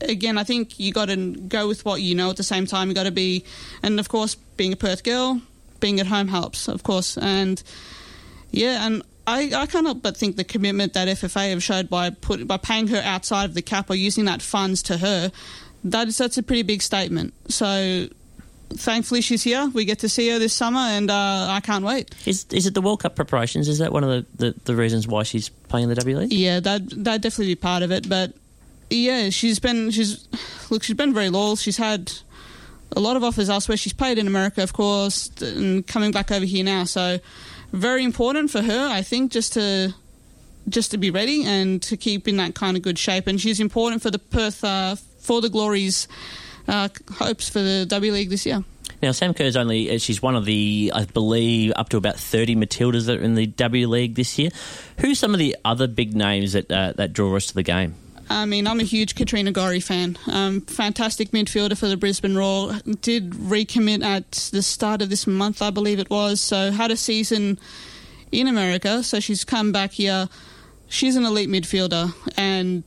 again, 0.00 0.38
I 0.38 0.44
think 0.44 0.78
you 0.78 0.92
got 0.92 1.06
to 1.06 1.16
go 1.16 1.68
with 1.68 1.84
what 1.84 2.00
you 2.02 2.14
know. 2.14 2.30
At 2.30 2.36
the 2.36 2.42
same 2.42 2.66
time, 2.66 2.88
you 2.88 2.94
got 2.94 3.04
to 3.04 3.10
be, 3.10 3.44
and 3.82 4.00
of 4.00 4.08
course, 4.08 4.34
being 4.34 4.72
a 4.72 4.76
Perth 4.76 5.04
girl, 5.04 5.40
being 5.80 6.00
at 6.00 6.06
home 6.06 6.28
helps, 6.28 6.68
of 6.68 6.82
course, 6.82 7.16
and 7.18 7.62
yeah, 8.50 8.86
and. 8.86 9.02
I, 9.26 9.52
I 9.54 9.66
can't 9.66 9.86
help 9.86 10.02
but 10.02 10.16
think 10.16 10.36
the 10.36 10.44
commitment 10.44 10.94
that 10.94 11.06
FFA 11.06 11.50
have 11.50 11.62
showed 11.62 11.88
by 11.88 12.10
put, 12.10 12.48
by 12.48 12.56
paying 12.56 12.88
her 12.88 13.00
outside 13.04 13.44
of 13.44 13.54
the 13.54 13.62
cap 13.62 13.88
or 13.88 13.94
using 13.94 14.24
that 14.24 14.42
funds 14.42 14.82
to 14.84 14.96
her, 14.96 15.30
that 15.84 16.08
is 16.08 16.18
that's 16.18 16.38
a 16.38 16.42
pretty 16.42 16.62
big 16.62 16.82
statement. 16.82 17.32
So, 17.48 18.08
thankfully 18.70 19.20
she's 19.20 19.42
here. 19.42 19.70
We 19.72 19.84
get 19.84 20.00
to 20.00 20.08
see 20.08 20.28
her 20.30 20.38
this 20.38 20.52
summer, 20.52 20.80
and 20.80 21.10
uh, 21.10 21.46
I 21.48 21.60
can't 21.60 21.84
wait. 21.84 22.14
Is 22.26 22.46
is 22.50 22.66
it 22.66 22.74
the 22.74 22.80
World 22.80 23.02
Cup 23.02 23.16
preparations? 23.16 23.68
Is 23.68 23.78
that 23.78 23.92
one 23.92 24.04
of 24.04 24.10
the, 24.10 24.26
the, 24.44 24.54
the 24.64 24.76
reasons 24.76 25.06
why 25.06 25.22
she's 25.22 25.48
playing 25.48 25.88
the 25.88 25.94
W 25.94 26.18
League? 26.18 26.32
Yeah, 26.32 26.60
that 26.60 26.82
that 27.04 27.20
definitely 27.20 27.54
be 27.54 27.56
part 27.56 27.82
of 27.82 27.92
it. 27.92 28.08
But 28.08 28.32
yeah, 28.90 29.30
she's 29.30 29.58
been 29.58 29.90
she's 29.90 30.28
look 30.70 30.82
she's 30.82 30.96
been 30.96 31.14
very 31.14 31.30
loyal. 31.30 31.56
She's 31.56 31.76
had 31.76 32.12
a 32.96 33.00
lot 33.00 33.16
of 33.16 33.24
offers 33.24 33.48
elsewhere. 33.48 33.76
She's 33.76 33.92
played 33.92 34.18
in 34.18 34.26
America, 34.26 34.62
of 34.62 34.72
course, 34.72 35.30
and 35.40 35.86
coming 35.86 36.10
back 36.10 36.30
over 36.30 36.44
here 36.44 36.64
now. 36.64 36.84
So 36.84 37.18
very 37.72 38.04
important 38.04 38.50
for 38.50 38.62
her, 38.62 38.88
I 38.88 39.02
think, 39.02 39.32
just 39.32 39.52
to 39.54 39.94
just 40.68 40.90
to 40.90 40.98
be 40.98 41.10
ready 41.10 41.44
and 41.44 41.80
to 41.82 41.96
keep 41.96 42.28
in 42.28 42.36
that 42.36 42.54
kind 42.54 42.76
of 42.76 42.82
good 42.82 42.98
shape. 42.98 43.26
And 43.26 43.40
she's 43.40 43.60
important 43.60 44.02
for 44.02 44.10
the 44.10 44.18
Perth 44.18 44.62
uh, 44.64 44.96
for 45.18 45.40
the 45.40 45.48
Glories 45.48 46.08
uh, 46.68 46.88
hopes 47.12 47.48
for 47.48 47.60
the 47.60 47.86
W 47.86 48.12
League 48.12 48.30
this 48.30 48.46
year. 48.46 48.64
Now, 49.02 49.12
Sam 49.12 49.32
Kerr's 49.32 49.56
only, 49.56 49.90
uh, 49.90 49.98
she's 49.98 50.20
one 50.20 50.36
of 50.36 50.44
the, 50.44 50.92
I 50.94 51.06
believe, 51.06 51.72
up 51.74 51.88
to 51.90 51.96
about 51.96 52.16
30 52.16 52.54
Matildas 52.56 53.06
that 53.06 53.18
are 53.18 53.22
in 53.22 53.34
the 53.34 53.46
W 53.46 53.88
League 53.88 54.14
this 54.14 54.38
year. 54.38 54.50
Who's 54.98 55.18
some 55.18 55.32
of 55.32 55.38
the 55.38 55.56
other 55.64 55.86
big 55.86 56.14
names 56.14 56.52
that, 56.52 56.70
uh, 56.70 56.92
that 56.96 57.14
draw 57.14 57.34
us 57.34 57.46
to 57.46 57.54
the 57.54 57.62
game? 57.62 57.94
I 58.30 58.46
mean, 58.46 58.68
I'm 58.68 58.78
a 58.78 58.84
huge 58.84 59.16
Katrina 59.16 59.50
Gorry 59.50 59.80
fan. 59.80 60.16
Um, 60.28 60.60
fantastic 60.60 61.32
midfielder 61.32 61.76
for 61.76 61.88
the 61.88 61.96
Brisbane 61.96 62.36
Roar. 62.36 62.74
Did 63.02 63.32
recommit 63.32 64.04
at 64.04 64.30
the 64.52 64.62
start 64.62 65.02
of 65.02 65.10
this 65.10 65.26
month, 65.26 65.60
I 65.60 65.70
believe 65.70 65.98
it 65.98 66.08
was. 66.08 66.40
So 66.40 66.70
had 66.70 66.92
a 66.92 66.96
season 66.96 67.58
in 68.30 68.46
America. 68.46 69.02
So 69.02 69.18
she's 69.18 69.44
come 69.44 69.72
back 69.72 69.90
here. 69.90 70.28
She's 70.88 71.16
an 71.16 71.24
elite 71.24 71.48
midfielder, 71.48 72.14
and 72.36 72.86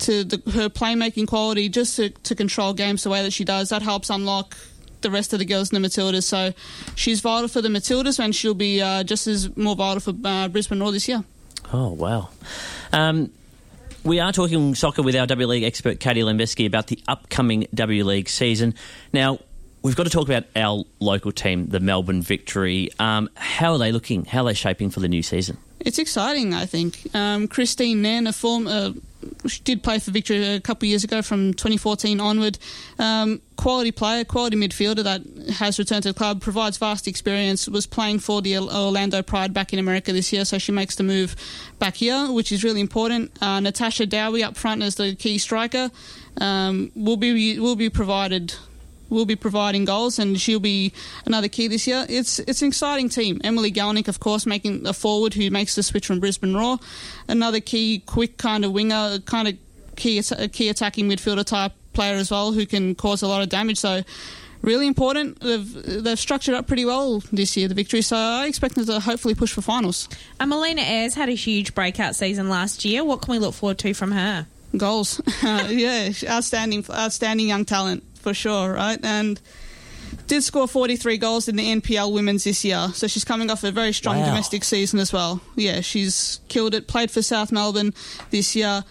to 0.00 0.24
the, 0.24 0.50
her 0.52 0.68
playmaking 0.68 1.26
quality, 1.26 1.68
just 1.68 1.96
to, 1.96 2.10
to 2.10 2.34
control 2.34 2.72
games 2.72 3.02
the 3.02 3.10
way 3.10 3.22
that 3.22 3.32
she 3.32 3.44
does, 3.44 3.70
that 3.70 3.82
helps 3.82 4.10
unlock 4.10 4.56
the 5.00 5.10
rest 5.10 5.32
of 5.32 5.40
the 5.40 5.44
girls 5.44 5.72
in 5.72 5.80
the 5.80 5.88
Matildas. 5.88 6.22
So 6.22 6.52
she's 6.94 7.20
vital 7.20 7.48
for 7.48 7.60
the 7.60 7.68
Matildas, 7.68 8.18
and 8.18 8.34
she'll 8.34 8.54
be 8.54 8.80
uh, 8.80 9.02
just 9.02 9.26
as 9.26 9.56
more 9.56 9.74
vital 9.74 10.00
for 10.00 10.14
uh, 10.24 10.48
Brisbane 10.48 10.80
Roar 10.80 10.92
this 10.92 11.08
year. 11.08 11.24
Oh, 11.72 11.90
wow. 11.90 12.30
Um, 12.92 13.32
we 14.04 14.20
are 14.20 14.32
talking 14.32 14.74
soccer 14.74 15.02
with 15.02 15.14
our 15.16 15.26
W 15.26 15.46
League 15.46 15.62
expert, 15.62 16.00
Katie 16.00 16.22
Lambeski, 16.22 16.66
about 16.66 16.88
the 16.88 16.98
upcoming 17.08 17.66
W 17.74 18.04
League 18.04 18.28
season. 18.28 18.74
Now, 19.12 19.38
we've 19.82 19.96
got 19.96 20.04
to 20.04 20.10
talk 20.10 20.28
about 20.28 20.44
our 20.56 20.84
local 21.00 21.32
team, 21.32 21.68
the 21.68 21.80
Melbourne 21.80 22.22
Victory. 22.22 22.90
Um, 22.98 23.30
how 23.36 23.72
are 23.72 23.78
they 23.78 23.92
looking? 23.92 24.24
How 24.24 24.40
are 24.40 24.46
they 24.46 24.54
shaping 24.54 24.90
for 24.90 25.00
the 25.00 25.08
new 25.08 25.22
season? 25.22 25.58
It's 25.80 25.98
exciting, 25.98 26.54
I 26.54 26.66
think. 26.66 27.06
Um, 27.14 27.48
Christine 27.48 28.02
Nairn, 28.02 28.26
a 28.26 28.32
form, 28.32 28.66
uh, 28.66 28.92
she 29.46 29.60
did 29.62 29.82
play 29.82 29.98
for 29.98 30.10
Victory 30.10 30.42
a 30.44 30.60
couple 30.60 30.86
of 30.86 30.90
years 30.90 31.04
ago 31.04 31.22
from 31.22 31.54
2014 31.54 32.20
onward. 32.20 32.58
Um, 32.98 33.40
quality 33.56 33.92
player, 33.92 34.24
quality 34.24 34.56
midfielder 34.56 35.04
that 35.04 35.22
has 35.54 35.78
returned 35.78 36.02
to 36.04 36.10
the 36.10 36.18
club, 36.18 36.40
provides 36.40 36.78
vast 36.78 37.06
experience, 37.06 37.68
was 37.68 37.86
playing 37.86 38.18
for 38.18 38.42
the 38.42 38.58
Orlando 38.58 39.22
Pride 39.22 39.54
back 39.54 39.72
in 39.72 39.78
America 39.78 40.12
this 40.12 40.32
year, 40.32 40.44
so 40.44 40.58
she 40.58 40.72
makes 40.72 40.96
the 40.96 41.04
move 41.04 41.36
back 41.78 41.96
here, 41.96 42.30
which 42.30 42.52
is 42.52 42.64
really 42.64 42.80
important. 42.80 43.30
Uh, 43.42 43.60
Natasha 43.60 44.06
Dowie 44.06 44.42
up 44.42 44.56
front 44.56 44.82
as 44.82 44.96
the 44.96 45.14
key 45.14 45.38
striker 45.38 45.90
um, 46.38 46.90
will 46.94 47.16
be 47.16 47.58
will 47.58 47.76
be 47.76 47.90
provided 47.90 48.54
will 49.12 49.26
be 49.26 49.36
providing 49.36 49.84
goals, 49.84 50.18
and 50.18 50.40
she'll 50.40 50.60
be 50.60 50.92
another 51.26 51.48
key 51.48 51.68
this 51.68 51.86
year. 51.86 52.06
It's 52.08 52.38
it's 52.40 52.62
an 52.62 52.68
exciting 52.68 53.08
team. 53.08 53.40
Emily 53.44 53.70
Gielnik, 53.70 54.08
of 54.08 54.20
course, 54.20 54.46
making 54.46 54.86
a 54.86 54.92
forward 54.92 55.34
who 55.34 55.50
makes 55.50 55.74
the 55.74 55.82
switch 55.82 56.06
from 56.06 56.20
Brisbane 56.20 56.54
Roar. 56.54 56.78
Another 57.28 57.60
key, 57.60 58.02
quick 58.06 58.38
kind 58.38 58.64
of 58.64 58.72
winger, 58.72 59.18
kind 59.26 59.48
of 59.48 59.56
key 59.96 60.22
key 60.52 60.68
attacking 60.68 61.08
midfielder 61.08 61.44
type 61.44 61.72
player 61.92 62.14
as 62.14 62.30
well, 62.30 62.52
who 62.52 62.66
can 62.66 62.94
cause 62.94 63.22
a 63.22 63.28
lot 63.28 63.42
of 63.42 63.48
damage. 63.48 63.78
So. 63.78 64.02
Really 64.62 64.86
important. 64.86 65.40
They've 65.40 66.04
they've 66.04 66.16
structured 66.16 66.54
up 66.54 66.68
pretty 66.68 66.84
well 66.84 67.18
this 67.32 67.56
year, 67.56 67.66
the 67.66 67.74
victory. 67.74 68.00
So 68.00 68.16
I 68.16 68.46
expect 68.46 68.76
them 68.76 68.86
to 68.86 69.00
hopefully 69.00 69.34
push 69.34 69.52
for 69.52 69.60
finals. 69.60 70.08
And 70.38 70.50
Melina 70.50 70.82
Ayres 70.82 71.14
had 71.14 71.28
a 71.28 71.32
huge 71.32 71.74
breakout 71.74 72.14
season 72.14 72.48
last 72.48 72.84
year. 72.84 73.02
What 73.02 73.22
can 73.22 73.32
we 73.32 73.40
look 73.40 73.54
forward 73.54 73.78
to 73.78 73.92
from 73.92 74.12
her? 74.12 74.46
goals. 74.76 75.20
Uh, 75.42 75.66
yeah, 75.70 76.12
outstanding, 76.28 76.84
outstanding 76.90 77.48
young 77.48 77.64
talent 77.64 78.04
for 78.22 78.32
sure, 78.34 78.72
right? 78.72 78.98
And 79.02 79.40
did 80.26 80.42
score 80.42 80.68
43 80.68 81.16
goals 81.18 81.48
in 81.48 81.56
the 81.56 81.64
NPL 81.80 82.12
women's 82.12 82.44
this 82.44 82.64
year, 82.64 82.88
so 82.94 83.06
she's 83.06 83.24
coming 83.24 83.50
off 83.50 83.64
a 83.64 83.70
very 83.70 83.92
strong 83.92 84.18
Wow. 84.20 84.26
domestic 84.26 84.62
season 84.64 84.98
as 84.98 85.12
well. 85.12 85.40
Yeah, 85.56 85.80
she's 85.80 86.40
killed 86.48 86.74
it. 86.74 86.86
Played 86.86 87.10
for 87.10 87.22
South 87.22 87.50
Melbourne 87.50 87.92
this 88.30 88.54
year, 88.54 88.84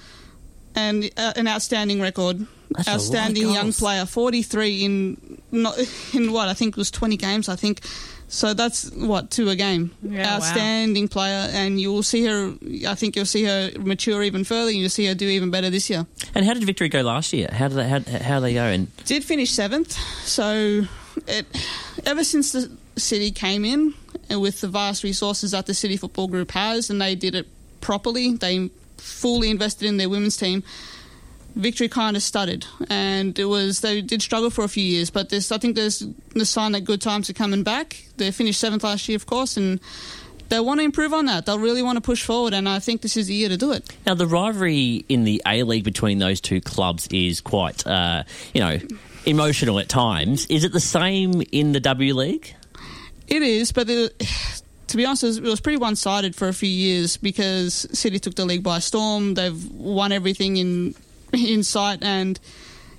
and 0.76 1.10
uh, 1.18 1.34
an 1.36 1.48
outstanding 1.48 2.02
record. 2.02 2.46
That's 2.72 2.88
a 2.88 2.92
lot 2.92 2.96
of 2.98 3.02
outstanding 3.02 3.50
young 3.52 3.74
player. 3.74 4.06
43 4.06 4.86
in 4.86 5.42
not 5.52 5.78
in 6.14 6.32
what 6.32 6.48
I 6.48 6.54
think 6.54 6.76
was 6.78 6.90
20 6.92 7.18
games. 7.18 7.50
I 7.50 7.56
think. 7.56 7.82
So 8.32 8.54
that's 8.54 8.90
what 8.92 9.30
two 9.30 9.50
a 9.50 9.58
game. 9.58 9.92
Yeah, 10.02 10.24
wow. 10.24 10.36
Outstanding 10.38 11.10
player, 11.10 11.50
and 11.52 11.82
you 11.82 11.92
will 11.92 12.02
see 12.02 12.26
her. 12.26 12.56
I 12.88 12.96
think 12.96 13.18
you'll 13.18 13.26
see 13.26 13.44
her 13.44 13.72
mature 13.78 14.24
even 14.24 14.46
further. 14.46 14.70
and 14.70 14.80
You'll 14.80 14.90
see 14.90 15.06
her 15.08 15.14
do 15.14 15.28
even 15.28 15.52
better 15.52 15.70
this 15.70 15.90
year. 15.90 16.08
And 16.34 16.46
how 16.46 16.54
did 16.54 16.64
Victory 16.64 16.88
go 16.88 17.02
last 17.02 17.34
year? 17.34 17.50
How 17.52 17.68
did 17.68 17.76
they, 17.76 17.90
how, 17.90 18.00
how 18.00 18.40
they 18.40 18.54
go? 18.54 18.64
And 18.64 18.88
did 19.04 19.26
finish 19.26 19.52
seventh. 19.52 19.92
So, 20.24 20.88
it, 21.28 21.46
ever 22.06 22.24
since 22.24 22.54
the 22.54 22.72
city 22.96 23.32
came 23.32 23.66
in 23.66 23.94
and 24.30 24.42
with 24.42 24.62
the 24.62 24.70
vast 24.70 25.04
resources 25.04 25.52
that 25.52 25.66
the 25.66 25.74
City 25.74 25.98
Football 25.98 26.30
Group 26.30 26.52
has, 26.52 26.90
and 26.90 27.02
they 27.02 27.16
did 27.16 27.36
it 27.36 27.48
properly, 27.82 28.34
they 28.36 28.70
fully 28.96 29.50
invested 29.50 29.88
in 29.88 29.98
their 29.98 30.08
women's 30.08 30.38
team. 30.38 30.64
Victory 31.56 31.90
kind 31.90 32.16
of 32.16 32.24
stuttered, 32.24 32.66
and 32.90 33.38
it 33.38 33.46
was 33.46 33.82
they 33.82 34.02
did 34.02 34.22
struggle 34.22 34.50
for 34.50 34.64
a 34.64 34.70
few 34.70 34.84
years. 34.84 35.10
But 35.10 35.30
there's, 35.30 35.52
I 35.52 35.58
think 35.58 35.76
there's 35.76 36.00
the 36.34 36.46
sign 36.46 36.72
that 36.72 36.82
good 36.82 37.02
times 37.02 37.30
are 37.30 37.34
coming 37.34 37.64
back. 37.64 38.06
They 38.18 38.32
finished 38.32 38.60
seventh 38.60 38.84
last 38.84 39.10
year, 39.10 39.18
of 39.18 39.26
course, 39.26 39.58
and 39.58 39.80
they 40.50 40.60
want 40.60 40.80
to 40.80 40.84
improve 40.84 41.14
on 41.14 41.26
that. 41.26 41.46
They'll 41.46 41.60
really 41.60 41.82
want 41.82 41.98
to 41.98 42.02
push 42.02 42.24
forward, 42.24 42.54
and 42.54 42.68
I 42.70 42.80
think 42.80 43.02
this 43.02 43.18
is 43.18 43.28
the 43.28 43.34
year 43.34 43.50
to 43.50 43.58
do 43.58 43.72
it. 43.72 43.90
now 44.06 44.14
the 44.14 44.28
rivalry 44.28 45.06
in 45.10 45.24
the 45.24 45.42
A 45.46 45.64
League 45.64 45.84
between 45.84 46.20
those 46.20 46.40
two 46.42 46.62
clubs 46.62 47.08
is 47.08 47.42
quite, 47.42 47.86
uh, 47.86 48.24
you 48.54 48.62
know, 48.62 48.80
emotional 49.26 49.80
at 49.80 49.90
times. 49.90 50.46
Is 50.48 50.64
it 50.64 50.72
the 50.72 50.80
same 50.80 51.42
in 51.52 51.74
the 51.74 51.80
W 51.80 52.14
League? 52.14 52.56
It 53.28 53.42
is, 53.42 53.72
but 53.72 53.90
it, 53.90 54.14
to 54.88 54.98
be 54.98 55.06
honest, 55.06 55.24
it 55.24 55.44
was 55.44 55.62
pretty 55.62 55.78
one 55.78 55.96
sided 55.96 56.36
for 56.36 56.48
a 56.48 56.54
few 56.54 56.70
years 56.70 57.18
because 57.18 57.88
City 57.94 58.20
took 58.20 58.36
the 58.36 58.46
league 58.46 58.64
by 58.64 58.80
storm. 58.80 59.36
They've 59.36 59.72
won 59.72 60.12
everything 60.12 60.58
in 60.58 60.96
in 61.48 61.64
sight, 61.64 62.00
and 62.02 62.40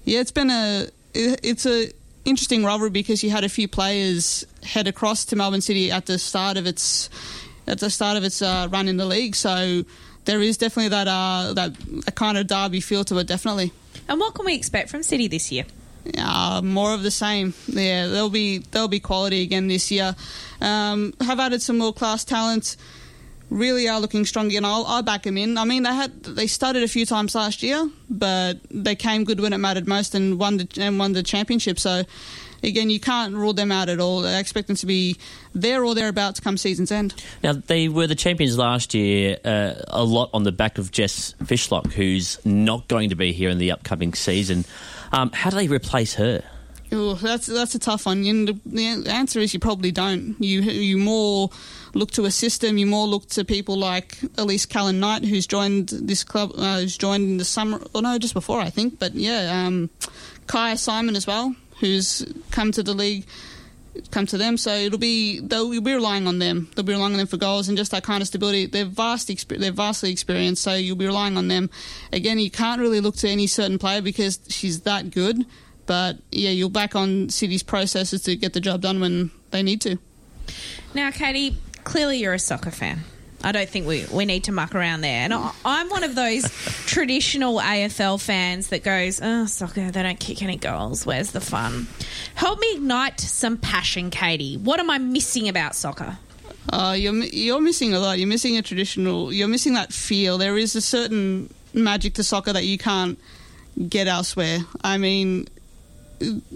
yeah, 0.04 0.20
it's 0.20 0.32
been 0.32 0.50
a 0.50 0.88
it, 1.14 1.40
it's 1.42 1.66
a 1.66 1.92
interesting 2.24 2.64
rivalry 2.64 2.90
because 2.90 3.22
you 3.22 3.30
had 3.30 3.44
a 3.44 3.48
few 3.48 3.68
players 3.68 4.44
head 4.62 4.86
across 4.86 5.24
to 5.26 5.36
Melbourne 5.36 5.60
City 5.60 5.90
at 5.90 6.06
the 6.06 6.18
start 6.18 6.56
of 6.56 6.66
its 6.66 7.10
at 7.66 7.78
the 7.78 7.90
start 7.90 8.16
of 8.16 8.24
its 8.24 8.42
uh, 8.42 8.68
run 8.70 8.88
in 8.88 8.96
the 8.96 9.06
league. 9.06 9.34
So 9.34 9.84
there 10.24 10.40
is 10.40 10.56
definitely 10.56 10.90
that 10.90 11.08
uh, 11.08 11.52
that 11.54 11.72
a 12.06 12.12
kind 12.12 12.38
of 12.38 12.46
derby 12.46 12.80
feel 12.80 13.04
to 13.04 13.18
it, 13.18 13.26
definitely. 13.26 13.72
And 14.08 14.20
what 14.20 14.34
can 14.34 14.46
we 14.46 14.54
expect 14.54 14.90
from 14.90 15.02
City 15.02 15.28
this 15.28 15.52
year? 15.52 15.64
Uh, 16.18 16.60
more 16.64 16.92
of 16.92 17.02
the 17.02 17.10
same. 17.10 17.54
Yeah, 17.68 18.08
there'll 18.08 18.30
be 18.30 18.58
there'll 18.58 18.88
be 18.88 19.00
quality 19.00 19.42
again 19.42 19.68
this 19.68 19.90
year. 19.90 20.16
Um, 20.60 21.14
have 21.20 21.38
added 21.38 21.62
some 21.62 21.78
more 21.78 21.92
class 21.92 22.24
talent. 22.24 22.76
Really 23.52 23.86
are 23.86 24.00
looking 24.00 24.24
strong 24.24 24.46
again. 24.46 24.64
I'll, 24.64 24.86
I'll 24.86 25.02
back 25.02 25.24
them 25.24 25.36
in. 25.36 25.58
I 25.58 25.64
mean, 25.64 25.82
they 25.82 25.94
had 25.94 26.22
they 26.24 26.46
started 26.46 26.82
a 26.82 26.88
few 26.88 27.04
times 27.04 27.34
last 27.34 27.62
year, 27.62 27.86
but 28.08 28.60
they 28.70 28.96
came 28.96 29.24
good 29.24 29.40
when 29.40 29.52
it 29.52 29.58
mattered 29.58 29.86
most 29.86 30.14
and 30.14 30.38
won 30.38 30.56
the 30.56 30.68
and 30.78 30.98
won 30.98 31.12
the 31.12 31.22
championship. 31.22 31.78
So 31.78 32.04
again, 32.62 32.88
you 32.88 32.98
can't 32.98 33.34
rule 33.34 33.52
them 33.52 33.70
out 33.70 33.88
at 33.88 34.00
all. 34.00 34.24
I 34.24 34.38
expect 34.38 34.68
them 34.68 34.76
to 34.76 34.86
be 34.86 35.18
there 35.54 35.84
or 35.84 35.94
thereabouts 35.94 36.40
come 36.40 36.56
season's 36.56 36.90
end. 36.90 37.14
Now, 37.42 37.52
they 37.52 37.88
were 37.88 38.06
the 38.06 38.14
champions 38.14 38.56
last 38.56 38.94
year, 38.94 39.38
uh, 39.44 39.74
a 39.88 40.04
lot 40.04 40.30
on 40.32 40.44
the 40.44 40.52
back 40.52 40.78
of 40.78 40.90
Jess 40.90 41.34
Fishlock, 41.44 41.92
who's 41.92 42.38
not 42.46 42.88
going 42.88 43.10
to 43.10 43.16
be 43.16 43.32
here 43.32 43.50
in 43.50 43.58
the 43.58 43.70
upcoming 43.72 44.14
season. 44.14 44.64
Um, 45.12 45.30
how 45.32 45.50
do 45.50 45.56
they 45.56 45.68
replace 45.68 46.14
her? 46.14 46.42
Ooh, 46.92 47.14
that's 47.14 47.46
that's 47.46 47.74
a 47.74 47.78
tough 47.78 48.06
one. 48.06 48.24
And 48.24 48.48
the, 48.48 48.60
the 48.66 49.10
answer 49.10 49.40
is 49.40 49.54
you 49.54 49.60
probably 49.60 49.92
don't. 49.92 50.36
You 50.38 50.60
you 50.60 50.98
more 50.98 51.50
look 51.94 52.10
to 52.12 52.24
a 52.24 52.30
system. 52.30 52.78
You 52.78 52.86
more 52.86 53.06
look 53.06 53.28
to 53.30 53.44
people 53.44 53.76
like 53.76 54.18
Elise 54.38 54.66
Kellond-Knight, 54.66 55.24
who's 55.24 55.46
joined 55.46 55.88
this 55.90 56.24
club, 56.24 56.52
uh, 56.56 56.80
who's 56.80 56.96
joined 56.96 57.24
in 57.24 57.36
the 57.38 57.44
summer. 57.44 57.80
Or 57.94 58.02
no, 58.02 58.18
just 58.18 58.34
before 58.34 58.60
I 58.60 58.70
think. 58.70 58.98
But 58.98 59.14
yeah, 59.14 59.66
um, 59.66 59.90
Kyah 60.46 60.78
Simon 60.78 61.16
as 61.16 61.26
well, 61.26 61.54
who's 61.80 62.24
come 62.50 62.72
to 62.72 62.82
the 62.82 62.94
league. 62.94 63.24
Come 64.10 64.24
to 64.28 64.38
them, 64.38 64.56
so 64.56 64.74
it'll 64.74 64.98
be 64.98 65.40
they'll 65.40 65.68
be 65.68 65.92
relying 65.92 66.26
on 66.26 66.38
them. 66.38 66.70
They'll 66.74 66.82
be 66.82 66.94
relying 66.94 67.12
on 67.12 67.18
them 67.18 67.26
for 67.26 67.36
goals 67.36 67.68
and 67.68 67.76
just 67.76 67.90
that 67.90 68.02
kind 68.02 68.22
of 68.22 68.26
stability. 68.26 68.64
They're 68.64 68.86
vast, 68.86 69.30
they're 69.48 69.70
vastly 69.70 70.10
experienced, 70.10 70.62
so 70.62 70.72
you'll 70.72 70.96
be 70.96 71.04
relying 71.04 71.36
on 71.36 71.48
them. 71.48 71.68
Again, 72.10 72.38
you 72.38 72.50
can't 72.50 72.80
really 72.80 73.00
look 73.00 73.16
to 73.16 73.28
any 73.28 73.46
certain 73.46 73.78
player 73.78 74.00
because 74.00 74.40
she's 74.48 74.80
that 74.82 75.10
good. 75.10 75.44
But 75.84 76.16
yeah, 76.30 76.48
you'll 76.48 76.70
back 76.70 76.96
on 76.96 77.28
City's 77.28 77.62
processes 77.62 78.22
to 78.22 78.34
get 78.34 78.54
the 78.54 78.60
job 78.60 78.80
done 78.80 78.98
when 78.98 79.30
they 79.50 79.62
need 79.62 79.82
to. 79.82 79.98
Now, 80.94 81.10
Katie, 81.10 81.58
clearly 81.84 82.18
you're 82.18 82.34
a 82.34 82.38
soccer 82.38 82.70
fan. 82.70 83.00
I 83.44 83.52
don't 83.52 83.68
think 83.68 83.86
we, 83.86 84.06
we 84.12 84.24
need 84.24 84.44
to 84.44 84.52
muck 84.52 84.74
around 84.74 85.00
there. 85.00 85.24
And 85.24 85.34
I, 85.34 85.52
I'm 85.64 85.88
one 85.88 86.04
of 86.04 86.14
those 86.14 86.44
traditional 86.86 87.56
AFL 87.56 88.20
fans 88.22 88.68
that 88.68 88.84
goes, 88.84 89.20
oh, 89.22 89.46
soccer, 89.46 89.90
they 89.90 90.02
don't 90.02 90.20
kick 90.20 90.42
any 90.42 90.56
goals. 90.56 91.04
Where's 91.04 91.32
the 91.32 91.40
fun? 91.40 91.88
Help 92.34 92.60
me 92.60 92.74
ignite 92.74 93.20
some 93.20 93.56
passion, 93.56 94.10
Katie. 94.10 94.56
What 94.56 94.80
am 94.80 94.90
I 94.90 94.98
missing 94.98 95.48
about 95.48 95.74
soccer? 95.74 96.18
Uh, 96.72 96.94
you're 96.96 97.14
you're 97.14 97.60
missing 97.60 97.92
a 97.92 97.98
lot. 97.98 98.18
You're 98.18 98.28
missing 98.28 98.56
a 98.56 98.62
traditional. 98.62 99.32
You're 99.32 99.48
missing 99.48 99.74
that 99.74 99.92
feel. 99.92 100.38
There 100.38 100.56
is 100.56 100.76
a 100.76 100.80
certain 100.80 101.52
magic 101.74 102.14
to 102.14 102.24
soccer 102.24 102.52
that 102.52 102.64
you 102.64 102.78
can't 102.78 103.18
get 103.88 104.06
elsewhere. 104.06 104.60
I 104.82 104.96
mean, 104.98 105.48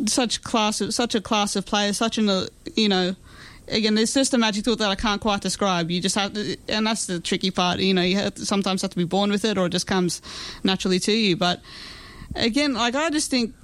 such 0.07 0.43
class, 0.43 0.81
of, 0.81 0.95
such 0.95 1.17
a 1.17 1.21
class 1.21 1.57
of 1.57 1.67
players, 1.67 1.97
such 1.97 2.19
an 2.19 2.29
uh, 2.29 2.47
you 2.77 2.89
know. 2.89 3.17
Again, 3.69 3.99
it's 3.99 4.15
just 4.15 4.33
a 4.33 4.39
magic 4.39 4.65
it 4.65 4.79
that 4.79 4.89
I 4.89 4.95
can't 4.95 5.21
quite 5.21 5.41
describe. 5.41 5.91
You 5.91 6.01
just 6.01 6.15
have 6.15 6.35
to, 6.35 6.57
and 6.69 6.87
that's 6.87 7.07
the 7.07 7.19
tricky 7.19 7.51
part. 7.51 7.81
You 7.81 7.95
know, 7.95 8.03
you 8.03 8.17
have 8.17 8.35
to, 8.35 8.47
sometimes 8.47 8.83
have 8.83 8.93
to 8.93 8.97
be 8.97 9.05
born 9.05 9.31
with 9.31 9.45
it, 9.45 9.59
or 9.59 9.67
it 9.67 9.71
just 9.71 9.87
comes 9.87 10.23
naturally 10.63 11.01
to 11.01 11.13
you. 11.13 11.37
But 11.37 11.61
again, 12.35 12.75
like 12.75 12.95
I 12.95 13.11
just 13.11 13.31
think 13.31 13.55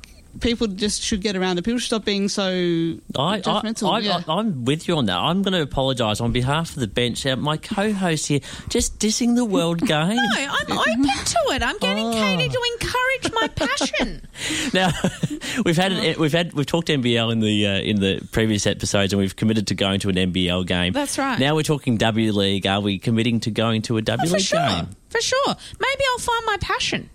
people 0.40 0.66
just 0.66 1.02
should 1.02 1.20
get 1.20 1.36
around 1.36 1.58
it. 1.58 1.62
People 1.64 1.78
should 1.78 1.86
stop 1.86 2.04
being 2.04 2.28
so 2.28 2.44
I, 2.48 3.40
judgmental. 3.40 3.90
I, 3.92 3.96
I, 3.96 3.98
yeah. 4.00 4.22
I, 4.28 4.40
am 4.40 4.64
with 4.64 4.88
you 4.88 4.96
on 4.96 5.06
that. 5.06 5.16
I'm 5.18 5.42
going 5.42 5.52
to 5.52 5.62
apologise 5.62 6.20
on 6.20 6.32
behalf 6.32 6.70
of 6.70 6.80
the 6.80 6.86
bench. 6.86 7.24
My 7.24 7.56
co-host 7.56 8.26
here, 8.28 8.40
just 8.68 8.98
dissing 8.98 9.36
the 9.36 9.44
world 9.44 9.80
game. 9.86 10.16
No, 10.16 10.22
I'm 10.36 10.78
open 10.78 11.04
to 11.04 11.38
it. 11.50 11.62
I'm 11.62 11.78
getting 11.78 12.02
Oh. 12.04 12.12
Katie 12.12 12.48
to 12.48 12.60
encourage 12.80 13.32
my 13.34 13.48
passion. 13.48 14.22
Now 14.74 14.90
we've 15.64 15.76
had 15.76 15.92
it, 15.92 16.18
we've 16.18 16.32
had 16.32 16.52
we've 16.54 16.66
talked 16.66 16.88
NBL 16.88 17.30
in 17.32 17.40
the 17.40 17.66
uh, 17.66 17.78
in 17.78 18.00
the 18.00 18.26
previous 18.32 18.66
episodes, 18.66 19.12
and 19.12 19.20
we've 19.20 19.36
committed 19.36 19.66
to 19.68 19.74
going 19.74 20.00
to 20.00 20.08
an 20.08 20.16
NBL 20.16 20.66
game. 20.66 20.92
That's 20.92 21.18
right. 21.18 21.38
Now 21.38 21.54
we're 21.54 21.62
talking 21.62 21.96
W 21.98 22.32
League. 22.32 22.66
Are 22.66 22.80
we 22.80 22.98
committing 22.98 23.40
to 23.40 23.50
going 23.50 23.82
to 23.82 23.98
a 23.98 24.02
W 24.02 24.28
For 24.28 24.36
League 24.36 24.44
sure. 24.46 24.58
game? 24.66 24.88
For 25.10 25.20
sure. 25.20 25.54
Maybe 25.78 26.02
I'll 26.12 26.18
find 26.18 26.46
my 26.46 26.56
passion. 26.60 27.10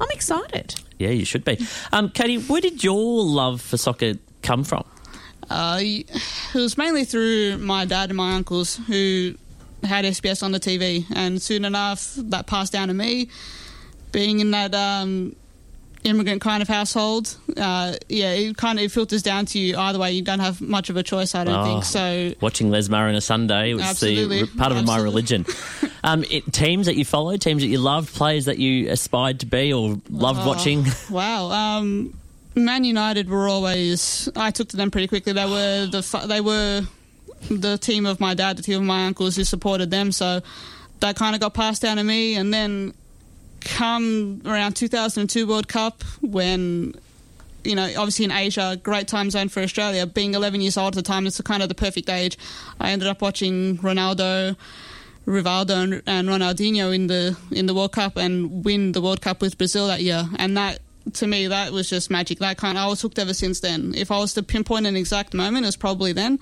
I'm 0.00 0.10
excited. 0.10 0.74
Yeah, 0.98 1.10
you 1.10 1.24
should 1.24 1.44
be. 1.44 1.58
Um, 1.92 2.10
Katie, 2.10 2.38
where 2.38 2.60
did 2.60 2.82
your 2.82 3.22
love 3.24 3.60
for 3.60 3.76
soccer 3.76 4.14
come 4.42 4.64
from? 4.64 4.84
Uh, 5.50 5.78
it 5.82 6.10
was 6.54 6.78
mainly 6.78 7.04
through 7.04 7.58
my 7.58 7.84
dad 7.84 8.10
and 8.10 8.16
my 8.16 8.34
uncles 8.34 8.76
who 8.86 9.34
had 9.82 10.04
SBS 10.04 10.42
on 10.42 10.52
the 10.52 10.60
TV, 10.60 11.04
and 11.14 11.40
soon 11.40 11.64
enough 11.64 12.14
that 12.16 12.46
passed 12.46 12.72
down 12.72 12.88
to 12.88 12.94
me. 12.94 13.28
Being 14.12 14.40
in 14.40 14.52
that 14.52 14.74
um, 14.74 15.34
immigrant 16.04 16.40
kind 16.42 16.62
of 16.62 16.68
household, 16.68 17.34
uh, 17.56 17.94
yeah, 18.08 18.32
it 18.32 18.56
kind 18.56 18.78
of 18.78 18.84
it 18.84 18.92
filters 18.92 19.22
down 19.22 19.46
to 19.46 19.58
you 19.58 19.76
either 19.76 19.98
way. 19.98 20.12
You 20.12 20.22
don't 20.22 20.38
have 20.40 20.60
much 20.60 20.90
of 20.90 20.96
a 20.96 21.02
choice, 21.02 21.34
I 21.34 21.44
don't 21.44 21.54
Oh. 21.54 21.64
think. 21.64 21.84
So 21.84 22.34
Watching 22.40 22.70
Les 22.70 22.88
Murray 22.88 23.08
on 23.10 23.14
a 23.16 23.20
Sunday 23.20 23.72
was 23.74 23.82
Absolutely. 23.82 24.42
the 24.42 24.46
part 24.56 24.72
of 24.72 24.84
my 24.86 24.98
religion. 24.98 25.46
um, 26.04 26.24
it, 26.30 26.52
teams 26.52 26.86
that 26.86 26.96
you 26.96 27.04
followed, 27.04 27.40
teams 27.40 27.62
that 27.62 27.68
you 27.68 27.78
loved, 27.78 28.14
players 28.14 28.44
that 28.44 28.58
you 28.58 28.90
aspired 28.90 29.40
to 29.40 29.46
be 29.46 29.72
or 29.72 29.96
loved 30.10 30.40
Oh, 30.42 30.46
watching. 30.48 30.84
Wow. 31.10 31.50
Um, 31.50 32.14
Man 32.54 32.84
United 32.84 33.28
were 33.28 33.48
always. 33.48 34.28
I 34.36 34.50
took 34.52 34.68
to 34.68 34.76
them 34.76 34.90
pretty 34.92 35.08
quickly. 35.08 35.32
They 35.32 35.44
were 35.44 35.86
the 35.86 36.24
they 36.28 36.40
were 36.40 36.82
the 37.50 37.78
team 37.78 38.06
of 38.06 38.20
my 38.20 38.34
dad, 38.34 38.56
the 38.58 38.62
team 38.62 38.76
of 38.76 38.84
my 38.84 39.06
uncles 39.06 39.34
who 39.36 39.42
supported 39.44 39.90
them. 39.90 40.12
So 40.12 40.40
that 41.00 41.16
kind 41.16 41.34
of 41.34 41.40
got 41.40 41.52
passed 41.54 41.82
down 41.82 41.96
to 41.96 42.04
me. 42.04 42.36
And 42.36 42.54
then 42.54 42.94
come 43.64 44.42
around 44.44 44.76
2002 44.76 45.46
World 45.46 45.68
Cup 45.68 46.02
when. 46.20 46.94
You 47.66 47.74
know, 47.74 47.90
obviously 47.96 48.26
in 48.26 48.30
Asia, 48.30 48.78
great 48.82 49.08
time 49.08 49.30
zone 49.30 49.48
for 49.48 49.62
Australia. 49.62 50.04
Being 50.04 50.34
11 50.34 50.60
years 50.60 50.76
old 50.76 50.88
at 50.88 50.96
the 50.96 51.02
time, 51.02 51.26
it's 51.26 51.40
kind 51.40 51.62
of 51.62 51.70
the 51.70 51.74
perfect 51.74 52.10
age. 52.10 52.36
I 52.78 52.90
ended 52.90 53.08
up 53.08 53.22
watching 53.22 53.78
Ronaldo, 53.78 54.54
Rivaldo 55.26 56.02
and, 56.06 56.28
Ronaldinho 56.28 56.94
in 56.94 57.06
the 57.06 57.38
in 57.50 57.64
the 57.64 57.72
World 57.72 57.92
Cup 57.92 58.18
and 58.18 58.66
win 58.66 58.92
the 58.92 59.00
World 59.00 59.22
Cup 59.22 59.40
with 59.40 59.56
Brazil 59.56 59.86
that 59.86 60.02
year. 60.02 60.28
And 60.36 60.58
that 60.58 60.80
to 61.14 61.26
me 61.26 61.46
that 61.46 61.72
was 61.72 61.88
just 61.88 62.10
magic. 62.10 62.38
That 62.40 62.58
kind 62.58 62.76
I 62.76 62.86
was 62.86 63.00
hooked 63.00 63.18
ever 63.18 63.32
since 63.32 63.60
then. 63.60 63.94
If 63.94 64.10
I 64.10 64.18
was 64.18 64.34
to 64.34 64.42
pinpoint 64.42 64.86
an 64.86 64.94
exact 64.94 65.32
moment, 65.32 65.64
it's 65.64 65.76
probably 65.76 66.12
then. 66.12 66.40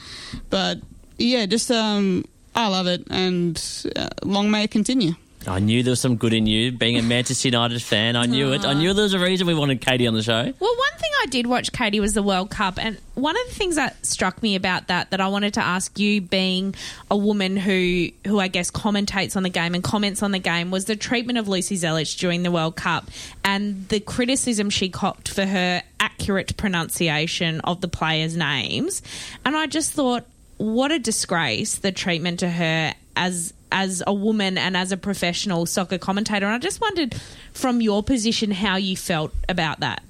But 0.50 0.78
yeah, 1.18 1.46
just 1.46 1.70
um, 1.70 2.24
I 2.54 2.68
love 2.68 2.86
it, 2.86 3.06
and 3.10 3.62
uh, 3.96 4.08
long 4.24 4.50
may 4.50 4.64
it 4.64 4.70
continue. 4.70 5.14
I 5.46 5.58
knew 5.58 5.82
there 5.82 5.92
was 5.92 6.00
some 6.00 6.16
good 6.16 6.32
in 6.32 6.46
you. 6.46 6.72
Being 6.72 6.98
a 6.98 7.02
Manchester 7.02 7.48
United 7.48 7.82
fan, 7.82 8.16
I 8.16 8.26
knew 8.26 8.52
it. 8.52 8.64
I 8.64 8.74
knew 8.74 8.92
there 8.94 9.02
was 9.02 9.14
a 9.14 9.18
reason 9.18 9.46
we 9.46 9.54
wanted 9.54 9.80
Katie 9.80 10.06
on 10.06 10.14
the 10.14 10.22
show. 10.22 10.32
Well, 10.32 10.76
one 10.76 10.98
thing 10.98 11.10
I 11.22 11.26
did 11.26 11.46
watch, 11.46 11.72
Katie, 11.72 12.00
was 12.00 12.14
the 12.14 12.22
World 12.22 12.50
Cup, 12.50 12.78
and 12.78 12.98
one 13.14 13.36
of 13.36 13.48
the 13.48 13.54
things 13.54 13.76
that 13.76 14.04
struck 14.06 14.42
me 14.42 14.54
about 14.54 14.88
that 14.88 15.10
that 15.10 15.20
I 15.20 15.28
wanted 15.28 15.54
to 15.54 15.60
ask 15.60 15.98
you, 15.98 16.20
being 16.20 16.74
a 17.10 17.16
woman 17.16 17.56
who 17.56 18.08
who 18.26 18.38
I 18.38 18.48
guess 18.48 18.70
commentates 18.70 19.36
on 19.36 19.42
the 19.42 19.50
game 19.50 19.74
and 19.74 19.82
comments 19.82 20.22
on 20.22 20.30
the 20.30 20.38
game, 20.38 20.70
was 20.70 20.84
the 20.84 20.96
treatment 20.96 21.38
of 21.38 21.48
Lucy 21.48 21.76
Zelic 21.76 22.16
during 22.18 22.42
the 22.42 22.50
World 22.50 22.76
Cup 22.76 23.10
and 23.44 23.88
the 23.88 24.00
criticism 24.00 24.70
she 24.70 24.88
copped 24.88 25.28
for 25.28 25.44
her 25.44 25.82
accurate 25.98 26.56
pronunciation 26.56 27.60
of 27.60 27.80
the 27.80 27.88
players' 27.88 28.36
names, 28.36 29.02
and 29.44 29.56
I 29.56 29.66
just 29.66 29.92
thought, 29.92 30.24
what 30.56 30.92
a 30.92 30.98
disgrace 30.98 31.76
the 31.76 31.90
treatment 31.90 32.40
to 32.40 32.48
her 32.48 32.94
as 33.16 33.52
as 33.72 34.02
a 34.06 34.14
woman 34.14 34.56
and 34.58 34.76
as 34.76 34.92
a 34.92 34.96
professional 34.96 35.66
soccer 35.66 35.98
commentator. 35.98 36.46
And 36.46 36.54
I 36.54 36.58
just 36.58 36.80
wondered, 36.80 37.14
from 37.52 37.80
your 37.80 38.02
position, 38.02 38.50
how 38.50 38.76
you 38.76 38.96
felt 38.96 39.32
about 39.48 39.80
that. 39.80 40.02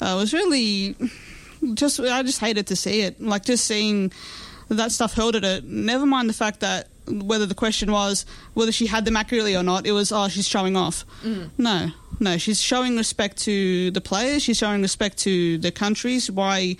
Uh, 0.00 0.12
I 0.12 0.14
was 0.14 0.32
really 0.32 0.94
just 1.74 1.98
I 1.98 2.22
just 2.22 2.40
hated 2.40 2.68
to 2.68 2.76
see 2.76 3.00
it. 3.00 3.20
Like 3.20 3.44
just 3.44 3.66
seeing 3.66 4.12
that 4.68 4.92
stuff 4.92 5.14
hurled 5.14 5.36
at 5.36 5.44
it. 5.44 5.64
Never 5.64 6.06
mind 6.06 6.28
the 6.28 6.34
fact 6.34 6.60
that 6.60 6.88
whether 7.08 7.46
the 7.46 7.54
question 7.54 7.90
was 7.90 8.26
whether 8.52 8.70
she 8.70 8.86
had 8.86 9.04
them 9.04 9.16
accurately 9.16 9.56
or 9.56 9.62
not. 9.62 9.86
It 9.86 9.92
was 9.92 10.12
oh 10.12 10.28
she's 10.28 10.46
showing 10.46 10.76
off. 10.76 11.04
Mm. 11.22 11.50
No, 11.58 11.90
no, 12.20 12.38
she's 12.38 12.60
showing 12.60 12.96
respect 12.96 13.38
to 13.38 13.90
the 13.90 14.00
players. 14.00 14.42
She's 14.42 14.58
showing 14.58 14.82
respect 14.82 15.18
to 15.18 15.58
the 15.58 15.70
countries 15.72 16.30
Why? 16.30 16.76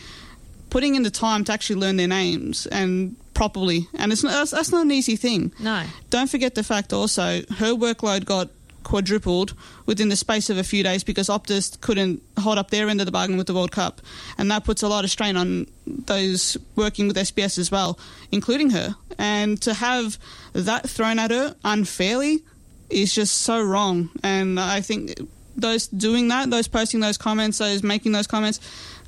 putting 0.70 0.96
in 0.96 1.02
the 1.02 1.10
time 1.10 1.44
to 1.44 1.52
actually 1.52 1.80
learn 1.80 1.96
their 1.96 2.06
names 2.08 2.66
and 2.66 3.16
properly. 3.38 3.86
And 3.94 4.10
it's 4.12 4.24
not, 4.24 4.32
that's, 4.32 4.50
that's 4.50 4.72
not 4.72 4.82
an 4.84 4.90
easy 4.90 5.16
thing. 5.16 5.52
No. 5.60 5.84
Don't 6.10 6.28
forget 6.28 6.54
the 6.56 6.64
fact 6.64 6.92
also 6.92 7.42
her 7.58 7.72
workload 7.86 8.24
got 8.24 8.48
quadrupled 8.82 9.54
within 9.86 10.08
the 10.08 10.16
space 10.16 10.50
of 10.50 10.56
a 10.58 10.64
few 10.64 10.82
days 10.82 11.04
because 11.04 11.28
Optus 11.28 11.78
couldn't 11.80 12.20
hold 12.38 12.58
up 12.58 12.70
their 12.70 12.88
end 12.88 13.00
of 13.00 13.06
the 13.06 13.12
bargain 13.12 13.36
with 13.36 13.46
the 13.46 13.54
World 13.54 13.70
Cup, 13.70 14.00
and 14.38 14.50
that 14.50 14.64
puts 14.64 14.82
a 14.82 14.88
lot 14.88 15.04
of 15.04 15.10
strain 15.10 15.36
on 15.36 15.66
those 15.86 16.56
working 16.74 17.06
with 17.06 17.16
SBS 17.16 17.58
as 17.58 17.70
well, 17.70 17.98
including 18.32 18.70
her. 18.70 18.96
And 19.18 19.60
to 19.62 19.74
have 19.74 20.18
that 20.54 20.88
thrown 20.88 21.18
at 21.18 21.30
her 21.30 21.54
unfairly 21.64 22.42
is 22.90 23.14
just 23.14 23.42
so 23.42 23.62
wrong. 23.62 24.08
And 24.22 24.58
I 24.58 24.80
think 24.80 25.14
those 25.54 25.86
doing 25.88 26.28
that, 26.28 26.50
those 26.50 26.66
posting 26.68 27.00
those 27.00 27.18
comments, 27.18 27.58
those 27.58 27.82
making 27.82 28.12
those 28.12 28.26
comments, 28.26 28.58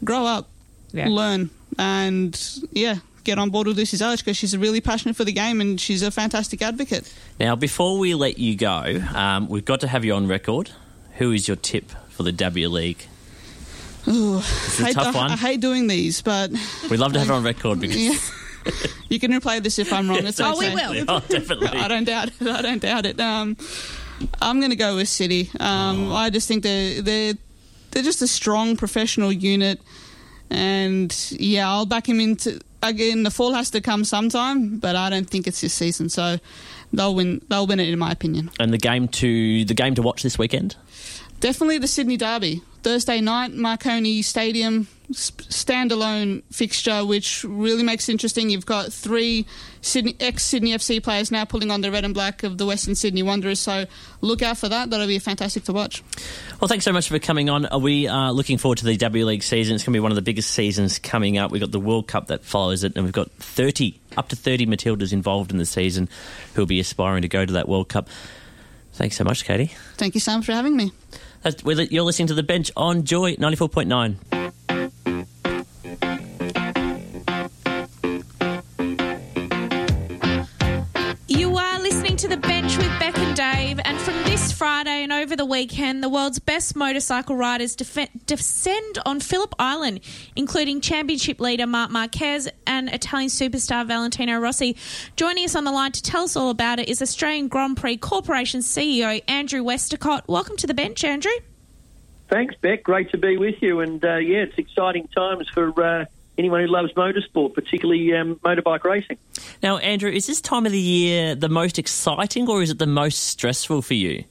grow 0.04 0.24
up, 0.26 0.48
Yeah. 0.92 1.08
learn, 1.08 1.48
and 1.78 2.32
yeah, 2.72 2.96
get 3.24 3.38
on 3.38 3.50
board 3.50 3.66
with 3.66 3.76
Lucy 3.76 3.96
Zelic 3.96 4.18
because 4.18 4.36
she's 4.36 4.56
really 4.56 4.80
passionate 4.80 5.16
for 5.16 5.24
the 5.24 5.32
game 5.32 5.60
and 5.60 5.80
she's 5.80 6.02
a 6.02 6.10
fantastic 6.10 6.62
advocate. 6.62 7.12
Now, 7.38 7.56
before 7.56 7.98
we 7.98 8.14
let 8.14 8.38
you 8.38 8.56
go, 8.56 9.02
um, 9.14 9.48
we've 9.48 9.64
got 9.64 9.80
to 9.80 9.88
have 9.88 10.04
you 10.04 10.14
on 10.14 10.26
record. 10.26 10.70
Who 11.18 11.32
is 11.32 11.46
your 11.48 11.56
tip 11.56 11.90
for 12.10 12.22
the 12.22 12.32
W 12.32 12.68
League? 12.68 13.06
Ooh, 14.08 14.38
It's 14.38 14.80
a 14.80 14.94
tough 14.94 15.14
I, 15.14 15.18
one. 15.18 15.30
I 15.30 15.36
hate 15.36 15.60
doing 15.60 15.86
these, 15.86 16.22
but 16.22 16.50
We'd 16.90 16.98
love 17.00 17.12
to 17.12 17.18
have 17.18 17.28
it 17.28 17.32
on 17.32 17.44
record 17.44 17.80
because 17.80 17.96
yeah. 17.96 18.72
you 19.08 19.20
can 19.20 19.30
replay 19.32 19.62
this 19.62 19.78
if 19.78 19.92
I'm 19.92 20.08
wrong. 20.08 20.24
It's 20.24 20.40
Oh, 20.44 20.58
we 20.58 20.74
will. 20.74 21.04
oh, 21.08 21.20
definitely. 21.28 21.68
I 21.68 21.88
don't 21.88 22.04
doubt 22.04 22.28
it. 22.28 22.46
I 22.46 22.62
don't 22.62 22.80
doubt 22.80 23.06
it. 23.06 23.20
Um, 23.20 23.56
I'm 24.40 24.60
going 24.60 24.70
to 24.70 24.76
go 24.76 24.96
with 24.96 25.08
City. 25.08 25.50
Um, 25.60 26.12
I 26.12 26.30
just 26.30 26.48
think 26.48 26.62
they're 26.62 27.02
they're 27.02 27.34
they're 27.90 28.02
just 28.02 28.22
a 28.22 28.26
strong 28.26 28.76
professional 28.76 29.32
unit, 29.32 29.80
and 30.50 31.14
yeah, 31.32 31.68
I'll 31.68 31.86
back 31.86 32.08
him 32.08 32.20
into 32.20 32.60
again. 32.82 33.22
The 33.22 33.30
fall 33.30 33.52
has 33.54 33.70
to 33.70 33.80
come 33.80 34.04
sometime, 34.04 34.78
but 34.78 34.96
I 34.96 35.10
don't 35.10 35.28
think 35.28 35.46
it's 35.46 35.60
this 35.60 35.74
season. 35.74 36.08
So 36.08 36.38
they'll 36.92 37.14
win. 37.14 37.42
They'll 37.48 37.66
win 37.66 37.80
it, 37.80 37.88
in 37.88 37.98
my 37.98 38.12
opinion. 38.12 38.50
And 38.58 38.72
the 38.72 38.78
game 38.78 39.08
to 39.08 39.64
the 39.64 39.74
game 39.74 39.94
to 39.94 40.02
watch 40.02 40.22
this 40.22 40.38
weekend. 40.38 40.76
Definitely 41.40 41.78
the 41.78 41.88
Sydney 41.88 42.16
Derby. 42.16 42.62
Thursday 42.82 43.20
night, 43.20 43.52
Marconi 43.52 44.22
Stadium, 44.22 44.88
standalone 45.12 46.42
fixture, 46.52 47.04
which 47.04 47.44
really 47.44 47.82
makes 47.82 48.08
it 48.08 48.12
interesting. 48.12 48.48
You've 48.50 48.66
got 48.66 48.92
three 48.92 49.46
Sydney, 49.82 50.16
ex-Sydney 50.20 50.72
FC 50.72 51.02
players 51.02 51.30
now 51.30 51.44
pulling 51.44 51.70
on 51.70 51.80
the 51.80 51.90
red 51.90 52.04
and 52.04 52.14
black 52.14 52.42
of 52.42 52.58
the 52.58 52.66
Western 52.66 52.94
Sydney 52.94 53.22
Wanderers, 53.22 53.60
so 53.60 53.86
look 54.20 54.42
out 54.42 54.58
for 54.58 54.68
that. 54.68 54.90
That'll 54.90 55.06
be 55.06 55.18
fantastic 55.18 55.64
to 55.64 55.72
watch. 55.72 56.02
Well, 56.60 56.68
thanks 56.68 56.84
so 56.84 56.92
much 56.92 57.08
for 57.08 57.18
coming 57.18 57.50
on. 57.50 57.66
Uh, 57.70 57.78
We 57.78 58.06
are 58.06 58.32
looking 58.32 58.58
forward 58.58 58.78
to 58.78 58.84
the 58.84 58.96
W 58.96 59.26
League 59.26 59.42
season. 59.42 59.74
It's 59.74 59.84
going 59.84 59.92
to 59.92 59.96
be 59.96 60.00
one 60.00 60.12
of 60.12 60.16
the 60.16 60.22
biggest 60.22 60.50
seasons 60.50 60.98
coming 60.98 61.38
up. 61.38 61.50
We've 61.50 61.60
got 61.60 61.72
the 61.72 61.80
World 61.80 62.06
Cup 62.06 62.28
that 62.28 62.44
follows 62.44 62.84
it, 62.84 62.92
and 62.94 63.04
we've 63.04 63.12
got 63.12 63.30
30, 63.32 63.98
up 64.16 64.28
to 64.28 64.36
30 64.36 64.66
Matildas 64.66 65.12
involved 65.12 65.50
in 65.50 65.58
the 65.58 65.66
season 65.66 66.08
who 66.54 66.62
will 66.62 66.66
be 66.66 66.80
aspiring 66.80 67.22
to 67.22 67.28
go 67.28 67.44
to 67.44 67.52
that 67.54 67.68
World 67.68 67.88
Cup. 67.88 68.08
Thanks 68.92 69.16
so 69.16 69.24
much, 69.24 69.44
Katie. 69.44 69.72
Thank 69.96 70.14
you, 70.14 70.20
Sam, 70.20 70.42
for 70.42 70.52
having 70.52 70.76
me. 70.76 70.92
That's, 71.42 71.62
you're 71.64 72.02
listening 72.02 72.28
to 72.28 72.34
The 72.34 72.42
Bench 72.42 72.70
on 72.76 73.04
Joy 73.04 73.34
94.9. 73.36 74.16
You 81.28 81.56
are 81.56 81.78
listening 81.80 82.16
to 82.18 82.28
The 82.28 82.36
Bench 82.36 82.59
and 85.60 85.68
over 85.68 85.76
the 85.76 85.76
weekend, 85.76 86.02
the 86.02 86.08
world's 86.08 86.38
best 86.38 86.74
motorcycle 86.74 87.36
riders 87.36 87.76
def- 87.76 88.08
descend 88.26 88.98
on 89.04 89.20
Phillip 89.20 89.54
Island, 89.58 90.00
including 90.34 90.80
championship 90.80 91.40
leader 91.40 91.66
Marc 91.66 91.90
Marquez 91.90 92.48
and 92.66 92.88
Italian 92.88 93.28
superstar 93.28 93.86
Valentino 93.86 94.38
Rossi. 94.38 94.76
Joining 95.16 95.44
us 95.44 95.54
on 95.54 95.64
the 95.64 95.72
line 95.72 95.92
to 95.92 96.02
tell 96.02 96.22
us 96.22 96.36
all 96.36 96.50
about 96.50 96.78
it 96.78 96.88
is 96.88 97.02
Australian 97.02 97.48
Grand 97.48 97.76
Prix 97.76 97.98
Corporation 97.98 98.60
CEO 98.60 99.22
Andrew 99.28 99.62
Westacott. 99.62 100.26
Welcome 100.28 100.56
to 100.58 100.66
The 100.66 100.74
Bench, 100.74 101.04
Andrew. 101.04 101.32
Thanks, 102.28 102.54
Bec. 102.60 102.82
Great 102.82 103.10
to 103.10 103.18
be 103.18 103.36
with 103.36 103.60
you. 103.62 103.80
And 103.80 104.04
uh, 104.04 104.16
yeah, 104.16 104.42
it's 104.42 104.56
exciting 104.56 105.08
times 105.08 105.48
for 105.48 105.82
uh, 105.82 106.04
anyone 106.38 106.60
who 106.60 106.68
loves 106.68 106.92
motorsport, 106.94 107.54
particularly 107.54 108.14
um, 108.14 108.36
motorbike 108.36 108.84
racing. 108.84 109.18
Now, 109.62 109.78
Andrew, 109.78 110.10
is 110.10 110.26
this 110.26 110.40
time 110.40 110.64
of 110.64 110.72
the 110.72 110.78
year 110.78 111.34
the 111.34 111.48
most 111.48 111.78
exciting 111.78 112.48
or 112.48 112.62
is 112.62 112.70
it 112.70 112.78
the 112.78 112.86
most 112.86 113.24
stressful 113.24 113.82
for 113.82 113.94
you? 113.94 114.24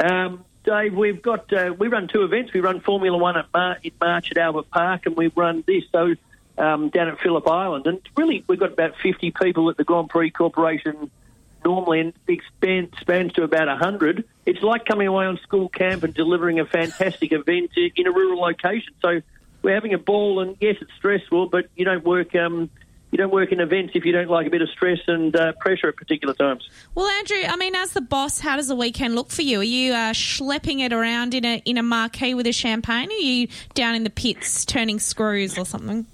Um, 0.00 0.44
Dave, 0.64 0.94
we've 0.94 1.22
got 1.22 1.52
uh, 1.52 1.74
we 1.78 1.88
run 1.88 2.08
two 2.08 2.22
events. 2.24 2.52
We 2.52 2.60
run 2.60 2.80
Formula 2.80 3.16
One 3.16 3.36
at 3.36 3.46
Mar- 3.54 3.78
in 3.82 3.92
March 4.00 4.30
at 4.30 4.38
Albert 4.38 4.70
Park, 4.70 5.06
and 5.06 5.16
we 5.16 5.28
run 5.28 5.64
this 5.66 5.84
so 5.90 6.14
um, 6.58 6.90
down 6.90 7.08
at 7.08 7.20
Phillip 7.20 7.48
Island. 7.48 7.86
And 7.86 8.00
really, 8.16 8.44
we've 8.46 8.58
got 8.58 8.72
about 8.72 8.96
50 9.02 9.30
people 9.30 9.70
at 9.70 9.76
the 9.76 9.84
Grand 9.84 10.08
Prix 10.10 10.30
Corporation 10.30 11.10
normally, 11.64 12.00
and 12.00 12.12
spans 13.00 13.32
to 13.34 13.42
about 13.42 13.68
100. 13.68 14.24
It's 14.46 14.62
like 14.62 14.84
coming 14.84 15.06
away 15.06 15.26
on 15.26 15.38
school 15.38 15.68
camp 15.68 16.04
and 16.04 16.14
delivering 16.14 16.60
a 16.60 16.64
fantastic 16.64 17.32
event 17.32 17.72
in 17.76 18.06
a 18.06 18.12
rural 18.12 18.40
location. 18.40 18.94
So 19.02 19.20
we're 19.62 19.74
having 19.74 19.94
a 19.94 19.98
ball, 19.98 20.40
and 20.40 20.56
yes, 20.60 20.76
it's 20.80 20.92
stressful, 20.98 21.48
but 21.48 21.66
you 21.76 21.84
don't 21.84 22.04
work. 22.04 22.34
Um, 22.34 22.70
you 23.10 23.18
don't 23.18 23.32
work 23.32 23.52
in 23.52 23.60
events 23.60 23.92
if 23.94 24.04
you 24.04 24.12
don't 24.12 24.28
like 24.28 24.46
a 24.46 24.50
bit 24.50 24.62
of 24.62 24.68
stress 24.70 24.98
and 25.06 25.34
uh, 25.34 25.52
pressure 25.60 25.88
at 25.88 25.96
particular 25.96 26.34
times. 26.34 26.68
Well, 26.94 27.06
Andrew, 27.06 27.38
I 27.48 27.56
mean, 27.56 27.74
as 27.74 27.92
the 27.92 28.00
boss, 28.00 28.40
how 28.40 28.56
does 28.56 28.68
the 28.68 28.76
weekend 28.76 29.14
look 29.14 29.30
for 29.30 29.42
you? 29.42 29.60
Are 29.60 29.64
you 29.64 29.92
uh, 29.94 30.12
schlepping 30.12 30.80
it 30.80 30.92
around 30.92 31.34
in 31.34 31.44
a 31.44 31.62
in 31.64 31.78
a 31.78 31.82
marquee 31.82 32.34
with 32.34 32.46
a 32.46 32.52
champagne? 32.52 33.10
Are 33.10 33.14
you 33.14 33.48
down 33.74 33.94
in 33.94 34.04
the 34.04 34.10
pits 34.10 34.64
turning 34.64 34.98
screws 34.98 35.58
or 35.58 35.64
something? 35.64 36.06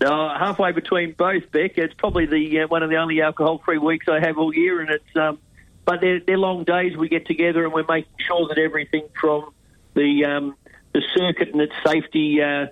No, 0.00 0.28
halfway 0.28 0.72
between 0.72 1.12
both, 1.12 1.50
Bec. 1.52 1.78
It's 1.78 1.94
probably 1.94 2.26
the 2.26 2.60
uh, 2.60 2.68
one 2.68 2.82
of 2.82 2.90
the 2.90 2.96
only 2.96 3.22
alcohol-free 3.22 3.78
weeks 3.78 4.06
I 4.08 4.20
have 4.20 4.36
all 4.36 4.52
year, 4.54 4.80
and 4.80 4.90
it's 4.90 5.16
um, 5.16 5.38
but 5.86 6.00
they're, 6.00 6.20
they're 6.20 6.36
long 6.36 6.64
days. 6.64 6.96
We 6.96 7.08
get 7.08 7.26
together 7.26 7.64
and 7.64 7.72
we're 7.72 7.86
making 7.88 8.12
sure 8.18 8.48
that 8.48 8.58
everything 8.58 9.08
from 9.18 9.54
the 9.94 10.24
um, 10.24 10.56
the 10.92 11.02
circuit 11.14 11.48
and 11.52 11.60
its 11.60 11.74
safety 11.84 12.42
uh, 12.42 12.66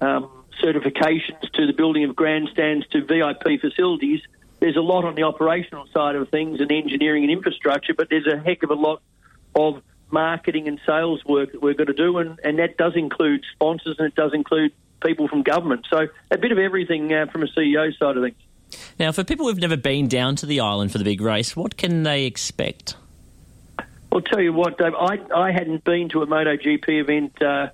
um, 0.00 0.35
certifications 0.62 1.50
to 1.52 1.66
the 1.66 1.72
building 1.72 2.04
of 2.04 2.16
grandstands 2.16 2.86
to 2.88 3.04
VIP 3.04 3.60
facilities. 3.60 4.20
There's 4.60 4.76
a 4.76 4.80
lot 4.80 5.04
on 5.04 5.14
the 5.14 5.24
operational 5.24 5.86
side 5.92 6.16
of 6.16 6.28
things 6.30 6.60
and 6.60 6.70
engineering 6.72 7.24
and 7.24 7.32
infrastructure, 7.32 7.94
but 7.94 8.08
there's 8.08 8.26
a 8.26 8.38
heck 8.38 8.62
of 8.62 8.70
a 8.70 8.74
lot 8.74 9.02
of 9.54 9.82
marketing 10.10 10.68
and 10.68 10.80
sales 10.86 11.24
work 11.24 11.52
that 11.52 11.62
we're 11.62 11.74
going 11.74 11.88
to 11.88 11.92
do, 11.92 12.18
and, 12.18 12.38
and 12.42 12.58
that 12.58 12.76
does 12.76 12.94
include 12.96 13.44
sponsors 13.52 13.96
and 13.98 14.08
it 14.08 14.14
does 14.14 14.32
include 14.32 14.72
people 15.04 15.28
from 15.28 15.42
government. 15.42 15.86
So 15.90 16.08
a 16.30 16.38
bit 16.38 16.52
of 16.52 16.58
everything 16.58 17.12
uh, 17.12 17.26
from 17.26 17.42
a 17.42 17.46
CEO 17.46 17.96
side 17.98 18.16
of 18.16 18.22
things. 18.22 18.36
Now, 18.98 19.12
for 19.12 19.24
people 19.24 19.46
who've 19.46 19.58
never 19.58 19.76
been 19.76 20.08
down 20.08 20.36
to 20.36 20.46
the 20.46 20.60
island 20.60 20.90
for 20.90 20.98
the 20.98 21.04
big 21.04 21.20
race, 21.20 21.54
what 21.54 21.76
can 21.76 22.02
they 22.02 22.24
expect? 22.24 22.96
I'll 24.10 24.22
tell 24.22 24.40
you 24.40 24.52
what, 24.52 24.78
Dave. 24.78 24.94
I 24.94 25.20
I 25.34 25.52
hadn't 25.52 25.84
been 25.84 26.08
to 26.10 26.22
a 26.22 26.26
MotoGP 26.26 26.88
event 26.88 27.42
uh, 27.42 27.68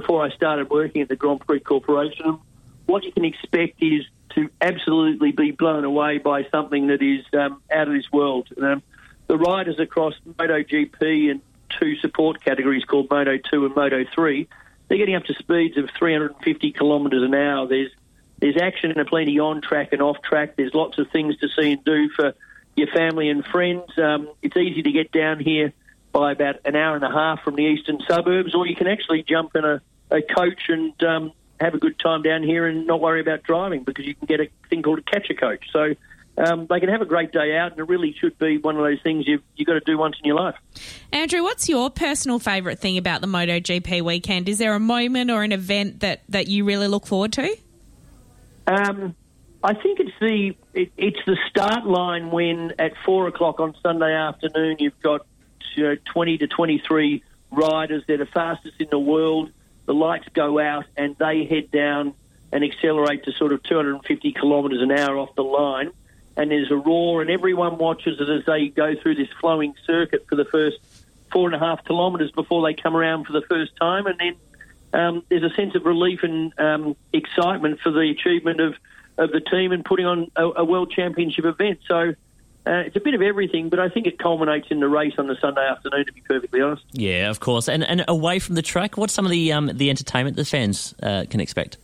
before 0.00 0.24
I 0.24 0.30
started 0.30 0.70
working 0.70 1.02
at 1.02 1.08
the 1.08 1.16
Grand 1.16 1.40
Prix 1.40 1.60
Corporation. 1.60 2.38
What 2.86 3.02
you 3.02 3.12
can 3.12 3.24
expect 3.24 3.82
is 3.82 4.04
to 4.30 4.48
absolutely 4.60 5.32
be 5.32 5.50
blown 5.50 5.84
away 5.84 6.18
by 6.18 6.44
something 6.50 6.86
that 6.86 7.02
is 7.02 7.24
um, 7.38 7.60
out 7.70 7.88
of 7.88 7.94
this 7.94 8.10
world. 8.12 8.48
Um, 8.62 8.82
the 9.26 9.36
riders 9.36 9.80
across 9.80 10.14
MotoGP 10.24 11.30
and 11.32 11.40
two 11.80 11.96
support 11.96 12.42
categories 12.42 12.84
called 12.84 13.10
Moto 13.10 13.38
2 13.38 13.66
and 13.66 13.74
Moto 13.74 14.04
3, 14.14 14.48
they're 14.86 14.98
getting 14.98 15.16
up 15.16 15.24
to 15.24 15.34
speeds 15.34 15.76
of 15.76 15.90
350 15.98 16.72
kilometres 16.72 17.22
an 17.22 17.34
hour. 17.34 17.66
There's 17.66 17.90
there's 18.40 18.56
action 18.56 18.92
and 18.92 19.08
plenty 19.08 19.40
on 19.40 19.60
track 19.60 19.92
and 19.92 20.00
off 20.00 20.22
track. 20.22 20.54
There's 20.54 20.72
lots 20.72 20.98
of 20.98 21.10
things 21.10 21.36
to 21.38 21.48
see 21.48 21.72
and 21.72 21.84
do 21.84 22.08
for 22.10 22.34
your 22.76 22.86
family 22.86 23.30
and 23.30 23.44
friends. 23.44 23.98
Um, 23.98 24.28
it's 24.42 24.56
easy 24.56 24.82
to 24.82 24.92
get 24.92 25.10
down 25.10 25.40
here 25.40 25.72
by 26.18 26.32
about 26.32 26.56
an 26.64 26.74
hour 26.74 26.96
and 26.96 27.04
a 27.04 27.10
half 27.10 27.42
from 27.44 27.54
the 27.54 27.62
eastern 27.62 28.00
suburbs, 28.08 28.54
or 28.54 28.66
you 28.66 28.74
can 28.74 28.88
actually 28.88 29.22
jump 29.22 29.54
in 29.54 29.64
a, 29.64 29.80
a 30.10 30.20
coach 30.20 30.68
and 30.68 31.00
um, 31.04 31.32
have 31.60 31.74
a 31.74 31.78
good 31.78 31.98
time 31.98 32.22
down 32.22 32.42
here 32.42 32.66
and 32.66 32.86
not 32.86 33.00
worry 33.00 33.20
about 33.20 33.42
driving 33.44 33.84
because 33.84 34.04
you 34.04 34.14
can 34.14 34.26
get 34.26 34.40
a 34.40 34.48
thing 34.68 34.82
called 34.82 34.98
a 34.98 35.02
catcher 35.02 35.34
coach. 35.34 35.64
So 35.72 35.94
um, 36.36 36.66
they 36.68 36.80
can 36.80 36.88
have 36.88 37.02
a 37.02 37.06
great 37.06 37.30
day 37.32 37.56
out, 37.56 37.72
and 37.72 37.80
it 37.80 37.88
really 37.88 38.14
should 38.20 38.36
be 38.38 38.58
one 38.58 38.76
of 38.76 38.82
those 38.82 39.00
things 39.02 39.26
you've, 39.28 39.42
you've 39.54 39.66
got 39.66 39.74
to 39.74 39.80
do 39.80 39.96
once 39.96 40.16
in 40.18 40.26
your 40.26 40.36
life. 40.36 40.56
Andrew, 41.12 41.42
what's 41.42 41.68
your 41.68 41.88
personal 41.88 42.38
favourite 42.38 42.80
thing 42.80 42.98
about 42.98 43.20
the 43.20 43.28
MotoGP 43.28 44.02
weekend? 44.02 44.48
Is 44.48 44.58
there 44.58 44.74
a 44.74 44.80
moment 44.80 45.30
or 45.30 45.44
an 45.44 45.52
event 45.52 46.00
that, 46.00 46.22
that 46.28 46.48
you 46.48 46.64
really 46.64 46.88
look 46.88 47.06
forward 47.06 47.32
to? 47.34 47.56
Um, 48.66 49.14
I 49.62 49.74
think 49.74 49.98
it's 49.98 50.12
the 50.20 50.54
it, 50.74 50.92
it's 50.96 51.18
the 51.26 51.36
start 51.50 51.84
line 51.86 52.30
when 52.30 52.72
at 52.78 52.92
four 53.04 53.26
o'clock 53.26 53.58
on 53.58 53.74
Sunday 53.82 54.14
afternoon 54.14 54.76
you've 54.78 55.00
got 55.00 55.26
you 55.74 55.84
know, 55.84 55.96
twenty 56.04 56.38
to 56.38 56.46
twenty 56.46 56.78
three 56.78 57.22
riders. 57.50 58.04
They're 58.06 58.18
the 58.18 58.26
fastest 58.26 58.80
in 58.80 58.88
the 58.90 58.98
world. 58.98 59.50
The 59.86 59.94
lights 59.94 60.28
go 60.34 60.58
out 60.58 60.84
and 60.96 61.16
they 61.16 61.44
head 61.44 61.70
down 61.70 62.14
and 62.52 62.64
accelerate 62.64 63.24
to 63.24 63.32
sort 63.32 63.52
of 63.52 63.62
250 63.62 64.32
kilometres 64.32 64.82
an 64.82 64.90
hour 64.90 65.18
off 65.18 65.34
the 65.34 65.44
line. 65.44 65.90
And 66.36 66.50
there's 66.50 66.70
a 66.70 66.76
roar, 66.76 67.20
and 67.20 67.30
everyone 67.30 67.78
watches 67.78 68.20
it 68.20 68.28
as 68.28 68.44
they 68.46 68.68
go 68.68 68.94
through 68.94 69.16
this 69.16 69.28
flowing 69.40 69.74
circuit 69.86 70.26
for 70.28 70.36
the 70.36 70.44
first 70.44 70.78
four 71.32 71.46
and 71.46 71.54
a 71.54 71.58
half 71.58 71.84
kilometres 71.84 72.30
before 72.30 72.62
they 72.66 72.74
come 72.74 72.96
around 72.96 73.26
for 73.26 73.32
the 73.32 73.42
first 73.42 73.76
time. 73.76 74.06
And 74.06 74.18
then 74.18 74.36
um, 74.92 75.22
there's 75.28 75.42
a 75.42 75.54
sense 75.54 75.74
of 75.74 75.84
relief 75.84 76.22
and 76.22 76.58
um, 76.58 76.96
excitement 77.12 77.80
for 77.80 77.90
the 77.90 78.10
achievement 78.10 78.60
of, 78.60 78.74
of 79.18 79.32
the 79.32 79.40
team 79.40 79.72
and 79.72 79.84
putting 79.84 80.06
on 80.06 80.30
a, 80.36 80.44
a 80.44 80.64
world 80.64 80.92
championship 80.92 81.44
event. 81.44 81.80
So 81.86 82.14
uh, 82.66 82.82
it's 82.86 82.96
a 82.96 83.00
bit 83.00 83.14
of 83.14 83.22
everything, 83.22 83.68
but 83.68 83.78
I 83.78 83.88
think 83.88 84.06
it 84.06 84.18
culminates 84.18 84.68
in 84.70 84.80
the 84.80 84.88
race 84.88 85.14
on 85.18 85.26
the 85.26 85.36
Sunday 85.40 85.66
afternoon. 85.66 86.04
To 86.06 86.12
be 86.12 86.20
perfectly 86.20 86.60
honest. 86.60 86.84
Yeah, 86.92 87.30
of 87.30 87.40
course. 87.40 87.68
And 87.68 87.82
and 87.82 88.04
away 88.08 88.38
from 88.38 88.56
the 88.56 88.62
track, 88.62 88.96
what's 88.96 89.14
some 89.14 89.24
of 89.24 89.30
the 89.30 89.52
um, 89.52 89.70
the 89.72 89.90
entertainment 89.90 90.36
the 90.36 90.44
fans 90.44 90.94
uh, 91.02 91.24
can 91.30 91.40
expect? 91.40 91.78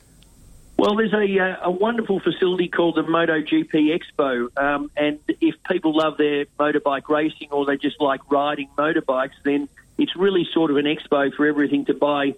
Well, 0.76 0.96
there's 0.96 1.12
a, 1.12 1.38
uh, 1.38 1.56
a 1.62 1.70
wonderful 1.70 2.18
facility 2.18 2.68
called 2.68 2.96
the 2.96 3.04
MotoGP 3.04 3.96
Expo, 3.96 4.48
um, 4.60 4.90
and 4.96 5.20
if 5.28 5.54
people 5.70 5.96
love 5.96 6.16
their 6.16 6.46
motorbike 6.58 7.08
racing 7.08 7.52
or 7.52 7.64
they 7.64 7.76
just 7.76 8.00
like 8.00 8.28
riding 8.30 8.68
motorbikes, 8.76 9.34
then 9.44 9.68
it's 9.98 10.16
really 10.16 10.46
sort 10.52 10.72
of 10.72 10.76
an 10.76 10.86
expo 10.86 11.32
for 11.32 11.46
everything 11.46 11.84
to 11.84 11.94
buy 11.94 12.34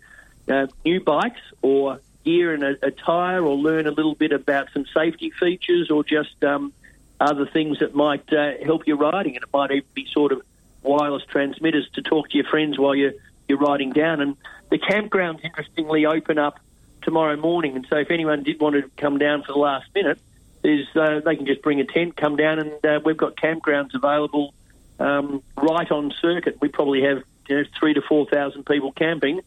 uh, 0.49 0.66
new 0.84 1.01
bikes 1.01 1.41
or 1.62 2.01
gear 2.24 2.53
and 2.53 2.62
a, 2.62 2.87
a 2.87 2.91
tyre 2.91 3.45
or 3.45 3.57
learn 3.57 3.87
a 3.87 3.91
little 3.91 4.14
bit 4.14 4.32
about 4.32 4.68
some 4.74 4.84
safety 4.95 5.30
features 5.30 5.91
or 5.91 6.05
just 6.05 6.45
um, 6.45 6.72
other 7.21 7.47
things 7.47 7.79
that 7.81 7.95
might 7.95 8.33
uh, 8.33 8.53
help 8.62 8.87
your 8.87 8.97
riding. 8.97 9.37
And 9.37 9.45
it 9.45 9.51
might 9.53 9.71
even 9.71 9.89
be 9.95 10.07
sort 10.12 10.33
of 10.33 10.43
wireless 10.83 11.25
transmitters 11.25 11.89
to 11.95 12.03
talk 12.03 12.31
to 12.31 12.37
your 12.37 12.47
friends 12.47 12.79
while 12.79 12.95
you're, 12.95 13.12
you're 13.49 13.59
riding 13.59 13.93
down. 13.93 14.21
And 14.21 14.37
the 14.71 14.79
campgrounds, 14.79 15.45
interestingly, 15.45 16.07
open 16.07 16.39
up 16.39 16.61
tomorrow 17.03 17.37
morning. 17.37 17.77
And 17.77 17.87
so 17.89 17.97
if 17.97 18.11
anyone 18.11 18.43
did 18.43 18.61
want 18.61 18.75
to 18.77 18.91
come 18.97 19.19
down 19.19 19.43
for 19.43 19.53
the 19.53 19.59
last 19.59 19.87
minute, 19.95 20.19
there's, 20.62 20.87
uh, 20.97 21.21
they 21.25 21.37
can 21.37 21.47
just 21.47 21.62
bring 21.62 21.81
a 21.81 21.85
tent, 21.85 22.17
come 22.17 22.37
down, 22.37 22.59
and 22.59 22.87
uh, 22.87 23.01
we've 23.05 23.17
got 23.17 23.37
campgrounds 23.37 23.95
available 23.95 24.53
um, 24.99 25.43
right 25.57 25.91
on 25.91 26.12
circuit. 26.21 26.59
We 26.61 26.69
probably 26.69 27.03
have 27.03 27.23
you 27.49 27.57
know, 27.57 27.64
three 27.79 27.95
to 27.95 28.03
four 28.03 28.27
thousand 28.27 28.67
people 28.67 28.93
camping. 28.93 29.41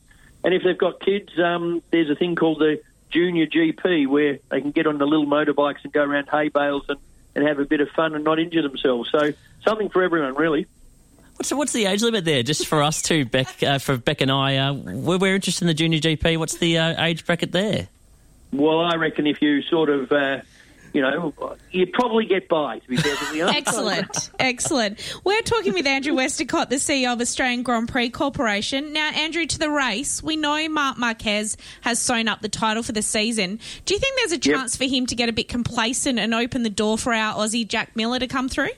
And 0.44 0.54
if 0.54 0.64
they've 0.64 0.78
got 0.78 1.02
kids, 1.02 1.38
um, 1.38 1.82
there's 1.92 2.10
a 2.10 2.16
thing 2.16 2.36
called 2.36 2.60
the 2.60 2.82
Junior 3.10 3.48
GP 3.48 4.08
where 4.08 4.40
they 4.50 4.62
can 4.62 4.72
get 4.72 4.88
on 4.88 4.98
the 4.98 5.06
little 5.06 5.26
motorbikes 5.26 5.84
and 5.84 5.92
go 5.92 6.04
around 6.04 6.30
hay 6.32 6.50
bales 6.50 6.86
and, 6.88 7.00
and 7.36 7.48
have 7.48 7.60
a 7.60 7.66
bit 7.66 7.82
of 7.82 7.90
fun 7.90 8.16
and 8.16 8.24
not 8.24 8.40
injure 8.40 8.62
themselves. 8.62 9.10
So 9.12 9.34
something 9.64 9.90
for 9.90 10.04
everyone, 10.04 10.36
really. 10.36 10.68
What's 11.36 11.54
what's 11.54 11.72
the 11.72 11.86
age 11.86 12.02
limit 12.02 12.26
there? 12.26 12.44
Just 12.44 12.68
for 12.68 12.84
us 12.84 13.02
too, 13.02 13.24
Bec. 13.24 13.64
Uh, 13.64 13.80
for 13.80 13.96
Bec 13.98 14.20
and 14.20 14.30
I, 14.30 14.58
uh, 14.58 14.74
we're, 14.74 15.18
we're 15.18 15.36
interested 15.36 15.64
in 15.64 15.68
the 15.68 15.74
Junior 15.74 16.00
GP. 16.00 16.38
What's 16.38 16.58
the 16.58 16.78
uh, 16.78 17.06
age 17.06 17.26
bracket 17.26 17.54
there? 17.54 17.88
Well, 18.52 18.82
I 18.82 18.96
reckon 18.96 19.26
if 19.28 19.42
you 19.42 19.62
sort 19.62 19.90
of, 19.90 20.12
uh, 20.12 20.42
you 20.94 21.02
know, 21.02 21.34
you'd 21.72 21.94
probably 21.94 22.26
get 22.26 22.48
by, 22.48 22.80
to 22.80 22.88
be 22.88 22.98
perfectly 22.98 23.42
honest. 23.42 23.58
Excellent, 23.58 24.30
excellent. 24.40 25.20
We're 25.24 25.42
talking 25.42 25.74
with 25.74 25.86
Andrew 25.86 26.16
Westacott, 26.16 26.70
the 26.70 26.78
CEO 26.78 27.14
of 27.14 27.22
Australian 27.22 27.64
Grand 27.64 27.88
Prix 27.90 28.10
Corporation. 28.10 28.94
Now, 28.94 29.12
Andrew, 29.12 29.46
to 29.46 29.60
the 29.60 29.70
race, 29.70 30.24
we 30.24 30.36
know 30.36 30.68
Marc 30.70 30.98
Marquez 30.98 31.58
has 31.82 32.00
sewn 32.00 32.28
up 32.28 32.42
the 32.42 32.50
title 32.50 32.84
for 32.84 32.92
the 32.92 33.02
season. 33.02 33.60
Do 33.86 33.94
you 33.94 34.00
think 34.00 34.16
there's 34.18 34.32
a 34.32 34.38
chance 34.38 34.76
for 34.76 34.86
him 34.86 35.06
to 35.08 35.16
get 35.16 35.30
a 35.30 35.34
bit 35.34 35.48
complacent 35.48 36.20
and 36.20 36.34
open 36.34 36.64
the 36.64 36.70
door 36.70 36.98
for 36.98 37.14
our 37.14 37.36
Aussie 37.36 37.68
Jack 37.68 37.96
Miller 37.96 38.20
to 38.20 38.28
come 38.28 38.50
through? 38.50 38.70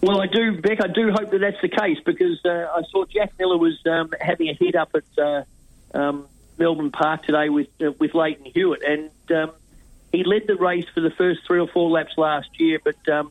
Well, 0.00 0.20
I 0.20 0.26
do, 0.26 0.60
Bec. 0.60 0.82
I 0.82 0.88
do 0.88 1.12
hope 1.12 1.30
that 1.30 1.40
that's 1.40 1.60
the 1.60 1.68
case 1.68 1.98
because 2.04 2.44
uh, 2.44 2.68
I 2.74 2.82
saw 2.90 3.04
Jack 3.04 3.32
Miller 3.38 3.58
was 3.58 3.78
um, 3.86 4.10
having 4.20 4.48
a 4.48 4.54
hit 4.54 4.74
up 4.74 4.94
at 4.94 5.22
uh, 5.22 5.44
um, 5.94 6.26
Melbourne 6.58 6.90
Park 6.90 7.24
today 7.24 7.48
with 7.50 7.68
uh, 7.80 7.92
with 7.98 8.14
Lleyton 8.14 8.46
Hewitt, 8.46 8.82
and 8.82 9.10
um, 9.30 9.52
he 10.12 10.24
led 10.24 10.46
the 10.46 10.56
race 10.56 10.86
for 10.94 11.00
the 11.00 11.10
first 11.10 11.40
three 11.46 11.60
or 11.60 11.68
four 11.68 11.90
laps 11.90 12.16
last 12.16 12.48
year, 12.58 12.80
but 12.82 13.08
um, 13.08 13.30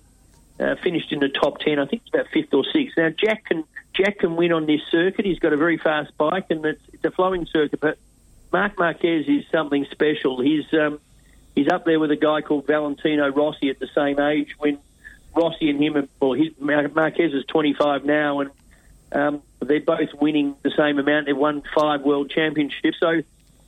uh, 0.59 0.75
finished 0.75 1.11
in 1.11 1.19
the 1.19 1.29
top 1.29 1.59
ten. 1.59 1.79
I 1.79 1.85
think 1.85 2.03
it's 2.05 2.13
about 2.13 2.27
fifth 2.31 2.53
or 2.53 2.63
sixth. 2.71 2.97
Now 2.97 3.09
Jack 3.09 3.45
can 3.45 3.63
Jack 3.93 4.19
can 4.19 4.35
win 4.35 4.51
on 4.51 4.65
this 4.65 4.81
circuit. 4.89 5.25
He's 5.25 5.39
got 5.39 5.53
a 5.53 5.57
very 5.57 5.77
fast 5.77 6.15
bike, 6.17 6.45
and 6.49 6.65
it's, 6.65 6.81
it's 6.93 7.03
a 7.03 7.11
flowing 7.11 7.45
circuit. 7.45 7.79
But 7.79 7.97
Marc 8.51 8.77
Marquez 8.77 9.27
is 9.27 9.45
something 9.51 9.85
special. 9.91 10.41
He's 10.41 10.65
um, 10.73 10.99
he's 11.55 11.67
up 11.67 11.85
there 11.85 11.99
with 11.99 12.11
a 12.11 12.15
guy 12.15 12.41
called 12.41 12.65
Valentino 12.67 13.29
Rossi 13.29 13.69
at 13.69 13.79
the 13.79 13.89
same 13.93 14.19
age 14.19 14.55
when 14.57 14.79
Rossi 15.35 15.69
and 15.69 15.81
him, 15.81 16.09
well, 16.19 16.33
his, 16.33 16.49
Marquez 16.59 17.33
is 17.33 17.45
25 17.45 18.05
now, 18.05 18.39
and 18.39 18.51
um, 19.11 19.43
they're 19.59 19.79
both 19.79 20.13
winning 20.19 20.55
the 20.63 20.71
same 20.71 20.99
amount. 20.99 21.27
They've 21.27 21.37
won 21.37 21.63
five 21.75 22.01
world 22.01 22.31
championships. 22.31 22.97
So, 22.99 23.21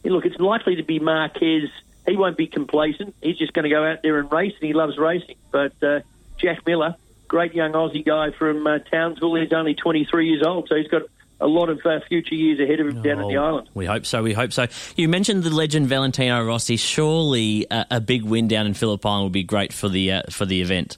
look, 0.04 0.26
it's 0.26 0.40
likely 0.40 0.78
to 0.78 0.84
be 0.84 1.00
Marquez. 1.00 1.70
He 2.08 2.18
won't 2.18 2.38
be 2.38 2.48
complacent. 2.48 3.16
He's 3.22 3.38
just 3.38 3.54
going 3.54 3.64
to 3.64 3.70
go 3.70 3.84
out 3.86 4.02
there 4.04 4.20
and 4.20 4.32
race, 4.32 4.54
and 4.60 4.68
he 4.68 4.74
loves 4.74 4.98
racing. 4.98 5.36
But 5.52 5.74
uh, 5.84 6.02
Jack 6.38 6.66
Miller, 6.66 6.96
great 7.28 7.54
young 7.54 7.74
Aussie 7.74 8.06
guy 8.06 8.32
from 8.32 8.66
uh, 8.66 8.80
Townsville, 8.80 9.36
he's 9.36 9.54
only 9.54 9.76
23 9.76 10.28
years 10.30 10.44
old, 10.44 10.68
so 10.68 10.76
he's 10.76 10.88
got 10.88 11.04
a 11.40 11.48
lot 11.48 11.70
of 11.70 11.80
uh, 11.86 12.00
future 12.08 12.36
years 12.36 12.60
ahead 12.60 12.80
of 12.80 12.88
him 12.88 13.02
down 13.02 13.20
at 13.20 13.28
the 13.28 13.38
Oh, 13.38 13.44
island. 13.46 13.70
We 13.74 13.86
hope 13.86 14.06
so. 14.06 14.22
We 14.22 14.34
hope 14.34 14.54
so. 14.54 14.68
You 14.96 15.08
mentioned 15.10 15.44
the 15.44 15.50
legend 15.50 15.88
Valentino 15.88 16.44
Rossi. 16.46 16.78
Surely 16.78 17.66
a, 17.72 17.86
a 17.92 18.00
big 18.02 18.24
win 18.24 18.48
down 18.48 18.68
in 18.68 18.74
Phillip 18.76 19.04
Island 19.06 19.24
would 19.26 19.34
be 19.34 19.44
great 19.44 19.74
for 19.74 19.90
the 19.90 20.12
uh, 20.12 20.22
for 20.30 20.46
the 20.46 20.62
event. 20.62 20.98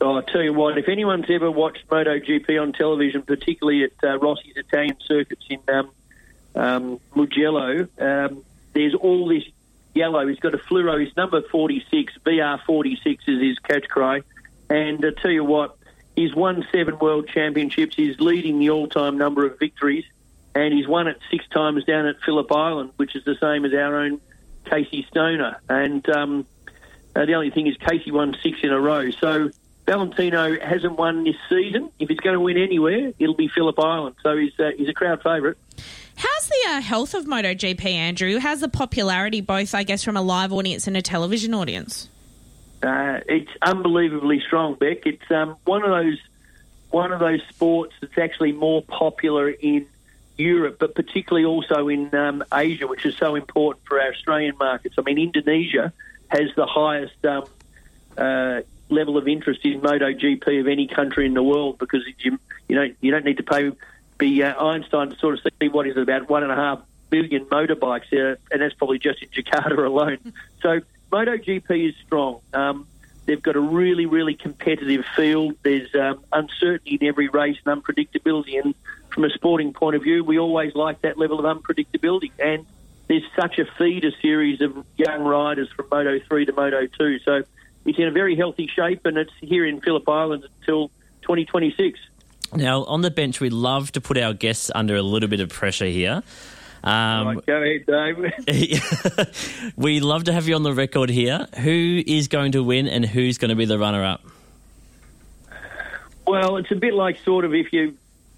Oh, 0.00 0.16
I 0.16 0.22
tell 0.22 0.42
you 0.42 0.52
what, 0.52 0.76
if 0.76 0.88
anyone's 0.88 1.26
ever 1.30 1.50
watched 1.50 1.86
MotoGP 1.88 2.60
on 2.60 2.72
television, 2.72 3.22
particularly 3.22 3.84
at 3.84 3.92
uh, 4.02 4.18
Rossi's 4.18 4.56
Italian 4.56 4.96
circuits 5.06 5.44
in 5.48 5.60
um, 5.72 5.90
um, 6.56 7.00
Mugello, 7.14 7.86
um, 8.00 8.42
there's 8.74 8.94
all 8.94 9.28
this 9.28 9.44
yellow. 9.94 10.26
He's 10.26 10.40
got 10.40 10.54
a 10.54 10.58
fluoro. 10.58 11.04
He's 11.04 11.16
number 11.16 11.42
46. 11.42 12.12
VR46 12.24 13.18
is 13.26 13.40
his 13.40 13.58
catch 13.60 13.88
cry. 13.88 14.22
And 14.68 15.04
I 15.04 15.10
tell 15.20 15.30
you 15.30 15.44
what, 15.44 15.76
he's 16.16 16.34
won 16.34 16.66
seven 16.72 16.98
world 16.98 17.28
championships. 17.28 17.96
He's 17.96 18.18
leading 18.20 18.58
the 18.58 18.70
all-time 18.70 19.18
number 19.18 19.46
of 19.46 19.58
victories. 19.58 20.04
And 20.54 20.72
he's 20.72 20.86
won 20.86 21.08
it 21.08 21.18
six 21.30 21.46
times 21.48 21.84
down 21.84 22.06
at 22.06 22.20
Phillip 22.24 22.50
Island, 22.52 22.92
which 22.96 23.16
is 23.16 23.24
the 23.24 23.36
same 23.36 23.64
as 23.64 23.74
our 23.74 23.96
own 23.96 24.20
Casey 24.64 25.04
Stoner. 25.10 25.60
And 25.68 26.08
um, 26.08 26.46
uh, 27.16 27.24
the 27.24 27.34
only 27.34 27.50
thing 27.50 27.66
is 27.66 27.76
Casey 27.76 28.10
won 28.10 28.36
six 28.42 28.58
in 28.62 28.70
a 28.70 28.80
row. 28.80 29.10
So 29.10 29.50
Valentino 29.86 30.58
hasn't 30.60 30.96
won 30.96 31.24
this 31.24 31.36
season. 31.48 31.90
If 31.98 32.08
he's 32.08 32.20
going 32.20 32.34
to 32.34 32.40
win 32.40 32.56
anywhere, 32.56 33.12
it'll 33.18 33.34
be 33.34 33.48
Phillip 33.48 33.78
Island. 33.78 34.16
So 34.22 34.36
he's 34.36 34.58
uh, 34.58 34.70
he's 34.76 34.88
a 34.88 34.94
crowd 34.94 35.22
favourite. 35.22 35.56
How's 36.16 36.48
the 36.48 36.68
uh, 36.68 36.80
health 36.80 37.14
of 37.14 37.24
MotoGP, 37.26 37.84
Andrew? 37.84 38.38
How's 38.38 38.60
the 38.60 38.68
popularity, 38.68 39.40
both, 39.40 39.74
I 39.74 39.82
guess, 39.82 40.04
from 40.04 40.16
a 40.16 40.22
live 40.22 40.52
audience 40.52 40.86
and 40.86 40.96
a 40.96 41.02
television 41.02 41.54
audience? 41.54 42.08
Uh, 42.82 43.20
it's 43.28 43.50
unbelievably 43.62 44.40
strong, 44.46 44.74
Bec. 44.74 45.06
It's 45.06 45.30
um, 45.30 45.56
one 45.64 45.82
of 45.82 45.90
those 45.90 46.18
one 46.90 47.10
of 47.10 47.18
those 47.18 47.40
sports 47.48 47.92
that's 48.00 48.16
actually 48.18 48.52
more 48.52 48.80
popular 48.82 49.48
in 49.48 49.84
Europe, 50.36 50.76
but 50.78 50.94
particularly 50.94 51.44
also 51.44 51.88
in 51.88 52.14
um, 52.14 52.44
Asia, 52.52 52.86
which 52.86 53.04
is 53.04 53.16
so 53.16 53.34
important 53.34 53.84
for 53.86 54.00
our 54.00 54.12
Australian 54.12 54.56
markets. 54.58 54.94
I 54.96 55.02
mean, 55.02 55.18
Indonesia 55.18 55.92
has 56.28 56.50
the 56.54 56.66
highest 56.66 57.24
um, 57.24 57.44
uh, 58.16 58.60
level 58.90 59.16
of 59.16 59.26
interest 59.26 59.60
in 59.64 59.80
MotoGP 59.80 60.60
of 60.60 60.68
any 60.68 60.86
country 60.86 61.26
in 61.26 61.34
the 61.34 61.42
world 61.42 61.78
because 61.78 62.02
you 62.18 62.38
you 62.68 62.76
know 62.76 62.88
you 63.00 63.10
don't 63.10 63.24
need 63.24 63.38
to 63.38 63.42
pay 63.42 63.72
be 64.18 64.42
uh, 64.42 64.64
Einstein 64.64 65.10
to 65.10 65.16
sort 65.16 65.34
of 65.34 65.52
see 65.60 65.68
what 65.68 65.86
is 65.86 65.96
about 65.96 66.28
one 66.28 66.42
and 66.42 66.52
a 66.52 66.56
half 66.56 66.80
million 67.10 67.44
motorbikes, 67.46 68.12
uh, 68.12 68.36
and 68.50 68.62
that's 68.62 68.74
probably 68.74 68.98
just 68.98 69.22
in 69.22 69.28
Jakarta 69.28 69.84
alone. 69.84 70.18
So 70.62 70.80
MotoGP 71.12 71.90
is 71.90 71.94
strong. 72.06 72.40
Um, 72.54 72.86
they've 73.26 73.42
got 73.42 73.54
a 73.54 73.60
really, 73.60 74.06
really 74.06 74.34
competitive 74.34 75.04
field. 75.14 75.56
There's 75.62 75.94
um, 75.94 76.24
uncertainty 76.32 76.98
in 77.00 77.06
every 77.06 77.28
race 77.28 77.58
and 77.66 77.82
unpredictability. 77.82 78.58
And 78.64 78.74
from 79.10 79.24
a 79.24 79.30
sporting 79.30 79.74
point 79.74 79.94
of 79.94 80.02
view, 80.02 80.24
we 80.24 80.38
always 80.38 80.74
like 80.74 81.02
that 81.02 81.18
level 81.18 81.44
of 81.44 81.44
unpredictability. 81.44 82.32
And 82.38 82.64
there's 83.08 83.24
such 83.36 83.58
a 83.58 83.66
feeder 83.76 84.10
series 84.22 84.62
of 84.62 84.86
young 84.96 85.22
riders 85.22 85.68
from 85.70 85.86
Moto 85.90 86.18
3 86.18 86.46
to 86.46 86.52
Moto 86.52 86.86
2. 86.86 87.18
So 87.18 87.42
it's 87.84 87.98
in 87.98 88.08
a 88.08 88.10
very 88.10 88.34
healthy 88.36 88.66
shape, 88.66 89.04
and 89.04 89.18
it's 89.18 89.32
here 89.40 89.66
in 89.66 89.80
Phillip 89.80 90.08
Island 90.08 90.46
until 90.60 90.88
2026. 91.22 92.00
Now, 92.54 92.84
on 92.84 93.00
the 93.02 93.10
bench, 93.10 93.40
we 93.40 93.50
love 93.50 93.92
to 93.92 94.00
put 94.00 94.16
our 94.16 94.32
guests 94.32 94.70
under 94.74 94.96
a 94.96 95.02
little 95.02 95.28
bit 95.28 95.40
of 95.40 95.48
pressure 95.48 95.86
here. 95.86 96.22
Um, 96.84 97.40
ahead, 97.48 97.86
Dave. 97.86 99.72
we 99.76 100.00
love 100.00 100.24
to 100.24 100.32
have 100.32 100.46
you 100.46 100.54
on 100.54 100.62
the 100.62 100.72
record 100.72 101.08
here. 101.08 101.48
Who 101.60 102.02
is 102.06 102.28
going 102.28 102.52
to 102.52 102.62
win 102.62 102.88
and 102.88 103.04
who's 103.04 103.38
going 103.38 103.48
to 103.48 103.54
be 103.54 103.64
the 103.64 103.78
runner 103.78 104.04
up? 104.04 104.22
Well, 106.26 106.58
it's 106.58 106.70
a 106.70 106.76
bit 106.76 106.94
like 106.94 107.18
sort 107.24 107.44
of 107.44 107.54
if 107.54 107.72
you 107.72 107.96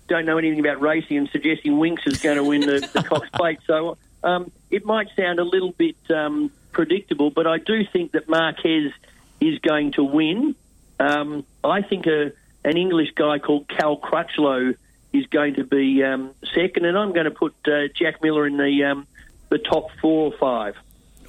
don't 0.08 0.24
know 0.24 0.38
anything 0.38 0.60
about 0.60 0.80
racing 0.80 1.16
and 1.18 1.28
suggesting 1.28 1.72
Winx 1.72 2.06
is 2.06 2.20
going 2.20 2.36
to 2.36 2.44
win 2.44 2.60
the, 2.60 2.88
the 2.92 3.02
Cox 3.02 3.28
Plate. 3.34 3.58
So 3.66 3.98
um, 4.22 4.52
it 4.70 4.84
might 4.84 5.08
sound 5.16 5.38
a 5.38 5.44
little 5.44 5.72
bit 5.72 5.96
um, 6.10 6.50
predictable, 6.72 7.30
but 7.30 7.46
I 7.46 7.58
do 7.58 7.84
think 7.84 8.12
that 8.12 8.28
Marquez 8.28 8.92
is 9.40 9.58
going 9.58 9.92
to 9.92 10.04
win. 10.04 10.54
Um, 11.00 11.44
I 11.62 11.82
think 11.82 12.06
a, 12.06 12.32
an 12.66 12.76
English 12.76 13.12
guy 13.14 13.38
called 13.38 13.68
Cal 13.68 13.96
Crutchlow 13.96 14.74
is 15.12 15.26
going 15.26 15.54
to 15.54 15.64
be 15.64 16.02
um, 16.02 16.34
second, 16.52 16.84
and 16.84 16.98
I'm 16.98 17.12
going 17.12 17.24
to 17.24 17.30
put 17.30 17.54
uh, 17.66 17.88
Jack 17.94 18.22
Miller 18.22 18.46
in 18.46 18.56
the 18.56 18.84
um, 18.84 19.06
the 19.48 19.58
top 19.58 19.90
four 20.02 20.32
or 20.32 20.38
five. 20.38 20.76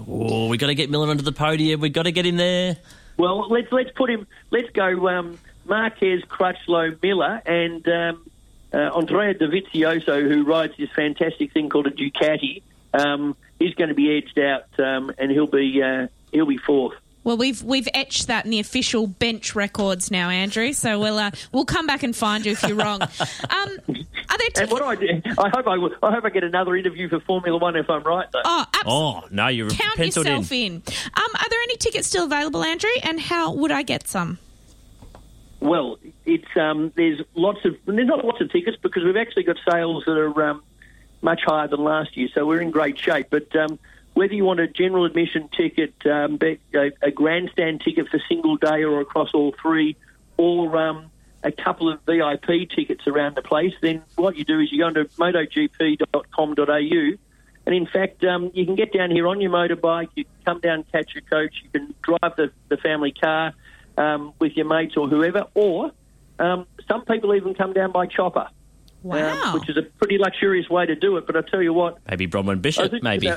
Oh, 0.05 0.47
we 0.47 0.57
got 0.57 0.67
to 0.67 0.75
get 0.75 0.89
Miller 0.89 1.09
onto 1.09 1.23
the 1.23 1.31
podium. 1.31 1.79
We 1.79 1.89
have 1.89 1.93
got 1.93 2.03
to 2.03 2.11
get 2.11 2.25
him 2.25 2.38
there. 2.38 2.77
Well, 3.17 3.47
let's 3.49 3.71
let's 3.71 3.91
put 3.91 4.09
him. 4.09 4.25
Let's 4.49 4.69
go 4.71 5.07
um, 5.07 5.38
Marquez, 5.65 6.23
Crutchlow, 6.23 7.01
Miller, 7.01 7.41
and 7.45 7.88
um, 7.88 8.29
uh, 8.73 8.97
Andrea 8.97 9.35
Dovizioso, 9.35 10.27
who 10.27 10.43
rides 10.43 10.73
this 10.77 10.89
fantastic 10.95 11.53
thing 11.53 11.69
called 11.69 11.85
a 11.85 11.91
Ducati. 11.91 12.63
Um, 12.95 13.35
he's 13.59 13.75
going 13.75 13.89
to 13.89 13.95
be 13.95 14.17
edged 14.17 14.39
out, 14.39 14.67
um, 14.79 15.11
and 15.19 15.29
he'll 15.29 15.45
be 15.45 15.83
uh, 15.83 16.07
he'll 16.31 16.47
be 16.47 16.57
fourth. 16.57 16.95
Well, 17.28 17.36
we've 17.36 17.61
we've 17.61 17.89
etched 17.93 18.28
that 18.28 18.45
in 18.45 18.51
the 18.51 18.59
official 18.61 19.05
bench 19.05 19.53
records 19.53 20.09
now, 20.09 20.30
Andrew. 20.30 20.71
So 20.71 20.97
we'll 20.97 21.17
uh, 21.19 21.32
we'll 21.51 21.65
come 21.65 21.86
back 21.86 22.01
and 22.03 22.15
find 22.15 22.45
you 22.45 22.53
if 22.53 22.63
you're 22.63 22.78
wrong. 22.78 23.01
Um, 23.01 23.09
are 23.49 24.38
there 24.38 24.63
And 24.63 24.71
what 24.71 24.80
do 24.82 24.86
I 24.86 24.95
do? 24.95 25.21
I 25.38 25.49
hope 25.49 25.67
I, 25.67 25.78
will- 25.78 25.91
I 26.01 26.13
hope 26.13 26.23
I 26.23 26.30
get 26.30 26.45
another 26.45 26.73
interview 26.78 27.09
for 27.09 27.19
Formula 27.19 27.57
One 27.57 27.75
if 27.75 27.89
I'm 27.89 28.03
right. 28.03 28.28
Though. 28.32 28.39
Oh, 28.45 28.65
abs- 28.73 28.84
Oh, 28.86 29.23
no, 29.30 29.47
you're 29.49 29.69
count 29.69 29.97
penciled 29.97 30.25
in. 30.25 30.32
yourself 30.38 30.51
in. 30.53 30.73
Um, 31.17 31.28
are 31.36 31.49
there 31.49 31.61
any 31.63 31.75
tickets 31.75 32.07
still 32.07 32.23
available, 32.23 32.63
Andrew? 32.63 32.89
And 33.03 33.19
how 33.19 33.51
would 33.53 33.71
I 33.73 33.82
get 33.84 34.07
some? 34.07 34.39
Well, 35.59 35.97
it's 36.25 36.47
um, 36.55 36.93
there's 36.95 37.19
lots 37.36 37.59
of 37.65 37.75
there's 37.86 38.07
not 38.07 38.23
lots 38.23 38.39
of 38.39 38.49
tickets 38.53 38.78
because 38.82 39.03
we've 39.03 39.17
actually 39.17 39.43
got 39.43 39.57
sales 39.69 40.03
that 40.05 40.17
are 40.17 40.43
um, 40.49 40.63
much 41.21 41.41
higher 41.45 41.67
than 41.67 41.84
last 41.84 42.15
year, 42.15 42.30
so 42.34 42.45
we're 42.45 42.61
in 42.61 42.71
great 42.71 42.97
shape. 42.97 43.28
But 43.32 43.53
um, 43.55 43.80
whether 44.18 44.34
you 44.34 44.43
want 44.43 44.59
a 44.59 44.68
general 44.68 45.05
admission 45.05 45.47
ticket, 45.55 45.93
um, 46.07 46.39
a, 46.41 46.57
a 47.03 47.11
grandstand 47.11 47.82
ticket 47.82 48.07
for 48.09 48.20
single 48.28 48.57
day 48.57 48.84
or 48.84 48.99
across 48.99 49.32
all 49.32 49.53
three, 49.61 49.95
or 50.38 50.76
um, 50.76 51.11
a 51.43 51.51
couple 51.51 51.88
of 51.91 51.99
VIP 52.07 52.68
tickets 52.76 53.05
around 53.05 53.36
the 53.36 53.43
place, 53.43 53.74
then 53.80 54.01
what 54.15 54.36
you 54.36 54.43
do 54.43 54.59
is 54.59 54.72
you 54.72 54.80
go 54.80 54.88
into 54.88 55.05
motogp.com.au. 55.05 57.18
And 57.68 57.76
in 57.76 57.86
fact, 57.86 58.24
um, 58.24 58.49
you 58.55 58.65
can 58.65 58.74
get 58.76 58.91
down 58.91 59.11
here 59.11 59.28
on 59.28 59.39
your 59.39 59.51
motorbike, 59.51 60.09
you 60.15 60.24
can 60.24 60.34
come 60.45 60.59
down, 60.61 60.84
catch 60.91 61.13
your 61.13 61.22
coach, 61.24 61.53
you 61.63 61.70
can 61.70 61.93
drive 62.01 62.36
the, 62.38 62.51
the 62.70 62.78
family 62.78 63.11
car 63.11 63.53
um, 63.97 64.34
with 64.39 64.53
your 64.53 64.65
mates 64.65 64.97
or 64.97 65.07
whoever, 65.07 65.45
or 65.53 65.91
um, 66.39 66.65
some 66.88 67.05
people 67.05 67.36
even 67.36 67.53
come 67.53 67.74
down 67.74 67.91
by 67.91 68.07
chopper, 68.07 68.49
Wow. 69.03 69.43
um, 69.43 69.53
which 69.59 69.70
is 69.70 69.78
a 69.78 69.84
pretty 69.84 70.18
luxurious 70.18 70.68
way 70.70 70.88
to 70.88 70.95
do 70.95 71.18
it. 71.18 71.28
But 71.28 71.36
I 71.36 71.41
tell 71.41 71.61
you 71.61 71.74
what, 71.74 71.99
Maybe 72.09 72.26
Bronwyn 72.28 72.63
Bishop, 72.63 72.89
think 72.89 73.03
maybe. 73.03 73.32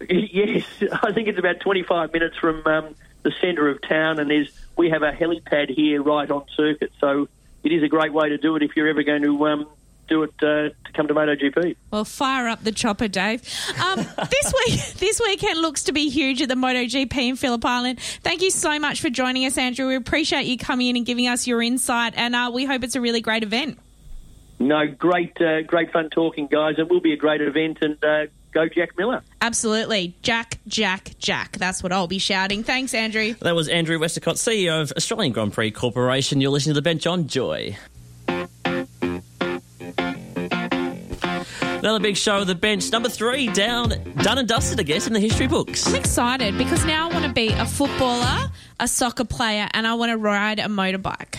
yes, 0.08 0.64
I 1.02 1.12
think 1.12 1.28
it's 1.28 1.38
about 1.38 1.60
25 1.60 2.12
minutes 2.12 2.36
from 2.36 2.66
um, 2.66 2.94
the 3.22 3.32
centre 3.40 3.68
of 3.68 3.80
town, 3.82 4.18
and 4.18 4.30
there's 4.30 4.50
we 4.76 4.90
have 4.90 5.02
a 5.02 5.12
helipad 5.12 5.70
here 5.70 6.02
right 6.02 6.30
on 6.30 6.44
circuit, 6.56 6.92
so 7.00 7.28
it 7.64 7.72
is 7.72 7.82
a 7.82 7.88
great 7.88 8.12
way 8.12 8.28
to 8.28 8.38
do 8.38 8.54
it 8.56 8.62
if 8.62 8.76
you're 8.76 8.88
ever 8.88 9.02
going 9.02 9.22
to 9.22 9.46
um, 9.46 9.66
do 10.08 10.22
it 10.22 10.32
uh, 10.38 10.70
to 10.70 10.92
come 10.94 11.08
to 11.08 11.14
MotoGP. 11.14 11.76
Well, 11.90 12.04
fire 12.04 12.48
up 12.48 12.64
the 12.64 12.72
chopper, 12.72 13.08
Dave. 13.08 13.42
Um, 13.84 13.96
this 14.30 14.54
week, 14.66 14.94
this 14.94 15.20
weekend 15.20 15.60
looks 15.60 15.84
to 15.84 15.92
be 15.92 16.08
huge 16.08 16.40
at 16.42 16.48
the 16.48 16.54
MotoGP 16.54 17.16
in 17.16 17.36
Phillip 17.36 17.64
Island. 17.64 18.00
Thank 18.00 18.42
you 18.42 18.50
so 18.50 18.78
much 18.78 19.00
for 19.00 19.10
joining 19.10 19.44
us, 19.44 19.58
Andrew. 19.58 19.88
We 19.88 19.96
appreciate 19.96 20.46
you 20.46 20.56
coming 20.58 20.88
in 20.88 20.96
and 20.96 21.06
giving 21.06 21.26
us 21.26 21.46
your 21.46 21.60
insight, 21.60 22.14
and 22.16 22.34
uh, 22.34 22.50
we 22.52 22.64
hope 22.64 22.84
it's 22.84 22.94
a 22.94 23.00
really 23.00 23.20
great 23.20 23.42
event. 23.42 23.78
No, 24.60 24.86
great, 24.86 25.40
uh, 25.40 25.62
great 25.62 25.92
fun 25.92 26.10
talking, 26.10 26.48
guys. 26.48 26.76
It 26.78 26.88
will 26.88 27.00
be 27.00 27.12
a 27.12 27.16
great 27.16 27.40
event, 27.40 27.78
and 27.80 28.02
uh, 28.02 28.26
go 28.58 28.68
Jack 28.68 28.96
Miller. 28.98 29.22
Absolutely, 29.40 30.16
Jack, 30.22 30.58
Jack, 30.66 31.12
Jack. 31.18 31.56
That's 31.58 31.82
what 31.82 31.92
I'll 31.92 32.08
be 32.08 32.18
shouting. 32.18 32.64
Thanks, 32.64 32.94
Andrew. 32.94 33.34
That 33.40 33.54
was 33.54 33.68
Andrew 33.68 33.98
Westacott, 33.98 34.36
CEO 34.36 34.82
of 34.82 34.92
Australian 34.96 35.32
Grand 35.32 35.52
Prix 35.52 35.70
Corporation. 35.70 36.40
You're 36.40 36.50
listening 36.50 36.74
to 36.74 36.78
the 36.78 36.82
bench 36.82 37.06
on 37.06 37.28
Joy. 37.28 37.76
Another 41.78 42.00
big 42.00 42.16
show, 42.16 42.38
of 42.38 42.48
the 42.48 42.56
bench 42.56 42.90
number 42.90 43.08
three, 43.08 43.46
down, 43.52 43.90
done 44.22 44.38
and 44.38 44.48
dusted, 44.48 44.80
I 44.80 44.82
guess, 44.82 45.06
in 45.06 45.12
the 45.12 45.20
history 45.20 45.46
books. 45.46 45.86
I'm 45.86 45.94
excited 45.94 46.58
because 46.58 46.84
now 46.84 47.08
I 47.08 47.12
want 47.12 47.24
to 47.24 47.32
be 47.32 47.50
a 47.50 47.64
footballer, 47.64 48.50
a 48.80 48.88
soccer 48.88 49.24
player, 49.24 49.68
and 49.72 49.86
I 49.86 49.94
want 49.94 50.10
to 50.10 50.18
ride 50.18 50.58
a 50.58 50.64
motorbike. 50.64 51.38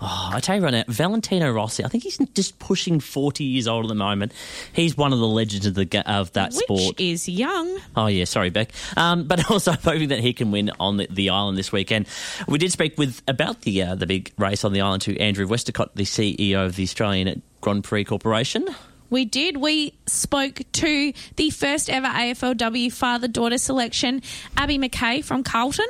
Oh, 0.00 0.30
I 0.32 0.40
tell 0.40 0.56
you 0.56 0.62
right 0.62 0.72
now, 0.72 0.84
Valentino 0.88 1.50
Rossi. 1.52 1.84
I 1.84 1.88
think 1.88 2.02
he's 2.02 2.18
just 2.34 2.58
pushing 2.58 3.00
forty 3.00 3.44
years 3.44 3.68
old 3.68 3.84
at 3.84 3.88
the 3.88 3.94
moment. 3.94 4.32
He's 4.72 4.96
one 4.96 5.12
of 5.12 5.18
the 5.18 5.26
legends 5.26 5.66
of 5.66 5.74
the 5.74 6.02
of 6.06 6.32
that 6.32 6.52
Which 6.52 6.64
sport. 6.64 7.00
is 7.00 7.28
young. 7.28 7.78
Oh 7.96 8.06
yeah, 8.08 8.24
sorry, 8.24 8.50
Bec. 8.50 8.70
Um, 8.96 9.24
but 9.24 9.48
also 9.50 9.72
hoping 9.72 10.08
that 10.08 10.20
he 10.20 10.32
can 10.32 10.50
win 10.50 10.70
on 10.80 10.96
the, 10.96 11.06
the 11.10 11.30
island 11.30 11.56
this 11.56 11.70
weekend. 11.72 12.06
We 12.48 12.58
did 12.58 12.72
speak 12.72 12.98
with 12.98 13.22
about 13.28 13.62
the 13.62 13.82
uh, 13.82 13.94
the 13.94 14.06
big 14.06 14.32
race 14.36 14.64
on 14.64 14.72
the 14.72 14.80
island 14.80 15.02
to 15.02 15.16
Andrew 15.18 15.46
Westacott, 15.46 15.94
the 15.94 16.04
CEO 16.04 16.66
of 16.66 16.76
the 16.76 16.82
Australian 16.82 17.40
Grand 17.60 17.84
Prix 17.84 18.04
Corporation. 18.04 18.66
We 19.10 19.24
did. 19.24 19.58
We 19.58 19.94
spoke 20.06 20.60
to 20.72 21.12
the 21.36 21.50
first 21.50 21.88
ever 21.88 22.08
AFLW 22.08 22.92
father 22.92 23.28
daughter 23.28 23.58
selection, 23.58 24.22
Abbie 24.56 24.78
McKay 24.78 25.24
from 25.24 25.44
Carlton. 25.44 25.86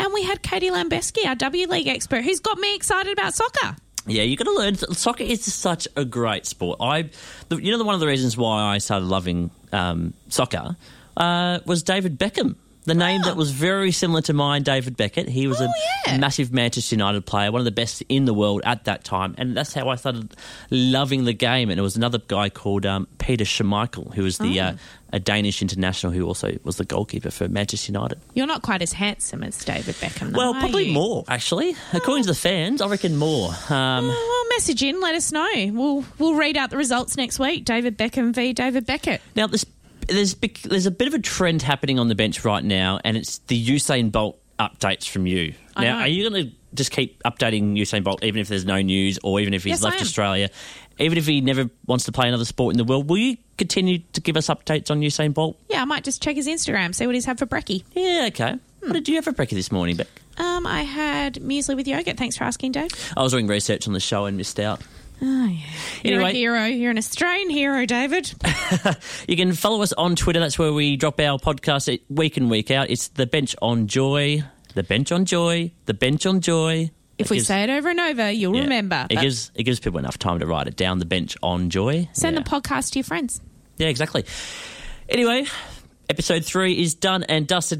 And 0.00 0.14
we 0.14 0.22
had 0.22 0.42
Katie 0.42 0.70
Lambeski, 0.70 1.26
our 1.26 1.34
W 1.34 1.66
League 1.66 1.86
expert, 1.86 2.24
who's 2.24 2.40
got 2.40 2.58
me 2.58 2.74
excited 2.74 3.12
about 3.12 3.34
soccer. 3.34 3.76
Yeah, 4.06 4.22
you're 4.22 4.42
going 4.42 4.56
to 4.56 4.58
learn. 4.58 4.94
Soccer 4.94 5.24
is 5.24 5.44
such 5.44 5.86
a 5.94 6.06
great 6.06 6.46
sport. 6.46 6.78
I, 6.80 7.10
you 7.50 7.76
know, 7.76 7.84
one 7.84 7.94
of 7.94 8.00
the 8.00 8.06
reasons 8.06 8.34
why 8.34 8.62
I 8.62 8.78
started 8.78 9.04
loving 9.04 9.50
um, 9.72 10.14
soccer 10.30 10.74
uh, 11.18 11.58
was 11.66 11.82
David 11.82 12.18
Beckham. 12.18 12.56
The 12.84 12.94
name 12.94 13.22
that 13.22 13.36
was 13.36 13.50
very 13.50 13.92
similar 13.92 14.22
to 14.22 14.32
mine, 14.32 14.62
David 14.62 14.96
Beckett. 14.96 15.28
He 15.28 15.46
was 15.46 15.60
a 15.60 15.68
yeah. 16.06 16.16
massive 16.16 16.50
Manchester 16.52 16.94
United 16.94 17.26
player, 17.26 17.52
one 17.52 17.60
of 17.60 17.66
the 17.66 17.70
best 17.70 18.02
in 18.08 18.24
the 18.24 18.32
world 18.32 18.62
at 18.64 18.84
that 18.84 19.04
time, 19.04 19.34
and 19.36 19.54
that's 19.56 19.74
how 19.74 19.88
I 19.90 19.96
started 19.96 20.34
loving 20.70 21.24
the 21.24 21.34
game. 21.34 21.68
And 21.70 21.78
it 21.78 21.82
was 21.82 21.96
another 21.96 22.18
guy 22.18 22.48
called 22.48 22.86
um, 22.86 23.06
Peter 23.18 23.44
Schmeichel, 23.44 24.14
who 24.14 24.22
was 24.22 24.38
the 24.38 24.60
uh, 24.60 24.72
a 25.12 25.20
Danish 25.20 25.60
international 25.60 26.12
who 26.12 26.24
also 26.26 26.56
was 26.64 26.76
the 26.76 26.84
goalkeeper 26.84 27.30
for 27.30 27.48
Manchester 27.48 27.92
United. 27.92 28.18
You're 28.34 28.46
not 28.46 28.62
quite 28.62 28.80
as 28.80 28.92
handsome 28.92 29.42
as 29.42 29.62
David 29.64 29.96
Beckham, 29.96 30.30
though, 30.30 30.38
Well, 30.38 30.54
probably 30.54 30.86
you? 30.86 30.94
more 30.94 31.24
actually, 31.28 31.74
according 31.92 32.24
to 32.24 32.28
the 32.28 32.34
fans. 32.34 32.80
I 32.80 32.88
reckon 32.88 33.16
more. 33.16 33.50
Um, 33.68 34.08
Well, 34.08 34.48
message 34.50 34.82
in, 34.82 35.00
let 35.00 35.14
us 35.14 35.32
know. 35.32 35.48
We'll 35.72 36.04
we'll 36.18 36.34
read 36.34 36.56
out 36.56 36.70
the 36.70 36.76
results 36.76 37.16
next 37.16 37.38
week. 37.38 37.64
David 37.64 37.98
Beckham 37.98 38.34
v 38.34 38.52
David 38.52 38.86
Beckett. 38.86 39.20
Now, 39.36 39.46
there's 39.46 39.66
there's 40.10 40.34
there's 40.64 40.86
a 40.86 40.90
bit 40.90 41.08
of 41.08 41.14
a 41.14 41.18
trend 41.18 41.62
happening 41.62 41.98
on 41.98 42.08
the 42.08 42.14
bench 42.14 42.44
right 42.44 42.64
now, 42.64 43.00
and 43.04 43.16
it's 43.16 43.38
the 43.46 43.66
Usain 43.66 44.12
Bolt 44.12 44.38
updates 44.58 45.08
from 45.08 45.26
you. 45.26 45.54
I 45.76 45.84
now, 45.84 45.96
know. 45.96 46.00
are 46.04 46.08
you 46.08 46.28
going 46.28 46.44
to 46.46 46.52
just 46.74 46.90
keep 46.90 47.22
updating 47.24 47.76
Usain 47.76 48.04
Bolt, 48.04 48.22
even 48.22 48.40
if 48.40 48.48
there's 48.48 48.64
no 48.66 48.80
news, 48.82 49.18
or 49.22 49.40
even 49.40 49.54
if 49.54 49.64
he's 49.64 49.70
Yes, 49.72 49.82
left. 49.82 50.00
Australia, 50.02 50.50
even 50.98 51.16
if 51.18 51.26
he 51.26 51.40
never 51.40 51.70
wants 51.86 52.04
to 52.04 52.12
play 52.12 52.28
another 52.28 52.44
sport 52.44 52.74
in 52.74 52.78
the 52.78 52.84
world? 52.84 53.08
Will 53.08 53.18
you 53.18 53.36
continue 53.56 53.98
to 54.12 54.20
give 54.20 54.36
us 54.36 54.48
updates 54.48 54.90
on 54.90 55.00
Usain 55.00 55.32
Bolt? 55.32 55.58
Yeah, 55.68 55.82
I 55.82 55.84
might 55.84 56.04
just 56.04 56.22
check 56.22 56.36
his 56.36 56.46
Instagram, 56.46 56.94
see 56.94 57.06
what 57.06 57.14
he's 57.14 57.24
had 57.24 57.38
for 57.38 57.46
brekkie. 57.46 57.84
Yeah, 57.92 58.26
okay. 58.28 58.56
What 58.80 58.92
did 58.92 59.08
you 59.08 59.16
have 59.16 59.24
for 59.24 59.32
breakfast 59.32 59.56
this 59.56 59.72
morning, 59.72 59.96
Bec? 59.96 60.08
Um, 60.38 60.66
I 60.66 60.82
had 60.84 61.34
muesli 61.34 61.76
with 61.76 61.86
yogurt. 61.86 62.16
Thanks 62.16 62.36
for 62.36 62.44
asking, 62.44 62.72
Dave. 62.72 62.90
I 63.16 63.22
was 63.22 63.32
doing 63.32 63.46
research 63.46 63.86
on 63.86 63.92
the 63.92 64.00
show 64.00 64.24
and 64.24 64.36
missed 64.36 64.58
out. 64.58 64.80
Oh, 65.22 65.46
yeah. 65.46 65.58
You're 66.02 66.14
Anyway. 66.14 66.30
a 66.30 66.34
hero. 66.34 66.64
You're 66.64 66.90
an 66.90 66.98
Australian 66.98 67.50
hero, 67.50 67.84
David. 67.86 68.32
You 69.28 69.36
can 69.36 69.52
follow 69.52 69.82
us 69.82 69.92
on 69.92 70.16
Twitter. 70.16 70.40
That's 70.40 70.58
where 70.58 70.72
we 70.72 70.96
drop 70.96 71.18
our 71.20 71.38
podcast 71.38 71.98
week 72.08 72.36
in, 72.36 72.48
week 72.48 72.70
out. 72.70 72.88
It's 72.90 73.08
The 73.08 73.26
Bench 73.26 73.54
on 73.60 73.86
Joy. 73.86 74.42
The 74.74 74.82
Bench 74.82 75.12
on 75.12 75.24
Joy. 75.24 75.72
The 75.86 75.94
Bench 75.94 76.24
on 76.26 76.40
Joy. 76.40 76.90
If 77.18 77.26
It 77.26 77.30
we 77.30 77.36
gives- 77.36 77.48
say 77.48 77.62
it 77.64 77.70
over 77.70 77.88
and 77.90 78.00
over, 78.00 78.30
you'll 78.30 78.54
yeah, 78.56 78.62
remember. 78.62 79.06
It 79.10 79.20
gives 79.20 79.50
it 79.54 79.64
gives 79.64 79.78
people 79.80 79.98
enough 79.98 80.18
time 80.18 80.38
to 80.40 80.46
write 80.46 80.66
it 80.68 80.76
down. 80.76 80.98
The 80.98 81.04
Bench 81.04 81.36
on 81.42 81.68
Joy. 81.70 82.08
send 82.12 82.36
yeah. 82.36 82.42
the 82.42 82.48
podcast 82.50 82.92
to 82.92 83.00
your 83.00 83.04
friends. 83.04 83.40
Yeah, 83.76 83.88
exactly. 83.88 84.24
Anyway, 85.08 85.44
episode 86.08 86.44
three 86.44 86.80
is 86.80 86.94
done 86.94 87.22
and 87.24 87.46
dusted. 87.46 87.78